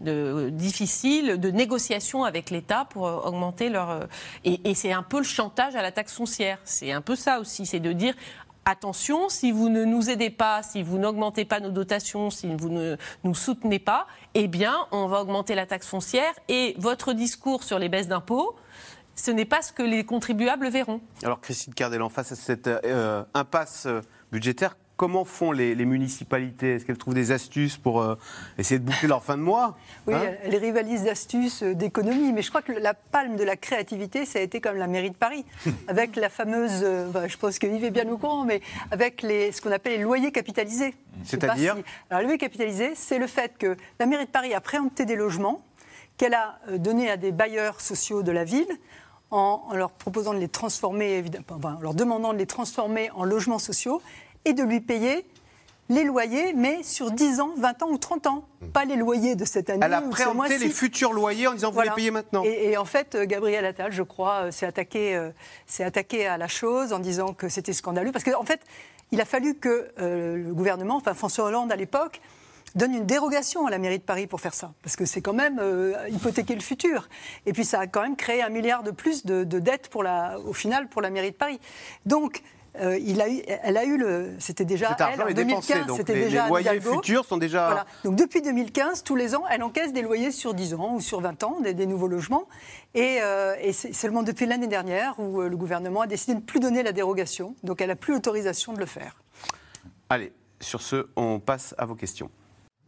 difficile 0.00 1.38
de 1.40 1.50
négociation 1.50 2.24
avec 2.24 2.50
l'État 2.50 2.86
pour 2.90 3.04
augmenter 3.04 3.68
leur. 3.68 4.08
et, 4.44 4.74
c'est 4.74 4.92
un 4.92 5.02
peu 5.02 5.18
le 5.18 5.24
chantage 5.24 5.76
à 5.76 5.82
la 5.82 5.92
taxe 5.92 6.14
foncière. 6.14 6.58
C'est 6.64 6.92
un 6.92 7.00
peu 7.00 7.16
ça 7.16 7.40
aussi, 7.40 7.66
c'est 7.66 7.80
de 7.80 7.92
dire 7.92 8.14
attention, 8.64 9.28
si 9.28 9.50
vous 9.50 9.68
ne 9.68 9.84
nous 9.84 10.10
aidez 10.10 10.30
pas, 10.30 10.62
si 10.62 10.82
vous 10.82 10.98
n'augmentez 10.98 11.44
pas 11.44 11.60
nos 11.60 11.70
dotations, 11.70 12.30
si 12.30 12.54
vous 12.54 12.68
ne 12.68 12.96
nous 13.24 13.34
soutenez 13.34 13.78
pas, 13.78 14.06
eh 14.34 14.48
bien, 14.48 14.74
on 14.92 15.06
va 15.06 15.20
augmenter 15.20 15.54
la 15.54 15.66
taxe 15.66 15.88
foncière 15.88 16.32
et 16.48 16.74
votre 16.78 17.12
discours 17.12 17.64
sur 17.64 17.78
les 17.78 17.88
baisses 17.88 18.08
d'impôts, 18.08 18.56
ce 19.14 19.30
n'est 19.30 19.44
pas 19.44 19.62
ce 19.62 19.72
que 19.72 19.82
les 19.82 20.04
contribuables 20.04 20.68
verront. 20.68 21.00
Alors 21.22 21.40
Christine 21.40 21.74
Cardel, 21.74 22.02
face 22.10 22.32
à 22.32 22.36
cette 22.36 22.66
euh, 22.66 23.22
impasse 23.34 23.86
euh, 23.86 24.00
budgétaire, 24.30 24.76
comment 24.96 25.24
font 25.24 25.52
les, 25.52 25.74
municipalités? 25.84 26.74
Est-ce 26.74 26.84
qu'elles 26.84 26.98
trouvent 26.98 27.14
des 27.14 27.32
astuces 27.32 27.76
pour 27.76 28.00
euh, 28.00 28.16
essayer 28.58 28.78
de 28.78 28.84
boucler 28.84 29.08
leur 29.08 29.22
fin 29.22 29.36
de 29.36 29.42
mois? 29.42 29.76
Oui, 30.06 30.14
hein 30.14 30.32
elles 30.42 30.56
rivalisent 30.56 31.04
d'astuces, 31.04 31.62
d'économie, 31.62 32.32
mais 32.32 32.42
je 32.42 32.48
crois 32.48 32.62
que 32.62 32.72
la 32.72 32.94
palme 32.94 33.36
de 33.36 33.44
la 33.44 33.56
créativité, 33.56 34.26
ça 34.26 34.40
a 34.40 34.42
été 34.42 34.60
comme 34.60 34.76
la 34.76 34.88
mairie 34.88 35.10
de 35.10 35.16
Paris, 35.16 35.44
avec 35.88 36.16
la 36.16 36.28
fameuse, 36.28 36.80
je 36.80 37.36
pense 37.36 37.58
que 37.60 37.68
Yves 37.68 37.84
est 37.84 37.90
bien 37.90 38.08
au 38.08 38.18
courant, 38.18 38.44
mais 38.44 38.60
avec 38.90 39.22
les, 39.22 39.52
ce 39.52 39.60
qu'on 39.60 39.70
appelle 39.70 39.92
les 39.92 40.02
loyers 40.02 40.32
capitalisés. 40.32 40.94
C'est-à-dire 41.24 41.76
Alors, 42.10 42.20
le 42.20 42.24
loyer 42.24 42.38
capitalisé, 42.38 42.92
c'est 42.96 43.18
le 43.18 43.28
fait 43.28 43.56
que 43.58 43.76
la 44.00 44.06
mairie 44.06 44.26
de 44.26 44.30
Paris 44.30 44.54
a 44.54 44.60
préempté 44.60 45.04
des 45.04 45.14
logements 45.14 45.62
qu'elle 46.16 46.34
a 46.34 46.58
donnés 46.78 47.10
à 47.10 47.16
des 47.16 47.32
bailleurs 47.32 47.80
sociaux 47.80 48.22
de 48.22 48.32
la 48.32 48.44
ville 48.44 48.68
en, 49.32 49.74
leur 49.74 49.90
proposant 49.90 50.34
de 50.34 50.38
les 50.38 50.48
transformer, 50.48 51.14
évidemment, 51.14 51.44
en 51.64 51.80
leur 51.80 51.94
demandant 51.94 52.32
de 52.32 52.38
les 52.38 52.46
transformer 52.46 53.10
en 53.12 53.24
logements 53.24 53.58
sociaux 53.58 54.00
et 54.44 54.52
de 54.52 54.62
lui 54.62 54.80
payer 54.80 55.26
les 55.88 56.04
loyers, 56.04 56.52
mais 56.54 56.82
sur 56.82 57.10
10 57.10 57.40
ans, 57.40 57.50
20 57.56 57.82
ans 57.82 57.88
ou 57.90 57.98
30 57.98 58.26
ans. 58.26 58.44
Pas 58.72 58.84
les 58.84 58.96
loyers 58.96 59.34
de 59.34 59.44
cette 59.44 59.68
année. 59.68 59.80
Elle 59.84 59.94
a 59.94 60.00
préempté 60.00 60.58
les 60.58 60.68
futurs 60.68 61.12
loyers 61.12 61.48
en 61.48 61.54
disant 61.54 61.70
vous 61.70 61.80
les 61.80 61.90
payez 61.90 62.10
maintenant. 62.10 62.42
Et, 62.44 62.76
en 62.76 62.84
fait, 62.84 63.14
euh, 63.14 63.26
Gabriel 63.26 63.64
Attal, 63.64 63.92
je 63.92 64.02
crois, 64.02 64.44
euh, 64.44 64.50
s'est 64.50 64.66
attaqué, 64.66 65.16
euh, 65.16 65.30
attaqué 65.80 66.26
à 66.26 66.38
la 66.38 66.48
chose 66.48 66.92
en 66.92 66.98
disant 66.98 67.34
que 67.34 67.48
c'était 67.48 67.72
scandaleux. 67.72 68.12
Parce 68.12 68.24
qu'en 68.24 68.40
en 68.40 68.44
fait, 68.44 68.60
il 69.10 69.20
a 69.20 69.24
fallu 69.24 69.54
que 69.56 69.88
le 69.98 70.54
gouvernement, 70.54 70.96
enfin 70.96 71.12
François 71.12 71.44
Hollande 71.44 71.70
à 71.70 71.76
l'époque, 71.76 72.22
donne 72.74 72.94
une 72.94 73.06
dérogation 73.06 73.66
à 73.66 73.70
la 73.70 73.78
mairie 73.78 73.98
de 73.98 74.04
Paris 74.04 74.26
pour 74.26 74.40
faire 74.40 74.54
ça, 74.54 74.72
parce 74.82 74.96
que 74.96 75.04
c'est 75.04 75.20
quand 75.20 75.32
même 75.32 75.58
euh, 75.60 75.94
hypothéquer 76.08 76.54
le 76.54 76.60
futur. 76.60 77.08
Et 77.46 77.52
puis 77.52 77.64
ça 77.64 77.80
a 77.80 77.86
quand 77.86 78.02
même 78.02 78.16
créé 78.16 78.42
un 78.42 78.48
milliard 78.48 78.82
de 78.82 78.90
plus 78.90 79.24
de, 79.24 79.44
dettes 79.44 79.88
pour 79.88 80.02
la, 80.02 80.38
au 80.40 80.52
final 80.52 80.88
pour 80.88 81.02
la 81.02 81.10
mairie 81.10 81.32
de 81.32 81.36
Paris. 81.36 81.60
Donc 82.06 82.42
euh, 82.80 82.98
il 82.98 83.20
a 83.20 83.28
eu, 83.28 83.42
elle 83.46 83.76
a 83.76 83.84
eu 83.84 83.98
le, 83.98 84.34
c'était 84.38 84.64
déjà 84.64 84.96
elle, 84.98 85.20
en 85.20 85.30
2015, 85.30 85.94
c'était 85.94 86.14
déjà 86.14 86.44
les 86.44 86.48
loyers 86.48 86.80
futurs 86.80 87.24
sont 87.26 87.36
déjà. 87.36 87.66
Voilà. 87.66 87.86
Donc 88.04 88.16
depuis 88.16 88.40
2015, 88.40 89.04
tous 89.04 89.14
les 89.14 89.34
ans, 89.34 89.44
elle 89.50 89.62
encaisse 89.62 89.92
des 89.92 90.00
loyers 90.00 90.30
sur 90.30 90.54
10 90.54 90.74
ans 90.74 90.94
ou 90.94 91.00
sur 91.00 91.20
20 91.20 91.42
ans, 91.44 91.60
des, 91.60 91.86
nouveaux 91.86 92.08
logements. 92.08 92.48
Et, 92.94 93.18
euh, 93.20 93.54
et 93.60 93.74
c'est 93.74 93.92
seulement 93.92 94.22
depuis 94.22 94.46
l'année 94.46 94.68
dernière 94.68 95.18
où 95.20 95.42
le 95.42 95.56
gouvernement 95.56 96.00
a 96.00 96.06
décidé 96.06 96.32
de 96.34 96.40
ne 96.40 96.44
plus 96.44 96.60
donner 96.60 96.82
la 96.82 96.92
dérogation. 96.92 97.54
Donc 97.62 97.82
elle 97.82 97.88
n'a 97.88 97.96
plus 97.96 98.14
l'autorisation 98.14 98.72
de 98.72 98.78
le 98.78 98.86
faire. 98.86 99.16
Allez, 100.08 100.32
sur 100.60 100.80
ce, 100.80 101.08
on 101.16 101.40
passe 101.40 101.74
à 101.76 101.84
vos 101.84 101.94
questions. 101.94 102.30